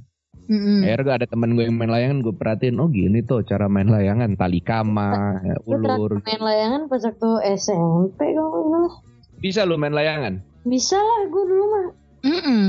Akhirnya 0.49 1.05
gak 1.05 1.17
ada 1.21 1.27
temen 1.27 1.53
gue 1.53 1.63
yang 1.63 1.77
main 1.77 1.87
layangan. 1.87 2.21
Gue 2.21 2.33
perhatiin, 2.33 2.77
oh 2.77 2.89
gini 2.89 3.21
tuh 3.21 3.41
cara 3.43 3.65
main 3.65 3.85
layangan. 3.85 4.33
Tali 4.33 4.57
kama, 4.59 5.37
Gue 5.61 5.77
ulur. 5.77 6.21
main 6.21 6.41
layangan 6.41 6.81
pas 6.85 7.01
waktu 7.01 7.29
SMP 7.55 8.33
kalau. 8.33 8.89
Bisa 9.37 9.63
lu 9.63 9.77
main 9.77 9.93
layangan? 9.93 10.41
Bisa 10.63 10.97
lah 10.97 11.21
gue 11.25 11.43
dulu 11.45 11.65
mah. 11.67 11.85
Mm-mm. 12.19 12.63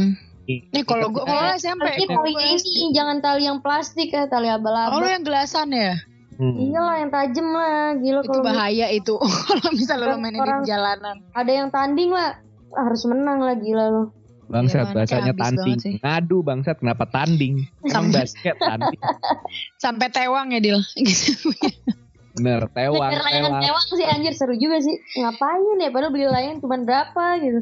Nih 0.47 0.83
kalau 0.83 1.09
gua 1.09 1.23
kalau 1.25 1.55
SMP 1.55 1.87
Tapi 1.87 2.05
tali 2.05 2.35
ini 2.35 2.91
jangan 2.91 3.19
tali 3.19 3.47
yang 3.47 3.59
plastik 3.59 4.11
ya, 4.11 4.27
tali 4.27 4.47
Oh 4.47 4.59
abal-abal. 4.59 4.99
lu 4.99 5.07
yang 5.09 5.23
gelasan 5.23 5.71
ya? 5.71 5.95
Hmm. 6.37 6.57
Iya 6.57 6.81
lah 6.81 6.97
yang 6.99 7.11
tajam 7.11 7.49
lah, 7.49 7.95
gila 7.95 8.21
Itu 8.21 8.31
kalau 8.31 8.43
bahaya 8.43 8.87
itu. 8.91 9.15
kalau 9.47 9.69
misalnya 9.71 10.07
lu 10.07 10.17
Kan 10.17 10.21
mainin 10.21 10.41
di 10.43 10.67
jalanan. 10.67 11.17
ada 11.31 11.51
yang 11.51 11.69
tanding 11.69 12.11
lah 12.11 12.35
harus 12.75 13.03
menang 13.07 13.39
lah 13.43 13.57
gila 13.59 13.87
lo. 13.91 14.05
Bangsat, 14.51 14.91
Iya, 14.99 15.31
habis 15.31 15.39
tanding. 15.39 15.79
Ngadu 16.03 16.43
bangsat, 16.43 16.83
kenapa 16.83 17.07
tanding? 17.07 17.71
Emang 17.87 18.11
Sampai- 18.11 18.27
basket 18.27 18.57
tanding. 18.59 19.01
Sampai 19.85 20.07
tewang 20.11 20.51
ya, 20.51 20.59
Dil. 20.59 20.83
Bener, 22.35 22.67
tewang, 22.75 23.11
layangan 23.11 23.31
tewang. 23.31 23.63
tewang 23.63 23.85
sih 23.95 24.07
anjir 24.07 24.35
seru 24.35 24.55
juga 24.59 24.83
sih. 24.83 24.99
Ngapain 25.19 25.79
ya 25.79 25.91
padahal 25.95 26.11
beli 26.11 26.27
layangan 26.27 26.59
cuma 26.63 26.77
berapa 26.83 27.25
gitu. 27.43 27.61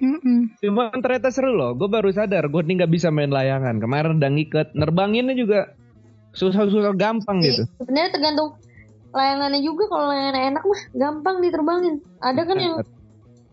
Mm-mm. 0.00 0.38
Cuma 0.60 0.92
ternyata 0.96 1.28
seru 1.28 1.52
loh. 1.52 1.72
Gue 1.76 1.88
baru 1.92 2.08
sadar, 2.12 2.48
gue 2.48 2.62
nih 2.64 2.84
gak 2.84 2.92
bisa 2.92 3.08
main 3.12 3.32
layangan. 3.32 3.80
Kemarin 3.80 4.20
udah 4.20 4.30
ngiket, 4.32 4.68
nerbanginnya 4.76 5.36
juga 5.36 5.72
susah-susah 6.32 6.96
gampang 6.96 7.40
gitu. 7.44 7.64
Sebenarnya 7.80 8.10
tergantung 8.12 8.56
layangannya 9.14 9.60
juga 9.62 9.84
kalau 9.88 10.10
layangannya 10.10 10.42
enak 10.52 10.62
mah 10.66 10.82
gampang 10.92 11.36
diterbangin. 11.40 11.94
Ada 12.20 12.40
kan 12.44 12.56
yang 12.58 12.74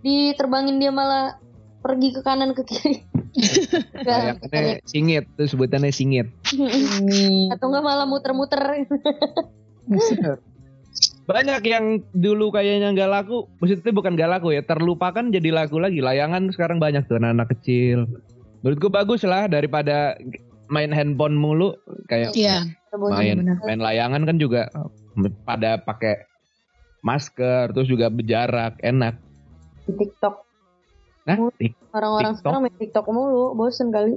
diterbangin 0.01 0.77
dia 0.81 0.91
malah 0.93 1.37
pergi 1.81 2.13
ke 2.13 2.21
kanan 2.21 2.53
ke 2.53 2.61
kiri. 2.65 2.95
Gak, 4.05 4.43
singit, 4.83 5.23
tuh 5.39 5.47
sebutannya 5.47 5.89
singit. 5.95 6.27
atau 7.47 7.65
enggak 7.71 7.85
malah 7.85 8.03
muter-muter. 8.03 8.59
Banyak 11.31 11.63
yang 11.63 12.03
dulu 12.11 12.51
kayaknya 12.51 12.91
nggak 12.91 13.07
laku, 13.07 13.47
maksudnya 13.63 13.95
bukan 13.95 14.19
nggak 14.19 14.31
laku 14.35 14.51
ya, 14.51 14.61
terlupakan 14.67 15.23
jadi 15.31 15.49
laku 15.55 15.79
lagi. 15.79 16.03
Layangan 16.03 16.51
sekarang 16.51 16.83
banyak 16.83 17.07
tuh 17.07 17.15
anak-anak 17.23 17.47
kecil. 17.55 18.03
Menurut 18.59 18.77
gue 18.83 18.91
bagus 18.91 19.23
lah 19.23 19.47
daripada 19.47 20.19
main 20.67 20.91
handphone 20.91 21.39
mulu 21.39 21.71
kayak 22.11 22.35
Iya. 22.35 22.67
main 22.95 23.43
main 23.63 23.79
layangan 23.79 24.27
kan 24.27 24.35
juga 24.35 24.67
pada 25.47 25.79
pakai 25.79 26.27
masker 27.07 27.71
terus 27.71 27.87
juga 27.87 28.11
berjarak 28.11 28.75
enak. 28.83 29.15
Di 29.91 29.99
TikTok. 29.99 30.35
Nah, 31.21 31.37
tik- 31.53 31.77
Orang-orang 31.91 32.33
sekarang 32.33 32.61
main 32.63 32.73
TikTok 32.73 33.05
mulu, 33.07 33.53
bosen 33.53 33.91
kali. 33.91 34.15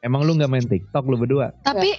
emang 0.00 0.20
lu 0.20 0.34
nggak 0.34 0.50
main 0.50 0.66
TikTok 0.66 1.06
lu 1.06 1.14
berdua? 1.14 1.54
Tapi 1.62 1.94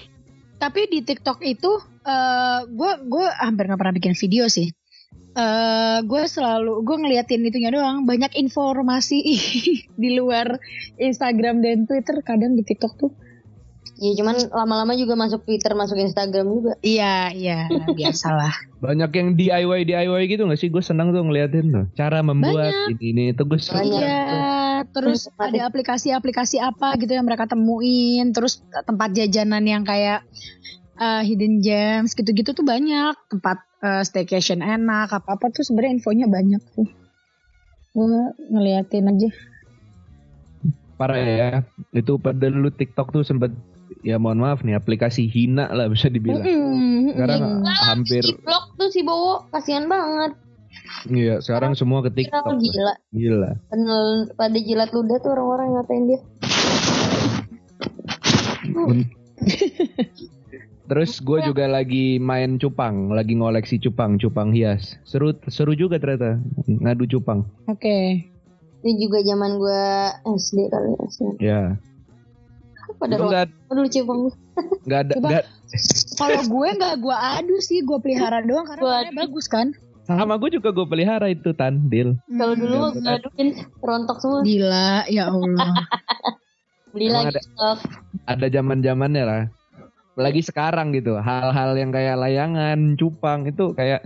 tapi 0.55 0.85
di 0.85 1.01
TikTok 1.01 1.39
itu 1.41 1.71
eh 2.03 2.59
gue 2.67 2.91
gue 3.01 3.25
hampir 3.33 3.65
nggak 3.65 3.79
pernah 3.79 3.95
bikin 3.95 4.13
video 4.13 4.45
sih. 4.45 4.67
eh 5.33 5.99
gue 6.03 6.23
selalu 6.25 6.83
gue 6.83 6.97
ngeliatin 6.99 7.41
itunya 7.41 7.71
doang 7.71 8.03
banyak 8.03 8.35
informasi 8.35 9.17
di 10.01 10.09
luar 10.13 10.59
Instagram 10.95 11.57
dan 11.59 11.87
Twitter 11.87 12.21
kadang 12.21 12.53
di 12.53 12.61
TikTok 12.61 12.93
tuh 12.95 13.11
Ya 14.03 14.11
cuman 14.19 14.35
lama-lama 14.51 14.99
juga 14.99 15.15
masuk 15.15 15.47
Twitter, 15.47 15.71
masuk 15.71 15.95
Instagram 15.95 16.43
juga. 16.51 16.73
iya 16.83 17.31
iya 17.31 17.71
biasalah 17.71 18.51
Banyak 18.83 19.15
yang 19.15 19.27
DIY 19.39 19.87
DIY 19.87 20.27
gitu 20.27 20.43
nggak 20.43 20.59
sih? 20.59 20.67
Gue 20.67 20.83
senang 20.83 21.15
tuh 21.15 21.23
ngeliatin 21.23 21.71
tuh 21.71 21.85
cara 21.95 22.19
membuat 22.19 22.75
ini 22.91 23.15
ini 23.15 23.23
itu 23.31 23.47
gue 23.47 23.55
suka. 23.55 23.79
Banyak. 23.79 24.03
iya 24.03 24.83
terus 24.91 25.31
ada 25.39 25.71
aplikasi-aplikasi 25.71 26.59
apa 26.59 26.99
gitu 26.99 27.15
yang 27.15 27.23
mereka 27.23 27.47
temuin 27.47 28.35
terus 28.35 28.59
tempat 28.83 29.15
jajanan 29.15 29.63
yang 29.63 29.87
kayak 29.87 30.27
eh, 30.99 31.21
hidden 31.23 31.63
gems 31.63 32.11
gitu-gitu 32.11 32.51
tuh 32.51 32.67
banyak 32.67 33.15
tempat 33.31 33.63
eh, 33.87 34.03
staycation 34.03 34.59
enak 34.59 35.15
apa 35.15 35.39
apa 35.39 35.47
tuh 35.55 35.63
sebenarnya 35.63 36.03
infonya 36.03 36.27
banyak 36.27 36.59
sih 36.75 36.91
gue 37.95 38.19
ngeliatin 38.51 39.07
aja 39.07 39.31
Parah 40.93 41.19
ya. 41.19 41.49
Itu 41.91 42.21
pada 42.21 42.47
dulu 42.47 42.69
TikTok 42.69 43.11
tuh 43.11 43.25
sempet 43.25 43.51
ya 44.03 44.15
mohon 44.15 44.37
maaf 44.37 44.61
nih 44.61 44.75
aplikasi 44.75 45.25
hina 45.25 45.67
lah 45.67 45.87
bisa 45.87 46.07
dibilang. 46.07 46.43
Mm-mm. 46.43 47.15
Sekarang 47.15 47.41
Mm. 47.41 47.65
hampir 47.65 48.21
Di 48.21 48.35
blog 48.37 48.65
tuh 48.75 48.89
si 48.89 49.01
Bowo, 49.01 49.47
kasihan 49.49 49.87
banget. 49.87 50.35
iya 51.05 51.39
sekarang 51.39 51.73
semua 51.73 52.01
ke 52.01 52.09
Viral 52.09 52.43
TikTok. 52.43 52.55
gila. 52.59 52.93
Gila. 53.09 53.51
Penel, 53.67 54.05
pada 54.33 54.57
jilat 54.57 54.89
ludah 54.89 55.17
tuh 55.17 55.31
orang-orang 55.31 55.65
yang 55.65 55.75
ngatain 55.79 56.03
dia. 56.05 56.19
Terus 60.83 61.17
gue 61.17 61.39
juga 61.41 61.65
lagi 61.65 62.19
main 62.19 62.59
cupang, 62.59 63.07
lagi 63.09 63.33
ngoleksi 63.33 63.79
cupang, 63.79 64.19
cupang 64.19 64.51
hias. 64.51 64.99
Seru 65.03 65.31
seru 65.47 65.73
juga 65.73 65.95
ternyata 65.95 66.43
ngadu 66.67 67.07
cupang. 67.07 67.47
Oke. 67.65 68.27
Ini 68.83 68.99
juga 68.99 69.23
zaman 69.23 69.55
gua 69.55 70.11
SD 70.27 70.67
kali 70.67 70.91
ya. 70.91 71.07
Ya. 71.39 71.61
Pada 73.03 73.19
Itu 73.19 73.27
Aduh 73.67 73.83
lucu 73.83 73.99
banget. 74.01 74.33
nggak 74.87 74.99
ada 75.03 75.13
Coba. 75.19 75.29
Kalau 76.15 76.41
gue 76.45 76.67
nggak 76.79 76.95
gue 77.01 77.15
adu 77.17 77.55
sih, 77.59 77.83
gue 77.83 77.97
pelihara 77.99 78.39
doang 78.39 78.63
karena 78.63 78.79
warnanya 78.81 79.13
bagus 79.19 79.45
kan. 79.45 79.75
sama 80.03 80.35
gue 80.35 80.51
juga 80.51 80.71
gue 80.71 80.83
pelihara 80.83 81.27
itu 81.27 81.51
tandil. 81.51 82.15
Kalau 82.27 82.55
dulu 82.55 82.91
bener. 82.91 83.19
ngaduin 83.19 83.49
rontok 83.79 84.17
semua. 84.19 84.39
Gila, 84.41 84.91
ya 85.07 85.27
Allah. 85.27 85.71
Beli 86.93 87.09
Emang 87.09 87.27
lagi 87.27 87.35
ada- 87.35 87.43
stok. 87.43 87.77
Ada 88.23 88.47
zaman 88.47 88.77
zamannya 88.79 89.23
lah. 89.25 89.43
Lagi 90.13 90.45
sekarang 90.45 90.93
gitu, 90.93 91.17
hal-hal 91.17 91.73
yang 91.73 91.89
kayak 91.89 92.15
layangan, 92.15 92.93
cupang 92.95 93.49
itu 93.49 93.73
kayak 93.73 94.05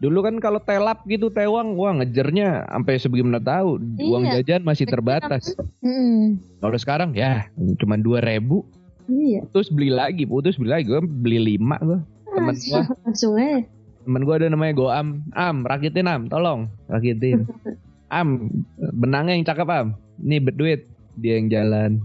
dulu 0.00 0.24
kan 0.24 0.40
kalau 0.40 0.58
telap 0.58 1.04
gitu 1.04 1.28
tewang, 1.28 1.76
wah 1.76 1.92
ngejernya 1.92 2.64
sampai 2.66 2.96
sebagaimana 2.96 3.36
tahu 3.38 3.76
uang 4.00 4.24
Iya. 4.26 4.40
jajan 4.40 4.64
masih 4.64 4.88
terbatas. 4.88 5.52
Mm. 5.84 6.40
Kalau 6.58 6.78
sekarang 6.80 7.10
ya 7.12 7.46
cuma 7.76 8.00
dua 8.00 8.24
ribu, 8.24 8.64
Iya. 9.06 9.44
terus 9.52 9.68
beli 9.68 9.92
lagi, 9.92 10.24
putus 10.24 10.56
beli 10.56 10.72
lagi, 10.72 10.84
gue 10.88 11.00
beli 11.00 11.54
lima 11.54 11.76
gue. 11.78 12.00
Temen 12.30 12.56
gua, 12.56 12.82
Langsung 13.04 13.34
aja. 13.36 13.60
temen 14.00 14.22
gue 14.24 14.34
ada 14.34 14.48
namanya 14.48 14.72
Goam, 14.72 15.20
Am, 15.34 15.62
rakitin 15.62 16.08
Am, 16.08 16.26
tolong, 16.26 16.70
rakitin. 16.88 17.44
Am, 18.10 18.48
benangnya 18.96 19.36
yang 19.36 19.44
cakep 19.44 19.68
Am, 19.68 19.86
nih 20.16 20.40
berduit, 20.40 20.80
dia 21.14 21.36
yang 21.36 21.46
jalan. 21.46 22.00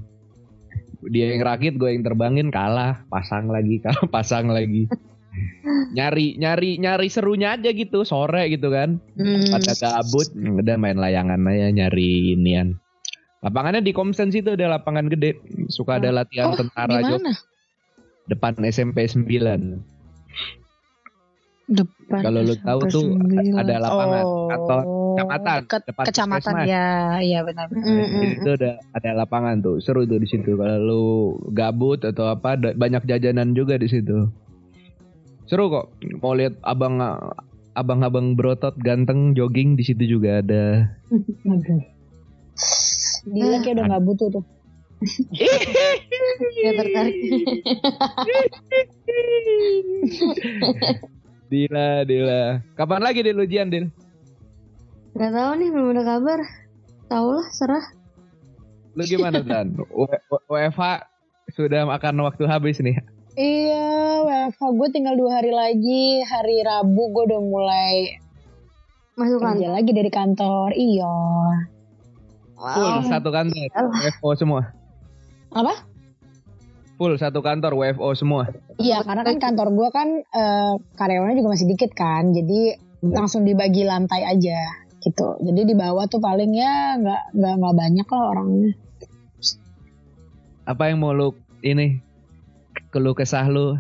Dia 1.06 1.32
yang 1.32 1.46
rakit, 1.46 1.78
gue 1.78 1.88
yang 1.88 2.02
terbangin, 2.02 2.50
kalah, 2.50 3.06
pasang 3.08 3.48
lagi, 3.48 3.78
kalah, 3.86 4.10
pasang 4.10 4.50
lagi. 4.50 4.90
Nyari, 5.96 6.36
nyari, 6.36 6.78
nyari 6.82 7.08
serunya 7.08 7.56
aja 7.56 7.72
gitu, 7.72 8.04
sore 8.04 8.50
gitu 8.52 8.72
kan. 8.72 9.00
Hmm. 9.16 9.48
Pada 9.52 9.74
gabut, 9.76 10.28
udah 10.36 10.76
main 10.76 10.98
layangan 11.00 11.40
aja 11.48 11.72
nyari 11.72 12.36
inian. 12.36 12.80
Lapangannya 13.46 13.86
di 13.86 13.94
Komsen 13.94 14.34
situ 14.34 14.58
ada 14.58 14.82
lapangan 14.82 15.06
gede, 15.06 15.38
suka 15.70 16.02
ada 16.02 16.10
latihan 16.10 16.52
Oh, 16.52 16.58
tentara 16.58 16.98
mana? 16.98 17.30
depan 18.26 18.58
SMP 18.66 19.06
9. 19.06 19.86
Depan 21.66 22.22
Kalau 22.22 22.42
lu 22.46 22.54
tahu 22.62 22.80
tuh 22.90 23.06
ada 23.58 23.76
lapangan 23.82 24.24
oh, 24.26 24.50
kantor 24.50 24.80
kecamatan, 25.16 25.60
Ke, 25.66 25.78
depan 25.82 26.04
kecamatan 26.06 26.54
puskesmas. 26.54 26.70
ya, 26.70 26.88
iya 27.26 27.40
benar. 27.42 27.66
Mm, 27.74 27.82
mm, 27.82 28.22
Di 28.22 28.28
situ 28.38 28.50
ada 28.62 28.72
ada 28.94 29.10
lapangan 29.26 29.56
tuh, 29.66 29.78
seru 29.82 30.06
tuh 30.06 30.20
di 30.22 30.28
situ. 30.30 30.54
Kalau 30.54 30.78
lu 30.78 31.04
gabut 31.58 32.02
atau 32.06 32.30
apa, 32.30 32.54
banyak 32.58 33.10
jajanan 33.10 33.58
juga 33.58 33.82
di 33.82 33.90
situ. 33.90 34.30
Seru 35.46 35.70
kok. 35.70 35.94
Mau 36.22 36.34
lihat 36.34 36.58
abang 36.66 36.98
abang-abang 37.76 38.34
berotot 38.34 38.74
ganteng 38.82 39.36
jogging 39.38 39.76
di 39.78 39.84
situ 39.86 40.18
juga 40.18 40.42
ada. 40.42 40.90
Dia 43.30 43.58
kayak 43.62 43.76
udah 43.78 43.86
nggak 43.90 44.06
butuh 44.06 44.28
tuh. 44.32 44.46
Gak 46.66 46.76
tertarik. 46.82 47.16
Dila, 51.46 52.02
Dila. 52.10 52.64
Kapan 52.74 53.02
lagi 53.06 53.22
Dil 53.22 53.38
ujian, 53.38 53.70
Dil? 53.70 53.92
Gak 55.14 55.32
tahu 55.36 55.52
nih 55.62 55.70
belum 55.70 55.94
ada 55.94 56.04
kabar. 56.04 56.40
Tahu 57.12 57.28
lah 57.38 57.48
serah. 57.54 57.86
Lu 58.98 59.04
gimana, 59.06 59.46
Dan? 59.46 59.78
WFH 60.50 61.06
sudah 61.54 61.86
makan 61.86 62.24
waktu 62.26 62.50
habis 62.50 62.82
nih. 62.82 62.98
Iya, 63.36 63.86
WFH 64.24 64.62
gue 64.72 64.90
tinggal 64.90 65.20
dua 65.20 65.38
hari 65.38 65.52
lagi. 65.52 66.24
Hari 66.24 66.64
Rabu 66.64 67.12
gue 67.12 67.24
udah 67.28 67.42
mulai 67.42 68.16
Masuk 69.16 69.44
kerja 69.44 69.52
kantor. 69.60 69.72
lagi 69.76 69.92
dari 69.92 70.12
kantor. 70.12 70.68
Iya. 70.72 71.16
Full 72.56 72.92
Wow. 72.96 73.12
satu 73.12 73.30
kantor. 73.30 73.68
WFO 73.92 74.30
semua. 74.36 74.62
Apa? 75.52 75.76
full 76.96 77.12
satu 77.20 77.44
kantor 77.44 77.76
WFO 77.76 78.16
semua. 78.16 78.48
Iya, 78.80 79.04
karena 79.04 79.28
kan 79.28 79.36
kantor 79.36 79.68
gue 79.76 79.90
kan 79.92 80.08
eh, 80.16 80.74
karyawannya 80.96 81.36
juga 81.36 81.52
masih 81.52 81.68
dikit 81.68 81.92
kan, 81.92 82.32
jadi 82.32 82.80
langsung 83.04 83.44
dibagi 83.44 83.84
lantai 83.84 84.24
aja 84.24 84.56
gitu. 85.04 85.36
Jadi 85.44 85.62
di 85.68 85.76
bawah 85.76 86.08
tuh 86.08 86.24
paling 86.24 86.56
ya 86.56 86.96
nggak 86.96 87.36
nggak 87.36 87.54
nggak 87.60 87.76
banyak 87.76 88.08
lah 88.08 88.24
orangnya. 88.32 88.72
Apa 90.64 90.88
yang 90.88 91.04
mau 91.04 91.12
lu 91.12 91.36
ini 91.60 92.00
keluh 92.96 93.12
kesah 93.12 93.44
lu 93.52 93.76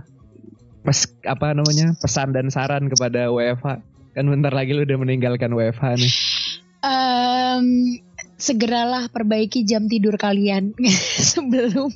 pes 0.84 1.07
apa 1.24 1.55
namanya 1.55 1.95
pesan 2.03 2.36
dan 2.36 2.51
saran 2.51 2.91
kepada 2.91 3.32
WFH 3.32 3.80
kan 4.11 4.26
bentar 4.28 4.51
lagi 4.51 4.76
lu 4.76 4.84
udah 4.84 4.99
meninggalkan 4.99 5.55
WFH 5.55 5.95
nih 5.95 6.13
Em, 6.86 7.97
segeralah 8.38 9.09
perbaiki 9.09 9.66
jam 9.66 9.89
tidur 9.89 10.22
kalian 10.22 10.78
sebelum 11.34 11.89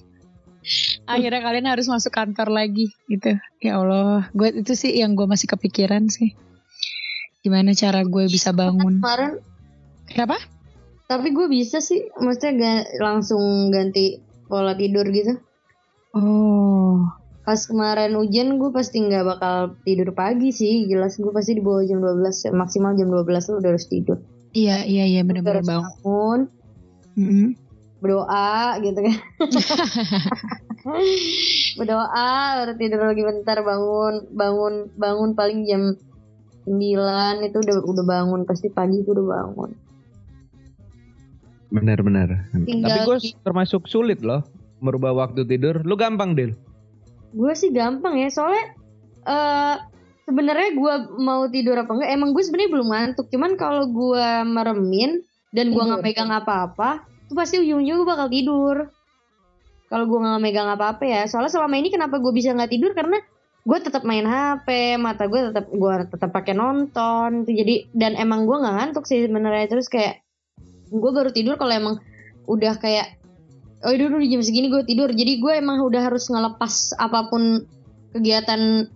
akhirnya 1.05 1.45
kalian 1.45 1.69
harus 1.69 1.85
masuk 1.85 2.09
kantor 2.09 2.49
lagi 2.49 2.89
gitu. 3.05 3.37
Ya 3.61 3.77
Allah, 3.77 4.33
gue 4.33 4.49
itu 4.65 4.73
sih 4.73 4.97
yang 4.97 5.13
gue 5.13 5.29
masih 5.29 5.45
kepikiran 5.45 6.09
sih. 6.09 6.33
Gimana 7.45 7.77
cara 7.77 8.01
gue 8.01 8.25
bisa 8.25 8.49
bangun? 8.49 8.97
Kemarin 8.97 9.33
Kenapa? 10.09 10.41
tapi 11.05 11.33
gue 11.33 11.45
bisa 11.49 11.81
sih 11.81 12.09
maksudnya 12.21 12.53
ga- 12.57 12.89
langsung 12.97 13.69
ganti 13.69 14.17
pola 14.49 14.73
tidur 14.73 15.05
gitu. 15.13 15.37
Oh, 16.13 17.05
Pas 17.45 17.61
kemarin 17.65 18.13
hujan 18.17 18.61
gue 18.61 18.69
pasti 18.69 19.01
nggak 19.01 19.25
bakal 19.25 19.55
tidur 19.85 20.13
pagi 20.13 20.53
sih. 20.53 20.85
Jelas 20.85 21.17
gue 21.17 21.33
pasti 21.33 21.57
di 21.57 21.63
bawah 21.65 21.81
jam 21.85 22.01
12 22.01 22.53
maksimal 22.53 22.93
jam 22.93 23.09
12 23.09 23.25
lu 23.25 23.57
udah 23.61 23.71
harus 23.73 23.87
tidur. 23.89 24.17
iya 24.49 24.81
iya 24.81 25.05
iya 25.05 25.21
benar-benar 25.21 25.61
bangun. 25.61 25.85
bangun, 26.01 26.39
Mm-mm. 27.13 27.47
berdoa 28.01 28.81
gitu 28.81 28.99
kan. 29.05 29.15
berdoa, 31.77 32.33
baru 32.57 32.73
tidur 32.81 33.13
lagi 33.13 33.21
bentar 33.21 33.61
bangun, 33.61 34.25
bangun, 34.33 34.73
bangun 34.97 35.29
paling 35.37 35.69
jam 35.69 35.93
9 36.65 37.45
itu 37.45 37.57
udah 37.61 37.77
udah 37.85 38.05
bangun 38.05 38.41
pasti 38.49 38.73
pagi 38.73 39.05
gue 39.05 39.13
udah 39.13 39.25
bangun. 39.25 39.71
benar-benar 41.69 42.49
tapi 42.49 42.81
gue 43.05 43.17
termasuk 43.45 43.85
sulit 43.85 44.25
loh 44.25 44.41
merubah 44.79 45.15
waktu 45.15 45.43
tidur 45.45 45.83
lu 45.83 45.95
gampang 45.99 46.35
Dil. 46.35 46.55
Gue 47.35 47.53
sih 47.53 47.69
gampang 47.69 48.17
ya, 48.17 48.31
soalnya 48.33 48.73
eh 49.29 49.75
sebenarnya 50.29 50.77
gue 50.77 50.93
mau 51.17 51.49
tidur 51.49 51.73
apa 51.73 51.89
enggak, 51.89 52.09
emang 52.13 52.29
gue 52.37 52.43
sebenarnya 52.45 52.71
belum 52.73 52.87
ngantuk. 52.93 53.27
Cuman 53.33 53.57
kalau 53.57 53.89
gue 53.89 54.27
meremin 54.45 55.21
dan 55.49 55.73
gue 55.73 55.81
nggak 55.81 56.05
megang 56.05 56.29
apa-apa, 56.29 57.05
itu 57.25 57.33
pasti 57.33 57.55
ujung-ujungnya 57.57 57.95
gue 57.97 58.07
bakal 58.07 58.27
tidur. 58.29 58.77
Kalau 59.89 60.05
gue 60.05 60.19
nggak 60.21 60.41
megang 60.41 60.69
apa-apa 60.69 61.03
ya, 61.05 61.21
soalnya 61.25 61.49
selama 61.49 61.75
ini 61.81 61.89
kenapa 61.89 62.21
gue 62.21 62.29
bisa 62.29 62.53
nggak 62.53 62.69
tidur? 62.69 62.93
Karena 62.93 63.17
gue 63.65 63.77
tetap 63.81 64.05
main 64.05 64.25
HP, 64.25 64.97
mata 65.01 65.25
gue 65.25 65.49
tetap 65.49 65.65
gue 65.69 65.93
tetap 66.13 66.29
pakai 66.29 66.53
nonton, 66.53 67.49
tuh 67.49 67.53
jadi 67.53 67.89
dan 67.97 68.13
emang 68.13 68.45
gue 68.45 68.53
nggak 68.53 68.75
ngantuk 68.77 69.09
sih 69.09 69.25
sebenarnya. 69.25 69.65
Terus 69.65 69.89
kayak 69.89 70.21
gue 70.93 71.11
baru 71.13 71.33
tidur 71.33 71.57
kalau 71.57 71.73
emang 71.73 71.95
udah 72.45 72.77
kayak 72.77 73.17
oh 73.85 73.91
itu 73.95 74.03
udah 74.11 74.19
jam 74.27 74.41
segini 74.43 74.67
gue 74.67 74.83
tidur. 74.83 75.09
Jadi 75.11 75.39
gue 75.39 75.53
emang 75.55 75.79
udah 75.83 76.11
harus 76.11 76.27
ngelepas 76.27 76.99
apa 76.99 77.31
pun 77.31 77.63
kegiatan 78.11 78.89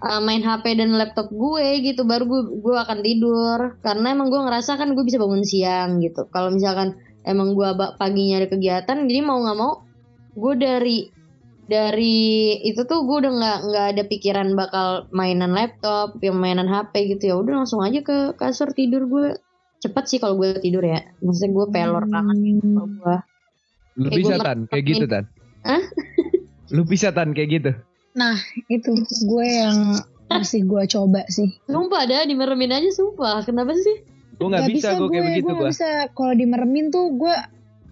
uh, 0.00 0.20
main 0.24 0.40
HP 0.40 0.78
dan 0.80 0.96
laptop 0.96 1.28
gue 1.28 1.66
gitu. 1.84 2.08
Baru 2.08 2.24
gue 2.28 2.42
gue 2.62 2.76
akan 2.76 2.98
tidur. 3.04 3.58
Karena 3.84 4.16
emang 4.16 4.32
gue 4.32 4.40
ngerasa 4.40 4.80
kan 4.80 4.92
gue 4.96 5.04
bisa 5.04 5.20
bangun 5.20 5.44
siang 5.44 6.00
gitu. 6.00 6.24
Kalau 6.32 6.48
misalkan 6.48 6.96
emang 7.28 7.52
gue 7.52 7.68
paginya 8.00 8.40
ada 8.40 8.48
kegiatan 8.48 9.04
jadi 9.04 9.20
mau 9.20 9.36
nggak 9.44 9.58
mau 9.58 9.84
gue 10.32 10.54
dari 10.56 10.98
dari 11.68 12.56
itu 12.64 12.80
tuh 12.88 13.04
gue 13.04 13.16
udah 13.28 13.32
nggak 13.36 13.58
nggak 13.68 13.86
ada 13.92 14.02
pikiran 14.08 14.48
bakal 14.56 15.04
mainan 15.12 15.52
laptop 15.52 16.16
yang 16.24 16.40
mainan 16.40 16.64
HP 16.64 17.12
gitu. 17.18 17.34
Ya 17.34 17.36
udah 17.36 17.64
langsung 17.64 17.84
aja 17.84 18.00
ke 18.00 18.32
kasur 18.40 18.72
tidur 18.72 19.04
gue 19.04 19.36
cepet 19.84 20.04
sih 20.08 20.18
kalau 20.18 20.40
gue 20.40 20.56
tidur 20.64 20.80
ya. 20.80 21.04
Maksudnya 21.20 21.50
gue 21.52 21.66
pelor 21.68 22.04
banget 22.08 22.36
Hmm. 22.40 22.72
kalau 22.72 22.88
gue 22.88 23.16
lu 23.98 24.08
Kayak 24.08 24.20
bisa 24.22 24.34
tan 24.38 24.58
kayak 24.70 24.84
gitu 24.86 25.04
tan 25.10 25.24
Hah? 25.66 25.82
lu 26.74 26.82
bisa 26.86 27.08
tan 27.10 27.34
kayak 27.34 27.50
gitu 27.50 27.70
Itu 28.70 28.94
gue 29.04 29.46
yang 29.46 29.98
masih 30.28 30.68
gue 30.68 30.82
coba 30.92 31.24
sih. 31.32 31.56
Sumpah 31.64 32.04
ada 32.04 32.28
dimeremin 32.28 32.72
aja 32.72 32.90
sumpah. 32.92 33.42
Kenapa 33.42 33.72
sih? 33.74 34.04
gue 34.38 34.46
nggak 34.46 34.70
bisa 34.70 34.94
gue 34.94 35.08
kayak 35.10 35.24
begitu 35.34 35.50
gue 35.50 35.66
bisa 35.66 35.90
kalau 36.14 36.30
dimeremin 36.30 36.94
tuh 36.94 37.10
gue 37.18 37.34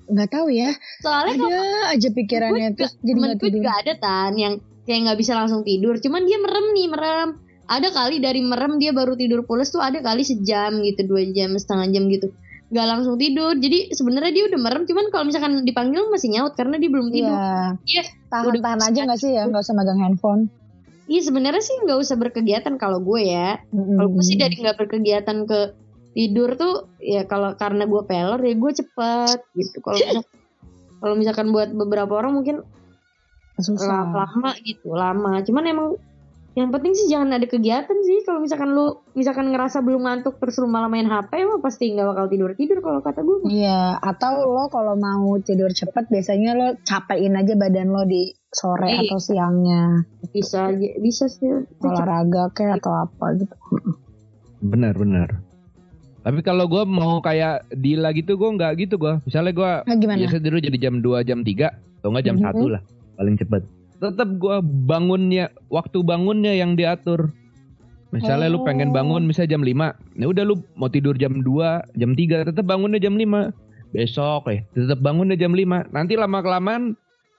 nggak 0.06 0.30
tahu 0.30 0.46
ya. 0.54 0.70
Soalnya 1.02 1.34
kalau 1.42 1.50
Ada 1.50 1.82
aja 1.98 2.08
pikirannya 2.14 2.66
gue 2.70 2.76
terus 2.78 2.92
jadi 3.02 3.18
nggak 3.18 3.38
tidur. 3.42 3.54
juga 3.58 3.70
ada 3.82 3.92
tan 3.98 4.32
yang 4.38 4.54
kayak 4.86 5.00
nggak 5.10 5.18
bisa 5.18 5.32
langsung 5.34 5.66
tidur. 5.66 5.98
Cuman 5.98 6.22
dia 6.22 6.38
merem 6.38 6.66
nih 6.70 6.86
merem. 6.86 7.28
Ada 7.66 7.90
kali 7.90 8.22
dari 8.22 8.46
merem 8.46 8.78
dia 8.78 8.94
baru 8.94 9.18
tidur 9.18 9.42
pulas 9.42 9.74
tuh 9.74 9.82
ada 9.82 9.98
kali 9.98 10.22
sejam 10.22 10.78
gitu 10.86 11.02
dua 11.02 11.26
jam 11.34 11.50
setengah 11.58 11.90
jam 11.90 12.06
gitu. 12.06 12.30
Nggak 12.66 12.86
langsung 12.86 13.14
tidur. 13.14 13.54
Jadi 13.54 13.94
sebenarnya 13.94 14.32
dia 14.34 14.44
udah 14.50 14.60
merem. 14.60 14.82
Cuman 14.84 15.10
kalau 15.14 15.24
misalkan 15.28 15.62
dipanggil 15.62 16.10
masih 16.10 16.34
nyaut 16.34 16.52
karena 16.58 16.76
dia 16.78 16.90
belum 16.90 17.08
tidur. 17.14 17.34
Iya. 17.36 17.78
Iya. 17.86 18.02
Tahan-tahan 18.30 18.80
aja 18.82 19.00
nggak 19.06 19.20
sih 19.22 19.30
ya 19.34 19.42
nggak 19.46 19.62
usah 19.62 19.74
megang 19.74 20.00
handphone. 20.02 20.42
Iya 21.06 21.20
sebenarnya 21.30 21.62
sih 21.62 21.76
nggak 21.86 21.98
usah 22.02 22.16
berkegiatan 22.18 22.74
kalau 22.78 22.98
gue 22.98 23.22
ya. 23.30 23.62
Kalau 23.70 24.08
gue 24.10 24.24
sih 24.26 24.34
dari 24.34 24.58
nggak 24.58 24.76
berkegiatan 24.78 25.46
ke 25.46 25.60
tidur 26.16 26.56
tuh 26.56 26.90
ya 26.98 27.28
kalau 27.28 27.54
karena 27.54 27.84
gue 27.86 28.02
pelor 28.02 28.40
ya 28.42 28.54
gue 28.56 28.72
cepet 28.74 29.38
gitu. 29.54 29.78
Kalau 29.84 29.98
kalau 31.00 31.14
misalkan 31.14 31.54
buat 31.54 31.70
beberapa 31.70 32.18
orang 32.18 32.34
mungkin 32.34 32.66
susah. 33.60 34.12
la- 34.12 34.26
lama 34.26 34.50
gitu 34.64 34.92
lama 34.92 35.40
cuman 35.40 35.64
emang 35.64 35.88
yang 36.56 36.72
penting 36.72 36.92
sih 36.92 37.06
jangan 37.06 37.30
ada 37.30 37.44
kegiatan 37.44 37.98
sih. 38.00 38.24
Kalau 38.24 38.40
misalkan 38.40 38.72
lu 38.72 38.86
misalkan 39.12 39.52
ngerasa 39.52 39.78
belum 39.78 40.02
ngantuk 40.02 40.40
terus 40.40 40.56
lu 40.56 40.66
malah 40.66 40.88
main 40.88 41.04
HP 41.04 41.28
emang 41.36 41.60
pasti 41.60 41.92
nggak 41.92 42.08
bakal 42.08 42.26
tidur 42.26 42.50
tidur 42.52 42.80
kalau 42.80 42.98
kata 42.98 43.20
gue 43.20 43.44
Iya, 43.46 44.00
atau 44.00 44.40
lo 44.42 44.66
kalau 44.66 44.96
mau 44.96 45.36
tidur 45.38 45.68
cepet 45.68 46.08
biasanya 46.08 46.50
lo 46.52 46.66
capein 46.80 47.36
aja 47.36 47.52
badan 47.54 47.88
lo 47.88 48.02
di 48.02 48.32
sore 48.48 48.88
Iya. 48.88 49.04
atau 49.04 49.18
siangnya. 49.18 49.84
Bisa 50.26 50.72
aja 50.72 50.88
bisa 50.96 51.28
sih. 51.28 51.44
Olahraga 51.78 52.48
kayak 52.50 52.80
atau 52.80 52.92
apa 52.98 53.36
gitu. 53.36 53.54
benar 54.58 54.96
benar 54.96 55.28
tapi 56.18 56.42
kalau 56.42 56.66
gue 56.66 56.82
mau 56.82 57.20
kayak 57.20 57.70
Dila 57.70 58.10
gitu 58.10 58.34
gue 58.34 58.50
nggak 58.50 58.72
gitu 58.80 58.96
gue 58.96 59.20
misalnya 59.22 59.52
gue 59.52 59.70
Nah, 59.86 60.16
biasa 60.18 60.40
tidur 60.40 60.58
jadi 60.58 60.78
jam 60.80 60.98
2 60.98 61.22
jam 61.22 61.44
3 61.44 61.70
atau 62.00 62.08
enggak 62.10 62.24
jam 62.24 62.34
Mhm. 62.34 62.42
satu 62.42 62.66
lah 62.66 62.82
paling 63.14 63.36
cepet 63.36 63.62
tetap 64.00 64.28
gue 64.36 64.56
bangunnya 64.62 65.52
waktu 65.72 65.98
bangunnya 66.04 66.52
yang 66.52 66.76
diatur 66.76 67.32
misalnya 68.14 68.48
lu 68.48 68.62
pengen 68.62 68.94
bangun 68.94 69.26
misalnya 69.26 69.58
jam 69.58 69.62
5 69.64 70.20
ya 70.20 70.26
udah 70.30 70.44
lu 70.46 70.54
mau 70.78 70.88
tidur 70.88 71.18
jam 71.18 71.42
2 71.42 71.98
jam 71.98 72.10
3 72.14 72.48
tetap 72.48 72.64
bangunnya 72.64 73.02
jam 73.02 73.18
5 73.18 73.52
besok 73.92 74.42
ya 74.48 74.62
tetap 74.72 75.00
bangunnya 75.02 75.36
jam 75.36 75.52
5 75.52 75.92
nanti 75.92 76.14
lama 76.14 76.38
kelamaan 76.40 76.96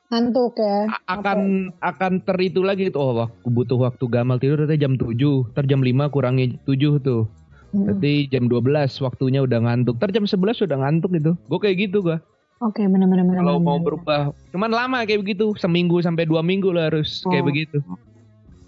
Ngantuk 0.08 0.56
ya. 0.56 0.88
akan 1.04 1.68
akan 1.84 2.24
ter 2.24 2.40
itu 2.40 2.64
lagi 2.64 2.88
tuh 2.88 3.04
oh 3.04 3.28
aku 3.28 3.52
butuh 3.52 3.76
waktu 3.76 4.08
gamal 4.08 4.40
tidur 4.40 4.64
ternyata 4.64 4.80
jam 4.80 4.94
7 4.96 5.52
ter 5.52 5.64
jam 5.68 5.84
5 5.84 6.14
kurangi 6.16 6.56
7 6.64 7.04
tuh 7.04 7.28
Mm-mm. 7.76 8.00
Berarti 8.00 8.32
jam 8.32 8.48
12 8.48 9.04
waktunya 9.04 9.44
udah 9.44 9.60
ngantuk. 9.60 10.00
Ntar 10.00 10.16
jam 10.16 10.24
11 10.24 10.64
udah 10.64 10.78
ngantuk 10.80 11.12
gitu. 11.20 11.32
Gue 11.52 11.60
kayak 11.60 11.78
gitu 11.90 11.98
gua. 12.00 12.18
Oke, 12.58 12.82
benar-benar 12.90 13.22
benar. 13.22 13.42
Kalau 13.46 13.62
benar, 13.62 13.68
mau 13.70 13.78
berubah, 13.78 14.20
cuman 14.50 14.72
lama 14.74 15.06
kayak 15.06 15.22
begitu. 15.22 15.54
Seminggu 15.62 16.02
sampai 16.02 16.26
dua 16.26 16.42
minggu 16.42 16.74
lah 16.74 16.90
harus 16.90 17.22
kayak 17.30 17.46
Oh. 17.46 17.48
begitu. 17.48 17.78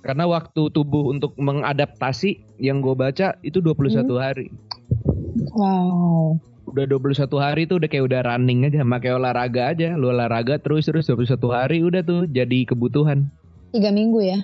Karena 0.06 0.30
waktu 0.30 0.62
tubuh 0.72 1.10
untuk 1.10 1.34
mengadaptasi 1.36 2.62
yang 2.62 2.80
gue 2.80 2.94
baca 2.96 3.36
itu 3.42 3.60
21 3.60 4.16
hari. 4.16 4.48
Wow. 5.58 6.38
Udah 6.70 6.86
21 6.86 7.42
hari 7.42 7.66
tuh 7.66 7.82
udah 7.82 7.90
kayak 7.90 8.06
udah 8.06 8.22
running 8.24 8.70
aja, 8.70 8.86
kayak 8.86 9.18
olahraga 9.18 9.74
aja. 9.74 9.98
Lu 9.98 10.14
olahraga 10.14 10.62
terus 10.62 10.86
terus 10.86 11.10
21 11.10 11.50
hari 11.50 11.82
udah 11.82 12.06
tuh 12.06 12.30
jadi 12.30 12.64
kebutuhan. 12.70 13.28
Tiga 13.74 13.90
minggu 13.90 14.22
ya. 14.22 14.40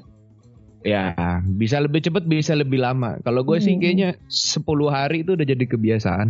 Ya, 0.85 1.41
bisa 1.57 1.81
lebih 1.81 2.01
cepat, 2.01 2.29
bisa 2.29 2.53
lebih 2.53 2.77
lama. 2.77 3.17
Kalau 3.25 3.41
gue 3.41 3.57
sih 3.57 3.73
Hmm. 3.77 3.81
kayaknya 3.81 4.09
10 4.29 4.89
hari 4.89 5.25
itu 5.25 5.33
udah 5.33 5.45
jadi 5.45 5.65
kebiasaan. 5.65 6.27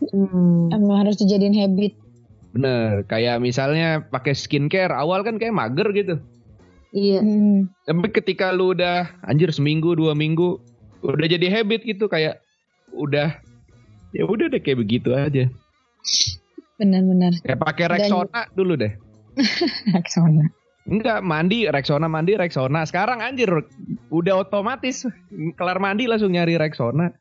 Hmm. 0.00 0.72
Emang 0.72 1.04
harus 1.04 1.20
dijadiin 1.20 1.56
habit. 1.60 1.92
Bener, 2.50 3.06
kayak 3.06 3.38
misalnya 3.38 4.02
pakai 4.02 4.34
skincare 4.34 4.90
awal 4.90 5.22
kan 5.22 5.38
kayak 5.38 5.54
mager 5.54 5.88
gitu. 5.94 6.18
iya 6.90 7.22
Hmm. 7.22 7.70
Tapi 7.86 8.10
ketika 8.10 8.50
lu 8.50 8.74
udah 8.74 9.06
anjir 9.22 9.54
seminggu 9.54 9.94
dua 9.94 10.10
minggu 10.18 10.58
udah 11.06 11.28
jadi 11.30 11.46
habit 11.46 11.86
gitu 11.86 12.10
kayak 12.10 12.42
udah 12.90 13.38
ya 14.10 14.26
udah 14.26 14.50
deh 14.50 14.58
kayak 14.58 14.82
begitu 14.82 15.14
aja. 15.14 15.46
Benar-benar. 16.76 17.38
Kayak 17.46 17.60
pakai 17.62 17.84
Dan- 17.86 17.92
Rexona 18.02 18.40
dulu 18.56 18.74
deh. 18.74 18.92
Rexona. 19.94 20.50
Enggak 20.90 21.22
mandi 21.22 21.70
Rexona 21.70 22.10
mandi 22.10 22.34
Rexona. 22.34 22.82
Sekarang 22.82 23.22
anjir 23.22 23.46
udah 24.10 24.42
otomatis 24.42 25.06
kelar 25.54 25.78
mandi 25.78 26.10
langsung 26.10 26.34
nyari 26.34 26.58
Rexona. 26.58 27.14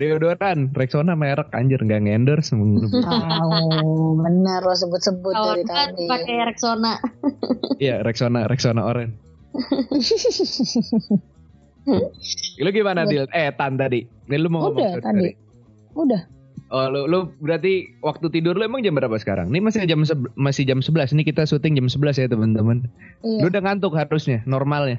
Deodoran 0.00 0.72
Rexona 0.72 1.12
merek 1.14 1.52
anjir 1.52 1.78
nggak 1.78 2.08
ngendorse. 2.08 2.56
Wow, 2.56 4.18
benar 4.18 4.64
lo 4.64 4.72
sebut-sebut 4.72 5.30
Tahun 5.30 5.46
dari 5.46 5.62
kan 5.68 5.88
tadi. 5.92 6.04
pakai 6.08 6.36
Rexona 6.48 6.92
Iya, 7.78 8.00
Rexona, 8.00 8.48
Rexona 8.48 8.82
Oren. 8.88 9.14
lu 12.62 12.68
gimana, 12.70 13.04
Dil? 13.04 13.26
Eh, 13.30 13.50
Tan 13.52 13.74
tadi. 13.76 14.06
Ini 14.28 14.36
lu 14.38 14.48
mau 14.48 14.70
ngomong 14.70 14.80
Udah 14.80 14.90
sorry, 14.96 15.04
tadi. 15.04 15.30
Udah. 15.92 16.22
Oh, 16.72 16.88
lu, 16.88 17.04
lu 17.04 17.18
berarti 17.36 17.84
waktu 18.00 18.32
tidur 18.32 18.56
lu 18.56 18.64
emang 18.64 18.80
jam 18.80 18.96
berapa 18.96 19.12
sekarang? 19.20 19.52
Ini 19.52 19.60
masih 19.60 19.84
jam 19.84 20.00
masih 20.40 20.64
jam 20.64 20.80
11. 20.80 21.12
Ini 21.12 21.22
kita 21.22 21.44
syuting 21.44 21.76
jam 21.76 21.84
11 21.84 22.16
ya, 22.16 22.26
teman-teman. 22.32 22.88
Iya. 23.20 23.44
Lu 23.44 23.52
udah 23.52 23.60
ngantuk 23.60 23.92
harusnya, 23.92 24.40
normalnya. 24.48 24.96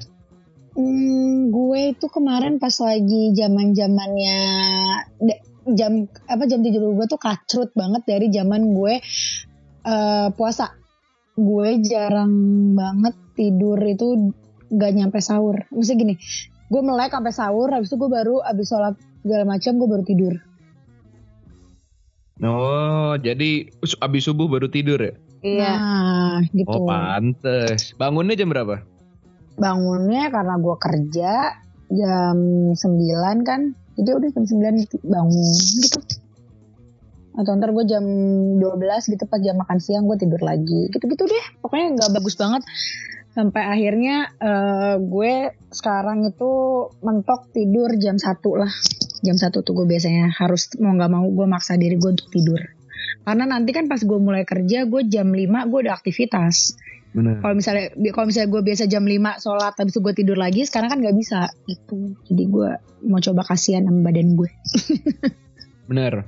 Hmm, 0.74 1.54
gue 1.54 1.94
itu 1.94 2.06
kemarin 2.10 2.58
pas 2.58 2.74
lagi 2.82 3.30
zaman 3.30 3.78
zamannya 3.78 4.40
jam 5.78 6.10
apa 6.26 6.44
jam 6.50 6.66
tidur 6.66 6.98
gue 6.98 7.06
tuh 7.06 7.16
kacrut 7.22 7.70
banget 7.78 8.02
dari 8.04 8.26
zaman 8.34 8.74
gue 8.74 8.98
eh, 9.86 10.28
puasa. 10.34 10.74
Gue 11.34 11.78
jarang 11.82 12.30
banget 12.74 13.14
tidur 13.38 13.78
itu 13.86 14.34
gak 14.74 14.92
nyampe 14.94 15.22
sahur. 15.22 15.62
Maksudnya 15.70 15.98
gini, 15.98 16.14
gue 16.70 16.82
melek 16.82 17.14
sampai 17.14 17.34
sahur, 17.34 17.70
habis 17.70 17.90
itu 17.90 17.98
gue 17.98 18.10
baru 18.10 18.42
abis 18.42 18.66
sholat 18.70 18.94
segala 19.22 19.44
macam 19.46 19.72
gue 19.78 19.88
baru 19.90 20.04
tidur. 20.06 20.34
Oh, 22.42 23.14
jadi 23.14 23.70
abis 24.02 24.22
subuh 24.26 24.50
baru 24.50 24.66
tidur 24.66 24.98
ya? 24.98 25.14
Iya. 25.44 25.70
Nah, 25.78 26.38
gitu. 26.50 26.82
Oh, 26.82 26.86
pantes. 26.90 27.94
Bangunnya 27.94 28.34
jam 28.34 28.50
berapa? 28.50 28.82
Bangunnya 29.54 30.30
karena 30.34 30.54
gue 30.58 30.76
kerja 30.78 31.32
jam 31.90 32.36
9 32.74 32.78
kan. 33.46 33.74
Jadi 33.94 34.10
udah 34.10 34.30
jam 34.34 34.44
9 34.44 35.06
bangun 35.06 35.54
gitu. 35.78 36.00
Atau 37.34 37.58
ntar 37.58 37.74
gue 37.74 37.84
jam 37.86 38.04
12 38.62 38.62
gitu 39.10 39.24
pas 39.26 39.42
jam 39.42 39.58
makan 39.58 39.78
siang 39.82 40.06
gue 40.06 40.18
tidur 40.18 40.42
lagi. 40.42 40.90
Gitu-gitu 40.90 41.26
deh. 41.26 41.46
Pokoknya 41.62 41.98
nggak 41.98 42.10
bagus 42.14 42.34
banget. 42.38 42.62
Sampai 43.34 43.66
akhirnya 43.66 44.30
eh, 44.38 44.94
gue 45.02 45.58
sekarang 45.74 46.30
itu 46.30 46.50
mentok 47.02 47.50
tidur 47.50 47.90
jam 47.98 48.18
1 48.18 48.30
lah. 48.54 48.70
Jam 49.26 49.36
1 49.38 49.50
tuh 49.50 49.74
gue 49.74 49.86
biasanya 49.86 50.30
harus 50.38 50.70
mau 50.78 50.94
nggak 50.94 51.10
mau 51.10 51.26
gue 51.26 51.46
maksa 51.46 51.74
diri 51.74 51.98
gue 51.98 52.10
untuk 52.14 52.30
tidur. 52.30 52.62
Karena 53.24 53.48
nanti 53.48 53.70
kan 53.72 53.90
pas 53.90 53.98
gue 53.98 54.18
mulai 54.20 54.46
kerja 54.46 54.86
gue 54.86 55.02
jam 55.10 55.30
5 55.30 55.70
gue 55.70 55.78
udah 55.86 55.94
aktivitas. 55.94 56.78
Kalau 57.14 57.54
misalnya 57.54 57.86
kalau 58.10 58.26
misalnya 58.26 58.50
gue 58.50 58.62
biasa 58.66 58.84
jam 58.84 59.06
5 59.06 59.14
sholat 59.38 59.74
habis 59.78 59.94
itu 59.94 60.02
gue 60.02 60.14
tidur 60.14 60.34
lagi 60.34 60.66
sekarang 60.66 60.90
kan 60.90 60.98
nggak 60.98 61.14
bisa 61.14 61.46
gitu 61.64 62.18
jadi 62.26 62.42
gue 62.44 62.70
mau 63.06 63.22
coba 63.22 63.46
kasihan 63.46 63.86
sama 63.86 64.10
badan 64.10 64.34
gue 64.34 64.50
Bener. 65.84 66.24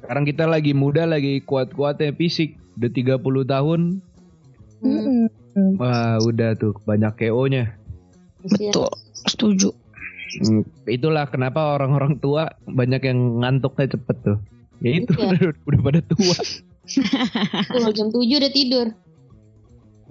Sekarang 0.00 0.24
kita 0.24 0.44
lagi 0.44 0.72
muda, 0.72 1.04
lagi 1.04 1.40
kuat-kuatnya 1.40 2.12
fisik. 2.12 2.56
Udah 2.76 2.90
30 2.90 3.20
tahun, 3.46 3.80
Hmm. 4.80 5.28
Mm-mm. 5.56 5.80
wah 5.80 6.16
udah 6.20 6.56
tuh 6.56 6.76
banyak 6.82 7.12
KO-nya. 7.14 7.72
Betul. 8.42 8.90
setuju 9.24 9.72
Hmm, 10.34 10.60
Itulah 10.84 11.30
kenapa 11.30 11.78
orang-orang 11.78 12.18
tua 12.18 12.50
banyak 12.66 13.06
yang 13.06 13.40
ngantuknya 13.40 13.92
cepet 13.92 14.16
tuh. 14.20 14.38
Ya 14.82 14.98
itu 14.98 15.14
Iya. 15.14 15.30
udah, 15.30 15.40
udah 15.70 15.80
pada 15.80 16.00
tua. 16.02 16.36
Tuh, 17.70 17.92
jam 17.94 18.08
7 18.10 18.18
udah 18.18 18.52
tidur. 18.52 18.86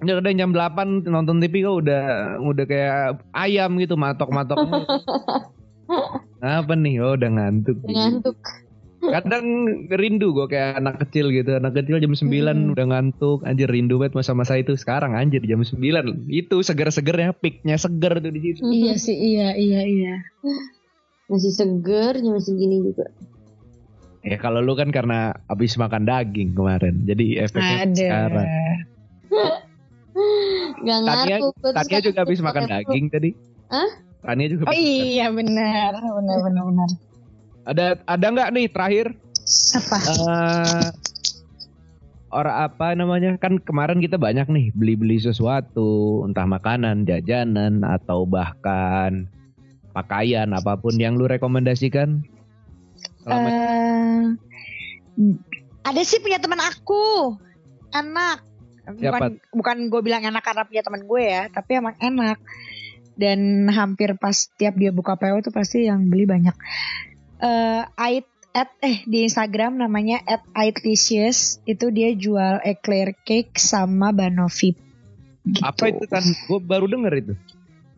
Ya 0.01 0.17
udah 0.17 0.33
jam 0.33 0.51
8 0.51 1.05
nonton 1.05 1.37
TV 1.37 1.61
kok 1.61 1.85
udah 1.85 2.03
udah 2.41 2.65
kayak 2.65 3.21
ayam 3.31 3.77
gitu 3.77 3.93
matok-matok. 3.93 4.57
Apa 6.41 6.73
nih? 6.73 6.99
Oh 6.99 7.13
udah 7.13 7.29
ngantuk. 7.29 7.77
Ngantuk. 7.85 8.35
Kadang 9.03 9.45
rindu 9.91 10.31
gue 10.31 10.47
kayak 10.47 10.79
anak 10.79 11.03
kecil 11.07 11.27
gitu. 11.29 11.55
Anak 11.55 11.75
kecil 11.75 11.99
jam 11.99 12.11
9 12.11 12.23
Hmm. 12.25 12.73
udah 12.73 12.85
ngantuk. 12.87 13.43
Anjir 13.43 13.67
rindu 13.67 13.99
banget 13.99 14.15
masa-masa 14.15 14.55
itu. 14.55 14.73
Sekarang 14.73 15.13
anjir 15.13 15.43
jam 15.43 15.59
9. 15.59 15.77
Itu 16.25 16.59
seger-segernya 16.59 17.35
peaknya 17.35 17.75
seger 17.75 18.17
tuh 18.17 18.31
di 18.31 18.41
situ. 18.41 18.59
iya 18.65 18.95
sih 18.95 19.13
iya 19.13 19.53
iya 19.53 19.81
iya 19.83 20.15
Masih 21.27 21.51
seger 21.51 22.15
jam 22.17 22.35
segini 22.39 22.81
juga. 22.81 23.07
Ya 24.23 24.39
kalau 24.39 24.63
lu 24.63 24.71
kan 24.73 24.87
karena 24.87 25.35
habis 25.45 25.75
makan 25.75 26.07
daging 26.07 26.55
kemarin. 26.55 27.03
Jadi 27.03 27.35
efeknya 27.37 27.77
ada 27.83 27.91
sekarang. 27.93 28.47
Gak 30.83 30.99
Tania, 31.07 31.37
ngaruh. 31.39 32.01
Juga 32.03 32.19
habis 32.27 32.39
makan 32.43 32.63
daging 32.67 33.05
tadi. 33.09 33.29
Hah? 33.71 33.89
Tania 34.23 34.47
juga 34.51 34.63
oh 34.71 34.75
iya 34.75 35.27
benar. 35.31 35.95
Benar 35.99 36.37
benar 36.47 36.63
benar. 36.67 36.89
Ada 37.63 37.85
ada 38.07 38.25
nggak 38.27 38.49
nih 38.55 38.67
terakhir? 38.71 39.07
Apa? 39.75 39.97
Eh 40.03 40.87
orang 42.33 42.55
apa 42.67 42.87
namanya? 42.97 43.31
Kan 43.37 43.61
kemarin 43.61 44.01
kita 44.01 44.17
banyak 44.17 44.49
nih 44.49 44.65
beli-beli 44.73 45.21
sesuatu. 45.21 46.25
Entah 46.25 46.49
makanan, 46.49 47.05
jajanan 47.05 47.85
atau 47.85 48.25
bahkan 48.25 49.29
pakaian 49.93 50.49
apa 50.51 50.73
pun 50.75 50.97
yang 50.97 51.15
lu 51.15 51.29
rekomendasikan. 51.29 52.25
Selama 53.21 53.49
Eh, 55.13 55.35
ada 55.85 56.01
sih 56.01 56.17
punya 56.19 56.41
teman 56.41 56.59
aku. 56.59 57.37
Enak 57.93 58.41
bukan 58.83 59.39
bukan 59.55 59.77
gue 59.87 60.01
bilang 60.03 60.23
enak 60.27 60.43
karena 60.43 60.63
punya 60.67 60.83
teman 60.83 61.03
gue 61.07 61.23
ya 61.23 61.43
tapi 61.47 61.71
emang 61.79 61.95
enak 61.99 62.37
dan 63.15 63.69
hampir 63.69 64.17
pas 64.17 64.35
tiap 64.57 64.75
dia 64.75 64.91
buka 64.91 65.15
PO 65.15 65.39
tuh 65.45 65.53
pasti 65.53 65.87
yang 65.87 66.09
beli 66.11 66.27
banyak 66.27 66.55
eh 67.39 67.83
Ait 67.95 68.27
at 68.53 68.69
eh 68.85 69.01
di 69.09 69.25
Instagram 69.25 69.81
namanya 69.81 70.21
at 70.29 70.45
Aiticious 70.53 71.57
itu 71.65 71.89
dia 71.89 72.13
jual 72.13 72.61
eclair 72.61 73.17
cake 73.25 73.57
sama 73.57 74.13
banoffee 74.13 74.77
gitu. 75.49 75.65
apa 75.65 75.83
itu 75.89 76.05
kan? 76.05 76.23
Gue 76.47 76.59
baru 76.61 76.85
denger 76.85 77.13
itu. 77.17 77.33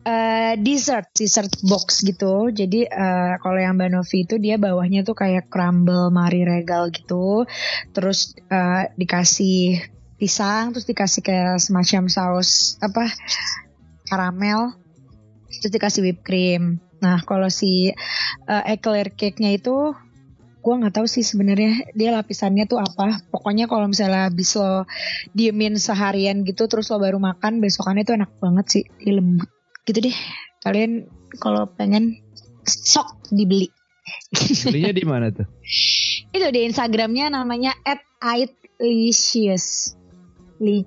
eh 0.06 0.54
dessert 0.62 1.10
dessert 1.18 1.50
box 1.66 2.06
gitu 2.06 2.54
jadi 2.54 2.86
eh, 2.86 3.34
kalau 3.42 3.58
yang 3.58 3.74
banoffee 3.74 4.22
itu 4.22 4.38
dia 4.38 4.54
bawahnya 4.54 5.02
tuh 5.02 5.18
kayak 5.18 5.50
crumble 5.50 6.14
mari 6.14 6.46
regal 6.46 6.94
gitu 6.94 7.42
terus 7.90 8.38
eh, 8.46 8.86
dikasih 8.94 9.82
pisang 10.16 10.72
terus 10.72 10.88
dikasih 10.88 11.20
kayak 11.20 11.60
semacam 11.60 12.08
saus 12.08 12.80
apa 12.80 13.12
karamel 14.08 14.72
terus 15.60 15.72
dikasih 15.72 16.00
whipped 16.04 16.24
cream. 16.24 16.80
Nah 17.00 17.20
kalau 17.24 17.48
si 17.52 17.92
eh, 18.48 18.64
eclair 18.72 19.12
cake 19.12 19.40
nya 19.40 19.56
itu 19.56 19.92
gue 20.66 20.74
nggak 20.74 20.98
tahu 20.98 21.06
sih 21.06 21.22
sebenarnya 21.22 21.94
dia 21.94 22.10
lapisannya 22.10 22.66
tuh 22.66 22.82
apa. 22.82 23.22
Pokoknya 23.30 23.70
kalau 23.70 23.86
misalnya 23.86 24.26
habis 24.26 24.56
lo 24.58 24.88
diemin 25.36 25.78
seharian 25.78 26.42
gitu 26.42 26.66
terus 26.66 26.90
lo 26.90 26.98
baru 26.98 27.22
makan 27.22 27.62
besokannya 27.62 28.02
tuh 28.02 28.18
enak 28.18 28.32
banget 28.42 28.66
sih 28.66 28.84
dia 28.98 29.14
lembut 29.14 29.48
gitu 29.86 30.10
deh. 30.10 30.16
Kalian 30.66 31.06
kalau 31.38 31.70
pengen 31.70 32.18
sok 32.66 33.30
dibeli. 33.30 33.70
Belinya 34.66 34.90
di 34.90 35.04
mana 35.06 35.30
tuh? 35.30 35.46
itu 36.34 36.46
di 36.50 36.60
instagramnya 36.66 37.30
namanya 37.30 37.74
at 37.86 38.02
aitlicious 38.20 39.96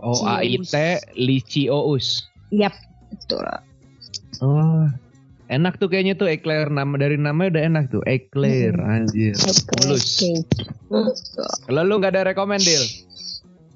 Oh 0.01 0.25
A 0.25 0.41
I 0.41 0.57
T 0.61 0.73
Licious. 1.15 2.25
Yap, 2.49 2.73
betul. 3.13 3.45
Oh. 4.41 4.89
Enak 5.49 5.81
tuh 5.81 5.89
kayaknya 5.89 6.13
tuh 6.13 6.29
eclair 6.29 6.69
nama 6.69 6.93
dari 6.93 7.17
namanya 7.17 7.57
udah 7.57 7.63
enak 7.73 7.83
tuh 7.89 8.05
eclair 8.05 8.77
anjir. 8.77 9.33
Mulus. 9.81 10.21
Kalau 11.65 11.81
lu 11.81 11.97
nggak 11.97 12.13
ada 12.13 12.29
rekomend 12.29 12.61
deal. 12.61 12.85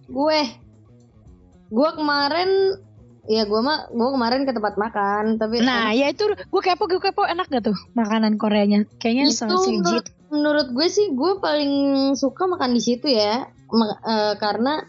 Gue. 0.05 0.53
Gue 1.73 1.89
kemarin 1.97 2.77
ya 3.25 3.47
gue 3.49 3.61
mah 3.63 3.89
gue 3.89 4.09
kemarin 4.13 4.45
ke 4.45 4.51
tempat 4.53 4.75
makan 4.77 5.41
tapi 5.41 5.63
Nah, 5.63 5.95
ya 5.95 6.11
itu 6.13 6.27
gue 6.29 6.61
kepo, 6.61 6.85
gue 6.85 7.01
kepo 7.01 7.23
enak 7.25 7.49
gak 7.49 7.71
tuh 7.71 7.77
makanan 7.97 8.37
Koreanya? 8.37 8.85
Kayaknya 9.01 9.23
itu 9.31 9.33
sangat 9.33 9.63
menurut, 9.65 10.05
menurut 10.29 10.67
gue 10.75 10.87
sih 10.91 11.09
gue 11.15 11.41
paling 11.41 11.73
suka 12.13 12.45
makan 12.45 12.77
di 12.77 12.81
situ 12.83 13.09
ya 13.09 13.49
Ma- 13.73 13.97
eh, 14.05 14.33
karena 14.37 14.85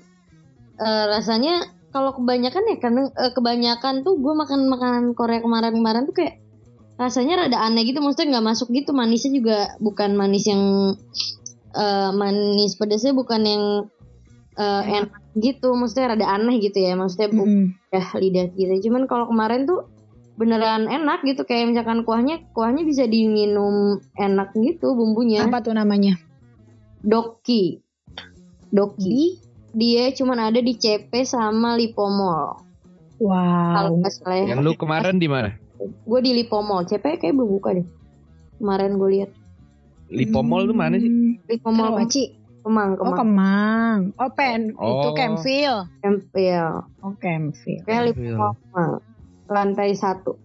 eh, 0.80 1.04
rasanya 1.10 1.70
kalau 1.94 2.10
kebanyakan 2.18 2.66
ya 2.66 2.76
karena 2.82 3.02
eh, 3.14 3.30
kebanyakan 3.30 4.02
tuh 4.02 4.18
gue 4.18 4.34
makan 4.34 4.66
makanan 4.66 5.04
Korea 5.14 5.38
kemarin-kemarin 5.38 6.10
tuh 6.10 6.16
kayak 6.18 6.42
rasanya 6.94 7.46
rada 7.46 7.58
aneh 7.62 7.86
gitu. 7.86 7.98
Maksudnya 8.02 8.38
nggak 8.38 8.46
masuk 8.50 8.70
gitu. 8.74 8.90
Manisnya 8.94 9.30
juga 9.34 9.58
bukan 9.78 10.14
manis 10.18 10.46
yang 10.46 10.94
eh, 11.74 12.10
manis 12.14 12.74
pedasnya 12.78 13.14
bukan 13.14 13.42
yang 13.46 13.64
eh, 14.58 14.82
enak 15.02 15.22
gitu. 15.38 15.74
Maksudnya 15.74 16.18
rada 16.18 16.26
aneh 16.26 16.58
gitu 16.58 16.78
ya. 16.82 16.98
Maksudnya 16.98 17.30
bu- 17.30 17.46
Mm-mm. 17.46 17.66
ya 17.94 18.02
lidah 18.18 18.46
gitu 18.54 18.90
cuman 18.90 19.06
kalau 19.06 19.30
kemarin 19.30 19.66
tuh 19.66 19.86
beneran 20.34 20.90
enak 20.90 21.22
gitu. 21.22 21.46
Kayak 21.46 21.74
misalkan 21.74 22.02
kuahnya 22.02 22.42
kuahnya 22.54 22.82
bisa 22.82 23.06
diminum 23.06 24.02
enak 24.18 24.50
gitu 24.58 24.98
bumbunya. 24.98 25.46
Apa 25.46 25.62
tuh 25.62 25.74
namanya? 25.78 26.18
Doki. 27.06 27.78
Doki 28.74 29.43
dia 29.74 30.10
cuman 30.14 30.38
ada 30.50 30.60
di 30.62 30.74
CP 30.74 31.10
sama 31.26 31.74
Lipomol 31.74 32.58
kalau 33.20 33.90
wow 33.90 33.98
nggak 34.00 34.12
salah 34.14 34.36
ya 34.40 34.46
Yang 34.54 34.60
lu 34.64 34.72
kemarin 34.74 35.16
di 35.18 35.28
mana? 35.28 35.50
gue 35.84 36.20
di 36.22 36.32
Lipomol 36.32 36.86
CP 36.86 37.18
kayak 37.18 37.34
belum 37.34 37.50
buka 37.60 37.76
deh 37.76 37.86
kemarin 38.62 38.96
gue 38.96 39.08
lihat 39.20 39.30
Lipomol 40.08 40.70
tuh 40.70 40.76
mana 40.76 40.96
sih? 40.96 41.10
Hmm, 41.10 41.42
Lipomol 41.50 41.86
Karawaci 41.92 42.24
Kemang, 42.64 42.96
Oh 42.96 43.12
Kemang. 43.12 43.18
Kemang. 43.20 43.98
Oh 44.16 44.30
pen 44.32 44.72
itu 44.72 44.80
Oh. 44.80 45.12
Campville. 45.12 45.84
Campville. 46.00 46.80
Oh. 47.04 47.12
Kayak. 47.20 48.16
Kemang. 48.16 49.04
Lantai 49.52 49.92
satu. 49.92 50.40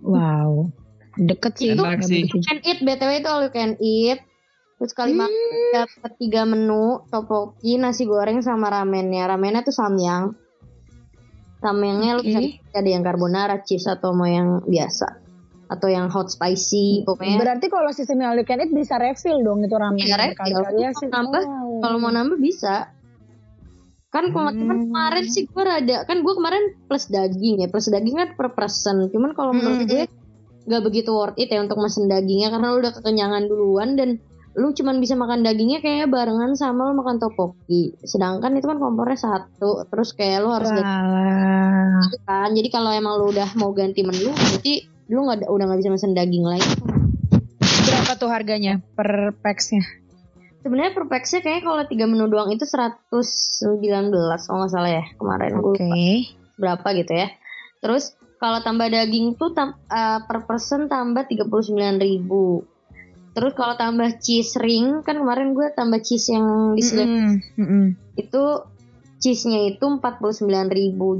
Wow. 0.00 0.72
Deket 1.20 1.60
sih. 1.60 1.76
Itu 1.76 1.84
sih. 2.08 2.24
Can 2.24 2.64
eat, 2.64 2.80
BTW 2.80 3.20
itu 3.20 3.28
all 3.28 3.44
you 3.44 3.52
can 3.52 3.76
eat. 3.84 4.24
Terus 4.80 4.96
kali 4.96 5.12
Hmm. 5.12 5.28
makan 5.28 5.52
dapat 5.76 6.12
tiga 6.16 6.42
menu, 6.42 7.04
topoki, 7.06 7.76
nasi 7.76 8.08
goreng 8.08 8.40
sama 8.40 8.72
ramennya. 8.72 9.28
Ramennya 9.28 9.60
tuh 9.60 9.76
samyang. 9.76 10.32
Samyangnya 11.60 12.16
lu 12.16 12.22
bisa 12.24 12.40
ada 12.72 12.88
yang 12.88 13.04
carbonara, 13.04 13.60
cheese 13.60 13.84
atau 13.84 14.16
mau 14.16 14.24
yang 14.24 14.64
biasa. 14.64 15.20
Atau 15.68 15.86
yang 15.86 16.08
hot 16.08 16.32
spicy, 16.32 17.04
pokoknya. 17.04 17.36
Berarti 17.36 17.68
kalau 17.68 17.92
sistem 17.92 18.24
all 18.24 18.40
you 18.40 18.48
can 18.48 18.58
eat 18.58 18.72
bisa 18.72 18.96
refill 18.96 19.38
dong 19.38 19.60
itu 19.60 19.76
ramen. 19.76 20.00
Iya, 20.00 20.16
refill. 20.18 20.64
Ya 20.80 20.90
sih. 20.90 21.06
Nambah, 21.06 21.44
Wow. 21.44 21.80
Kalau 21.80 21.96
mau 21.96 22.10
nambah 22.10 22.40
bisa. 22.40 22.88
Kan 24.08 24.32
kalau 24.32 24.50
Hmm. 24.50 24.90
kemarin 24.90 25.24
sih 25.24 25.46
gue 25.46 25.62
rada 25.62 26.02
kan 26.02 26.18
gue 26.18 26.34
kemarin 26.34 26.74
plus 26.84 27.06
daging 27.06 27.62
ya 27.62 27.70
plus 27.70 27.86
daging 27.86 28.18
kan 28.18 28.34
per 28.34 28.50
person 28.50 29.06
cuman 29.06 29.30
kalau 29.30 29.54
menurut 29.54 29.80
Hmm. 29.80 29.86
gue 29.86 30.02
nggak 30.66 30.82
begitu 30.82 31.14
worth 31.14 31.38
it 31.38 31.46
ya 31.46 31.62
untuk 31.62 31.78
mesen 31.78 32.10
dagingnya 32.10 32.50
karena 32.50 32.74
lu 32.74 32.82
udah 32.82 32.90
kekenyangan 32.90 33.46
duluan 33.46 33.94
dan 33.94 34.18
lu 34.60 34.76
cuman 34.76 35.00
bisa 35.00 35.16
makan 35.16 35.40
dagingnya 35.40 35.80
kayaknya 35.80 36.04
barengan 36.06 36.52
sama 36.52 36.92
lu 36.92 37.00
makan 37.00 37.16
topoki 37.16 37.96
sedangkan 38.04 38.52
itu 38.52 38.68
kan 38.68 38.76
kompornya 38.76 39.16
satu 39.16 39.88
terus 39.88 40.12
kayak 40.12 40.44
lu 40.44 40.52
harus 40.52 40.68
ganti 40.68 40.84
Walah. 40.84 42.04
kan 42.28 42.52
jadi 42.52 42.68
kalau 42.68 42.92
emang 42.92 43.16
lu 43.16 43.32
udah 43.32 43.56
mau 43.56 43.72
ganti 43.72 44.04
menu 44.04 44.28
berarti 44.28 44.84
lu 45.08 45.24
nggak 45.24 45.48
udah 45.48 45.64
nggak 45.64 45.80
bisa 45.80 45.90
mesen 45.90 46.12
daging 46.12 46.44
lagi 46.44 46.68
Berapa 47.80 48.12
tuh 48.14 48.28
harganya 48.28 48.78
per 48.92 49.32
packsnya? 49.40 49.80
sebenarnya 50.60 50.92
per 50.92 51.08
packsnya 51.08 51.40
kayaknya 51.40 51.62
kalau 51.64 51.82
tiga 51.88 52.04
menu 52.04 52.28
doang 52.28 52.52
itu 52.52 52.68
119 52.68 53.80
kalau 54.12 54.58
nggak 54.60 54.70
salah 54.70 54.92
ya 54.92 55.04
kemarin 55.16 55.56
gue 55.56 55.64
Oke. 55.64 55.80
lupa 55.80 55.96
berapa 56.60 56.88
gitu 57.00 57.12
ya 57.16 57.28
terus 57.80 58.12
kalau 58.36 58.60
tambah 58.60 58.88
daging 58.88 59.40
tuh 59.40 59.56
tam- 59.56 59.80
eh, 59.88 60.20
per 60.20 60.44
person 60.44 60.84
tambah 60.84 61.24
39.000 61.24 62.69
terus 63.30 63.52
kalau 63.54 63.78
tambah 63.78 64.18
cheese 64.18 64.58
ring 64.58 65.06
kan 65.06 65.18
kemarin 65.18 65.54
gue 65.54 65.70
tambah 65.72 66.02
cheese 66.02 66.34
yang 66.34 66.74
di 66.74 66.82
selip 66.82 67.06
Mm-mm, 67.06 67.34
mm-mm. 67.56 67.84
itu 68.18 68.42
cheese-nya 69.20 69.70
itu 69.70 69.84
49.000 69.84 70.50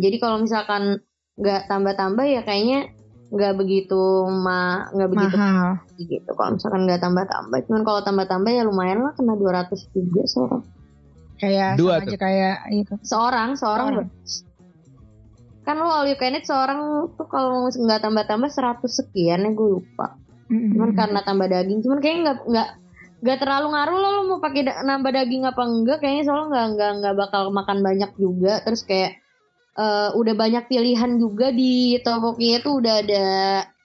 jadi 0.00 0.16
kalau 0.18 0.36
misalkan 0.42 1.04
nggak 1.38 1.68
tambah-tambah 1.68 2.24
ya 2.26 2.40
kayaknya 2.42 2.90
nggak 3.30 3.54
begitu 3.56 4.26
ma 4.26 4.90
nggak 4.90 5.10
begitu 5.14 5.36
Mahal. 5.38 5.72
gitu 5.96 6.30
kalau 6.34 6.50
misalkan 6.58 6.82
nggak 6.88 7.00
tambah-tambah 7.00 7.58
cuman 7.70 7.82
kalau 7.86 8.00
tambah-tambah 8.02 8.50
ya 8.50 8.62
lumayan 8.66 9.06
lah 9.06 9.12
kena 9.14 9.38
200 9.38 9.70
juga 9.94 10.22
seorang 10.26 10.62
Kayak 11.40 11.80
Dua 11.80 11.96
sama 11.96 12.04
tuh. 12.04 12.08
aja 12.12 12.16
kayak 12.20 12.56
itu. 12.68 12.94
seorang 13.00 13.50
seorang 13.56 13.86
Seorang. 13.96 14.08
kan 15.64 15.76
lo 15.80 15.88
all 15.88 16.04
you 16.04 16.16
can 16.20 16.36
eat 16.36 16.44
seorang 16.44 16.80
tuh 17.16 17.24
kalau 17.30 17.64
nggak 17.68 18.00
tambah-tambah 18.04 18.50
100 18.52 18.84
sekian 18.84 19.48
ya 19.48 19.50
gue 19.56 19.68
lupa 19.80 20.19
Cuman 20.50 20.90
karena 20.98 21.20
tambah 21.22 21.46
daging 21.46 21.80
cuman 21.86 21.98
kayaknya 22.02 22.20
nggak 22.26 22.38
nggak 22.50 22.68
nggak 23.20 23.38
terlalu 23.38 23.66
ngaruh 23.76 23.98
lah 24.00 24.10
lo 24.16 24.20
mau 24.26 24.40
pakai 24.40 24.62
da- 24.66 24.82
nambah 24.82 25.12
daging 25.14 25.42
apa 25.46 25.62
enggak. 25.62 25.98
Kayaknya 26.02 26.24
soalnya 26.26 26.48
nggak 26.50 26.66
nggak 26.74 26.92
nggak 27.00 27.14
bakal 27.16 27.42
makan 27.54 27.78
banyak 27.80 28.10
juga. 28.18 28.52
Terus 28.66 28.82
kayak 28.82 29.12
eh, 29.78 30.10
udah 30.16 30.34
banyak 30.34 30.64
pilihan 30.66 31.12
juga 31.20 31.54
di 31.54 32.00
topoki 32.02 32.58
tuh 32.60 32.82
udah 32.82 32.94
ada 33.00 33.26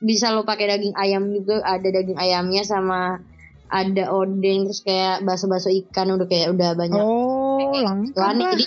bisa 0.01 0.34
lo 0.34 0.41
pakai 0.47 0.66
daging 0.76 0.95
ayam 0.97 1.30
juga. 1.30 1.61
Ada 1.61 1.88
daging 2.01 2.18
ayamnya 2.18 2.63
sama 2.66 3.22
ada 3.70 4.13
odeng 4.13 4.70
terus 4.70 4.82
kayak 4.86 5.26
bakso-bakso 5.26 5.74
ikan 5.74 6.13
udah 6.13 6.28
kayak 6.30 6.53
udah 6.53 6.78
banyak. 6.78 7.01
Oh, 7.01 7.74
lengkap 7.74 8.55
jadi 8.55 8.66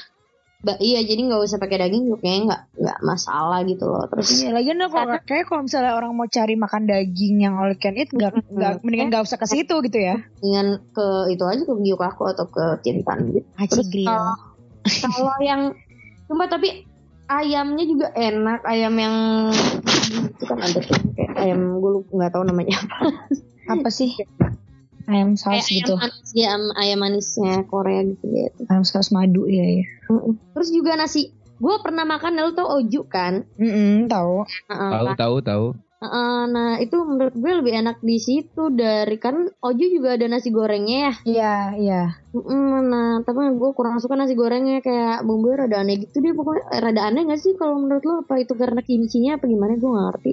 ba- 0.58 0.80
iya 0.82 1.06
jadi 1.06 1.20
nggak 1.30 1.40
usah 1.46 1.58
pakai 1.62 1.86
daging 1.86 2.10
juga 2.10 2.18
kayaknya 2.26 2.42
nggak 2.50 2.62
nggak 2.82 2.98
masalah 3.06 3.58
gitu 3.62 3.84
loh. 3.86 4.04
Terus 4.10 4.28
Iya, 4.42 4.50
lagi 4.50 4.70
kalau 4.74 5.16
kayak 5.22 5.44
kalau 5.46 5.62
misalnya 5.66 5.92
orang 5.94 6.12
mau 6.18 6.26
cari 6.26 6.54
makan 6.58 6.82
daging 6.90 7.34
yang 7.46 7.54
all 7.58 7.74
can 7.78 7.94
eat, 7.94 8.10
nggak 8.10 8.32
nggak 8.50 8.72
mendingan 8.82 9.08
nggak 9.14 9.24
usah 9.24 9.38
ke 9.38 9.46
situ 9.46 9.74
gitu 9.86 9.98
ya. 9.98 10.18
dengan 10.42 10.82
ke 10.90 11.06
itu 11.30 11.44
aja 11.46 11.62
ke 11.62 11.72
Gyukaku 11.72 12.22
atau 12.34 12.46
ke 12.50 12.64
Cintan 12.82 13.30
gitu. 13.30 13.46
Haji 13.54 13.70
Terus 13.70 13.88
kalau 14.02 14.34
kalau 14.98 15.36
yang 15.44 15.62
cuma 16.26 16.50
tapi 16.50 16.84
ayamnya 17.28 17.84
juga 17.86 18.08
enak 18.16 18.64
ayam 18.66 18.94
yang 18.98 19.16
itu 20.32 20.44
kan 20.48 20.58
ada 20.58 20.80
tuh 20.80 20.98
kayak 21.14 21.32
ayam 21.38 21.78
gue 21.78 21.90
nggak 22.10 22.32
tahu 22.34 22.42
namanya 22.42 22.82
apa. 22.82 22.96
Apa 23.68 23.88
sih? 23.92 24.16
Ayam 25.08 25.34
kayak 25.34 25.64
saus 25.64 25.72
gitu. 25.72 25.92
ayam 25.96 26.04
manis 26.04 26.30
ya 26.36 26.46
ayam, 26.52 26.62
ayam 26.76 26.98
manisnya 27.00 27.54
Korea 27.64 28.04
gitu 28.04 28.24
gitu 28.28 28.60
Ayam 28.68 28.84
saus 28.84 29.08
madu 29.08 29.48
ya 29.48 29.64
ya. 29.64 29.84
terus 30.52 30.68
juga 30.68 31.00
nasi 31.00 31.32
gue 31.58 31.74
pernah 31.82 32.04
makan 32.04 32.38
lu 32.38 32.52
tau 32.54 32.68
oju 32.78 33.02
kan 33.08 33.42
Mm 33.58 34.06
tahu. 34.06 34.46
Heeh, 34.70 34.90
Tahu 34.94 35.08
tahu 35.18 35.36
tahu. 35.42 35.66
Heeh, 35.98 36.40
nah 36.54 36.78
itu 36.78 36.94
menurut 36.94 37.34
gue 37.34 37.52
lebih 37.58 37.74
enak 37.74 37.98
di 37.98 38.22
situ 38.22 38.70
dari 38.70 39.18
kan 39.18 39.50
oju 39.58 39.84
juga 39.90 40.14
ada 40.14 40.30
nasi 40.30 40.54
gorengnya 40.54 41.10
ya 41.10 41.14
Iya, 41.26 41.54
iya. 41.74 42.02
Mm, 42.30 42.86
nah 42.86 43.08
tapi 43.26 43.50
gue 43.58 43.70
kurang 43.74 43.98
suka 43.98 44.14
nasi 44.14 44.38
gorengnya 44.38 44.78
kayak 44.78 45.26
bumbunya 45.26 45.66
rada 45.66 45.82
aneh 45.82 45.98
gitu 45.98 46.22
deh 46.22 46.30
pokoknya 46.38 46.62
eh, 46.70 46.80
rada 46.86 47.02
aneh 47.02 47.26
gak 47.26 47.42
sih 47.42 47.58
kalau 47.58 47.82
menurut 47.82 48.04
lo 48.06 48.22
apa 48.22 48.38
itu 48.38 48.54
karena 48.54 48.78
kimchinya 48.86 49.42
apa 49.42 49.50
gimana 49.50 49.74
gue 49.74 49.90
gak 49.90 50.06
ngerti 50.14 50.32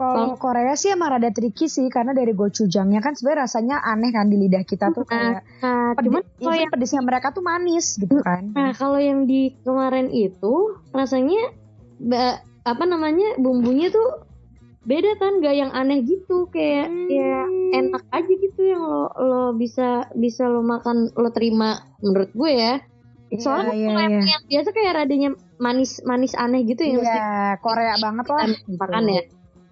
Kalau 0.00 0.32
Korea 0.34 0.72
sih 0.72 0.88
emang 0.88 1.12
rada 1.12 1.28
tricky 1.28 1.66
sih 1.66 1.86
karena 1.86 2.10
dari 2.10 2.32
gochujangnya 2.32 2.98
kan 2.98 3.12
sebenarnya 3.12 3.44
rasanya 3.44 3.76
aneh 3.80 4.08
kan 4.08 4.26
di 4.26 4.36
lidah 4.38 4.64
kita 4.64 4.88
tuh 4.90 5.04
kayak 5.04 5.44
nah 5.60 5.92
pedi- 5.92 6.08
cuman 6.08 6.22
kalau 6.38 6.56
yang 6.56 6.70
pedesnya 6.70 7.00
mereka 7.00 7.28
tuh 7.30 7.42
manis 7.42 7.86
gitu 7.94 8.16
kan. 8.18 8.48
nah 8.50 8.72
kalau 8.72 8.96
yang 8.96 9.24
di 9.24 9.52
kemarin 9.60 10.08
itu 10.08 10.54
rasanya 10.90 11.52
apa 12.62 12.84
namanya 12.84 13.36
bumbunya 13.36 13.88
tuh 13.88 14.24
beda 14.80 15.12
kan 15.14 15.38
gak 15.38 15.52
yang 15.54 15.68
aneh 15.70 16.00
gitu 16.00 16.48
kayak 16.48 16.88
ya 17.06 17.44
enak 17.74 18.00
aja 18.08 18.32
gitu 18.32 18.60
yang 18.64 18.80
lo 18.80 19.12
lo 19.12 19.44
bisa 19.52 20.08
bisa 20.14 20.48
lo 20.48 20.64
makan 20.64 21.12
lo 21.12 21.28
terima 21.28 21.76
menurut 22.00 22.32
gue 22.32 22.50
ya 22.50 22.74
soalnya 23.32 23.70
Iya, 23.70 23.86
kalau 23.86 24.00
iya, 24.00 24.08
yang, 24.08 24.12
iya. 24.16 24.24
yang 24.26 24.42
biasa 24.48 24.68
kayak 24.72 24.92
radanya 24.96 25.28
manis 25.56 26.00
manis 26.02 26.32
aneh 26.34 26.64
gitu 26.64 26.82
ya 26.82 26.98
Iya, 26.98 27.28
Korea 27.60 27.94
banget 27.94 28.26
lah. 28.26 28.46
gitu. 28.48 28.74
makan 28.74 29.04
ya. 29.06 29.22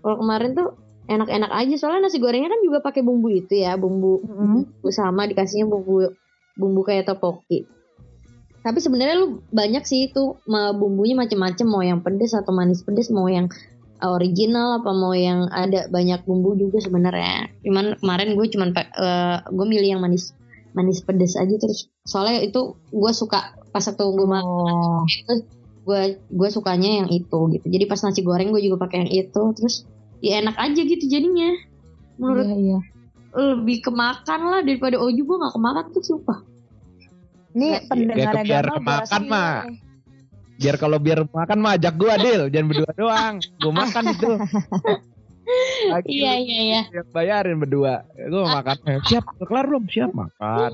Kalau 0.09 0.25
kemarin 0.25 0.57
tuh 0.57 0.73
enak-enak 1.05 1.53
aja 1.53 1.75
soalnya 1.77 2.09
nasi 2.09 2.17
gorengnya 2.17 2.49
kan 2.49 2.65
juga 2.65 2.81
pakai 2.81 3.05
bumbu 3.05 3.29
itu 3.29 3.61
ya, 3.61 3.77
bumbu, 3.77 4.25
Mm-mm. 4.25 4.73
bumbu 4.73 4.89
sama 4.89 5.29
dikasihnya 5.29 5.69
bumbu 5.69 6.17
bumbu 6.57 6.81
kayak 6.81 7.13
topoki. 7.13 7.69
Tapi 8.65 8.81
sebenarnya 8.81 9.21
lu 9.21 9.45
banyak 9.53 9.85
sih 9.85 10.09
itu 10.09 10.41
bumbunya 10.49 11.13
macem-macem 11.13 11.69
mau 11.69 11.85
yang 11.85 12.01
pedes 12.01 12.33
atau 12.33 12.57
manis 12.57 12.81
pedes 12.81 13.13
mau 13.13 13.29
yang 13.29 13.53
uh, 14.01 14.17
original 14.17 14.81
apa 14.81 14.91
mau 14.97 15.13
yang 15.13 15.45
ada 15.53 15.93
banyak 15.93 16.25
bumbu 16.25 16.57
juga 16.57 16.81
sebenarnya. 16.81 17.53
Cuman 17.61 18.01
kemarin 18.01 18.33
gue 18.33 18.47
cuman 18.49 18.69
eh, 18.73 19.37
gue 19.45 19.67
milih 19.69 19.89
yang 19.93 20.01
manis 20.01 20.33
manis 20.77 21.01
pedes 21.05 21.35
aja 21.35 21.55
terus 21.59 21.89
soalnya 22.05 22.45
itu 22.45 22.77
gue 22.93 23.13
suka 23.13 23.57
pas 23.73 23.85
waktu 23.85 24.05
gue 24.05 24.29
makan 24.29 24.47
Oh. 24.49 25.03
gue 25.89 26.03
gue 26.21 26.49
sukanya 26.53 27.01
yang 27.03 27.09
itu 27.09 27.39
gitu 27.57 27.67
jadi 27.67 27.89
pas 27.89 28.01
nasi 28.05 28.21
goreng 28.21 28.53
gue 28.53 28.61
juga 28.61 28.85
pakai 28.85 29.09
yang 29.09 29.13
itu 29.25 29.43
terus 29.57 29.89
ya 30.25 30.43
enak 30.43 30.57
aja 30.59 30.81
gitu 30.83 31.05
jadinya 31.07 31.55
menurut 32.19 32.47
Iya, 32.47 32.57
iya. 32.59 32.79
lebih 33.35 33.79
kemakan 33.87 34.41
lah 34.51 34.61
daripada 34.67 34.99
oju 34.99 35.23
gue 35.23 35.37
gak 35.39 35.55
kemakan 35.55 35.85
tuh 35.95 36.03
sumpah 36.03 36.39
Nih 37.57 37.81
Ya, 37.81 37.81
pendengar 37.89 38.35
biar 38.45 38.65
Gamal 38.69 38.77
kemakan, 38.79 39.23
mah. 39.27 39.65
Biar 40.59 40.77
kalau 40.77 40.99
biar 40.99 41.23
makan 41.27 41.59
mah 41.63 41.73
ajak 41.79 41.95
gua 41.97 42.15
Dil, 42.19 42.43
jangan 42.53 42.67
berdua 42.71 42.91
doang. 42.99 43.35
Gua 43.63 43.73
makan 43.73 44.05
itu. 44.11 44.31
Lagi 45.97 46.13
iya 46.13 46.37
iya 46.37 46.59
iya 46.61 46.81
yang 46.93 47.09
bayarin 47.09 47.57
berdua. 47.57 48.05
Gua 48.29 48.53
makan. 48.53 48.77
Eh, 48.85 49.01
Siap, 49.07 49.25
kelar 49.49 49.65
belum? 49.65 49.89
Siap 49.89 50.13
makan. 50.13 50.73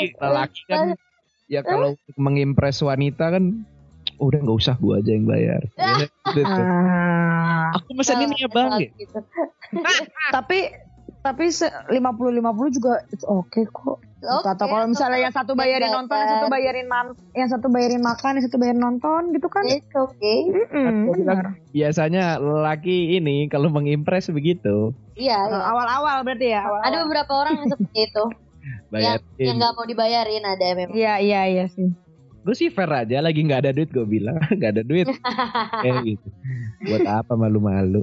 Lelaki 0.22 0.62
kan 0.64 0.96
ya 1.50 1.60
kalau 1.66 1.98
mengimpress 2.14 2.80
wanita 2.80 3.36
kan 3.36 3.66
udah 4.20 4.38
nggak 4.44 4.58
usah 4.60 4.76
gua 4.76 5.00
aja 5.00 5.10
yang 5.16 5.26
bayar. 5.26 5.62
Ah. 6.30 7.74
Aku 7.74 7.90
mesen 7.98 8.22
ini 8.22 8.38
ya 8.38 8.46
bang. 8.46 8.86
gitu. 8.94 9.18
tapi 10.36 10.70
tapi 11.20 11.52
lima 11.90 12.14
puluh 12.14 12.32
lima 12.32 12.54
puluh 12.54 12.70
juga 12.70 13.02
it's 13.10 13.26
oke 13.26 13.66
kok. 13.66 13.98
Oke, 14.20 14.52
Atau 14.52 14.68
kalau 14.68 14.84
misalnya 14.84 15.16
yang 15.24 15.32
satu 15.32 15.56
bayarin 15.56 15.88
nonton, 15.96 16.12
yang 16.20 16.28
satu 16.36 16.48
bayarin 16.52 16.86
man, 16.92 17.06
yang 17.32 17.48
satu 17.48 17.66
bayarin 17.72 18.04
makan, 18.04 18.36
yang 18.36 18.44
satu 18.44 18.56
bayarin 18.60 18.82
nonton 18.84 19.32
gitu 19.32 19.48
kan? 19.48 19.64
It's 19.64 19.88
okay 19.96 20.38
benar. 21.08 21.56
Biasanya 21.72 22.36
lelaki 22.36 23.16
ini 23.16 23.48
kalau 23.48 23.72
mengimpress 23.72 24.28
begitu 24.28 24.92
iya 25.16 25.36
iya. 25.48 25.60
Awal-awal 25.72 26.24
berarti 26.24 26.48
ya. 26.52 26.62
Awal 26.64 26.80
ada 26.84 26.96
beberapa 27.04 27.32
orang 27.32 27.64
yang 27.64 27.68
seperti 27.72 27.98
itu 28.12 28.24
bayarin. 28.92 29.40
yang 29.40 29.56
gak 29.56 29.72
mau 29.76 29.84
dibayarin 29.88 30.44
ada 30.44 30.66
memang 30.76 30.92
Iya 30.96 31.14
iya 31.20 31.40
iya 31.48 31.64
sih. 31.68 31.88
Gue 32.40 32.54
sih 32.56 32.72
fair 32.72 32.88
aja 32.88 33.20
lagi 33.20 33.44
nggak 33.44 33.68
ada 33.68 33.70
duit 33.76 33.92
gue 33.92 34.06
bilang 34.08 34.40
nggak 34.56 34.70
ada 34.80 34.82
duit. 34.84 35.06
Kayak 35.84 36.00
gitu. 36.16 36.28
Buat 36.88 37.06
apa 37.06 37.32
malu-malu? 37.36 38.00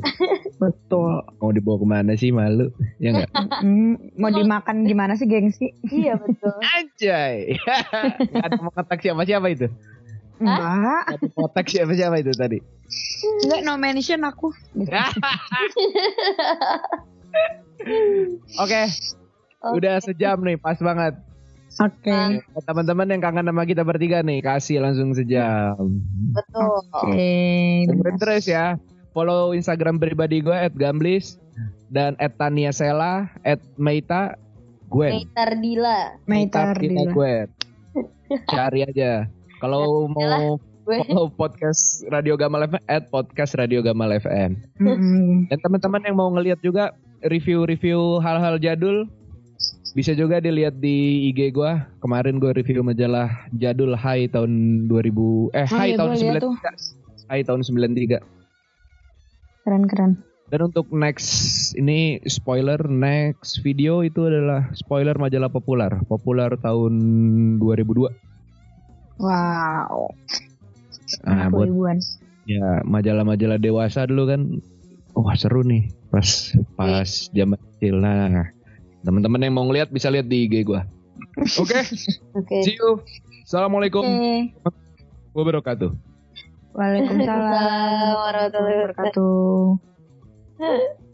Betul. 0.58 1.22
mau 1.42 1.54
dibawa 1.54 1.78
ke 1.82 1.88
mana 1.88 2.14
sih 2.18 2.30
malu? 2.34 2.70
Ya 3.02 3.14
nggak? 3.14 3.32
Mau 4.18 4.30
dimakan 4.30 4.86
gimana 4.86 5.18
sih 5.18 5.26
gengsi? 5.26 5.74
iya 5.90 6.18
betul. 6.18 6.54
Anjay. 6.62 7.58
Nggak 8.34 8.46
ada 8.46 8.58
mau 8.62 8.74
kontak 8.74 9.02
siapa 9.02 9.22
siapa 9.26 9.48
itu? 9.54 9.68
Enggak. 10.38 11.18
kontak 11.34 11.66
siapa 11.70 11.94
siapa 11.98 12.22
itu 12.22 12.34
tadi? 12.34 12.58
Enggak 13.46 13.62
no 13.66 13.78
mention 13.78 14.22
aku. 14.26 14.54
oke. 18.62 18.84
Udah 19.74 19.98
sejam 20.02 20.38
nih 20.46 20.58
pas 20.58 20.78
banget 20.78 21.27
Oke. 21.78 22.42
Buat 22.54 22.66
teman-teman 22.66 23.08
yang 23.14 23.22
kangen 23.22 23.48
sama 23.50 23.64
kita 23.66 23.84
bertiga 23.86 24.26
nih 24.26 24.42
kasih 24.42 24.82
langsung 24.82 25.14
sejam 25.14 25.78
Betul. 26.34 26.82
Oke. 26.94 27.34
Dengerin 27.90 28.18
terus 28.18 28.46
ya. 28.50 28.82
Follow 29.14 29.54
Instagram 29.58 29.98
pribadi 29.98 30.46
gue 30.46 30.58
@gamblis 30.78 31.42
dan 31.90 32.14
@taniasela 32.18 33.30
@meita 33.78 34.38
Gwen. 34.88 35.26
Meitar 35.26 35.52
Dila. 35.58 36.00
Meitar 36.30 36.78
Kita 36.78 37.06
Dila. 37.06 37.12
Gwen. 37.14 37.48
Cari 38.48 38.86
aja. 38.86 39.26
Kalau 39.58 40.06
mau 40.08 40.62
Gue 40.88 41.04
follow 41.04 41.28
podcast 41.28 42.08
Radio 42.08 42.40
Gamal 42.40 42.64
FM 42.64 42.80
at 42.88 43.12
podcast 43.12 43.60
Radio 43.60 43.84
Gamal 43.84 44.08
FM. 44.24 44.56
Mm-mm. 44.80 45.52
Dan 45.52 45.60
teman-teman 45.60 46.00
yang 46.08 46.16
mau 46.16 46.32
ngeliat 46.32 46.64
juga 46.64 46.96
review-review 47.28 48.24
hal-hal 48.24 48.56
jadul 48.56 49.04
bisa 49.98 50.14
juga 50.14 50.38
dilihat 50.38 50.78
di 50.78 51.26
IG 51.34 51.58
gua. 51.58 51.90
Kemarin 52.06 52.38
gue 52.38 52.54
review 52.54 52.86
majalah 52.86 53.34
jadul 53.58 53.98
Hai 53.98 54.30
tahun 54.30 54.86
2000 54.86 55.58
eh 55.58 55.66
Oh 55.66 55.74
Hai 55.74 55.90
iya, 55.90 55.98
tahun 55.98 56.12
gua 56.14 56.22
liat 56.22 56.44
tuh. 56.46 56.54
93. 57.26 57.34
Hai 57.34 57.42
tahun 57.42 57.62
93. 57.66 58.22
Keren 59.66 59.84
keren. 59.90 60.12
Dan 60.48 60.70
untuk 60.70 60.88
next 60.94 61.28
ini 61.76 62.22
spoiler 62.30 62.78
next 62.86 63.66
video 63.66 64.06
itu 64.06 64.30
adalah 64.30 64.70
spoiler 64.78 65.18
majalah 65.18 65.50
populer, 65.50 65.90
populer 66.06 66.54
tahun 66.62 66.94
2002. 67.60 68.14
Wow. 69.18 70.14
Nah, 71.26 71.50
buat 71.50 71.68
ribuan. 71.74 71.98
ya 72.48 72.80
majalah-majalah 72.88 73.60
dewasa 73.60 74.08
dulu 74.08 74.24
kan 74.32 74.42
wah 75.12 75.36
seru 75.36 75.68
nih 75.68 75.92
pas 76.14 76.54
pas 76.80 77.28
zaman 77.34 77.60
kecil. 77.60 78.00
Nah, 78.00 78.56
teman-teman 79.06 79.42
yang 79.44 79.54
mau 79.56 79.66
ngeliat 79.68 79.90
bisa 79.90 80.10
lihat 80.10 80.26
di 80.30 80.48
IG 80.48 80.66
gua. 80.66 80.86
Oke, 81.62 81.82
Oke. 82.34 82.58
see 82.66 82.78
you. 82.78 83.02
Assalamualaikum 83.46 84.04
Oke. 84.04 84.54
wabarakatuh. 85.34 85.92
Waalaikumsalam 86.78 88.14
warahmatullahi 88.14 88.78
wabarakatuh. 88.86 89.38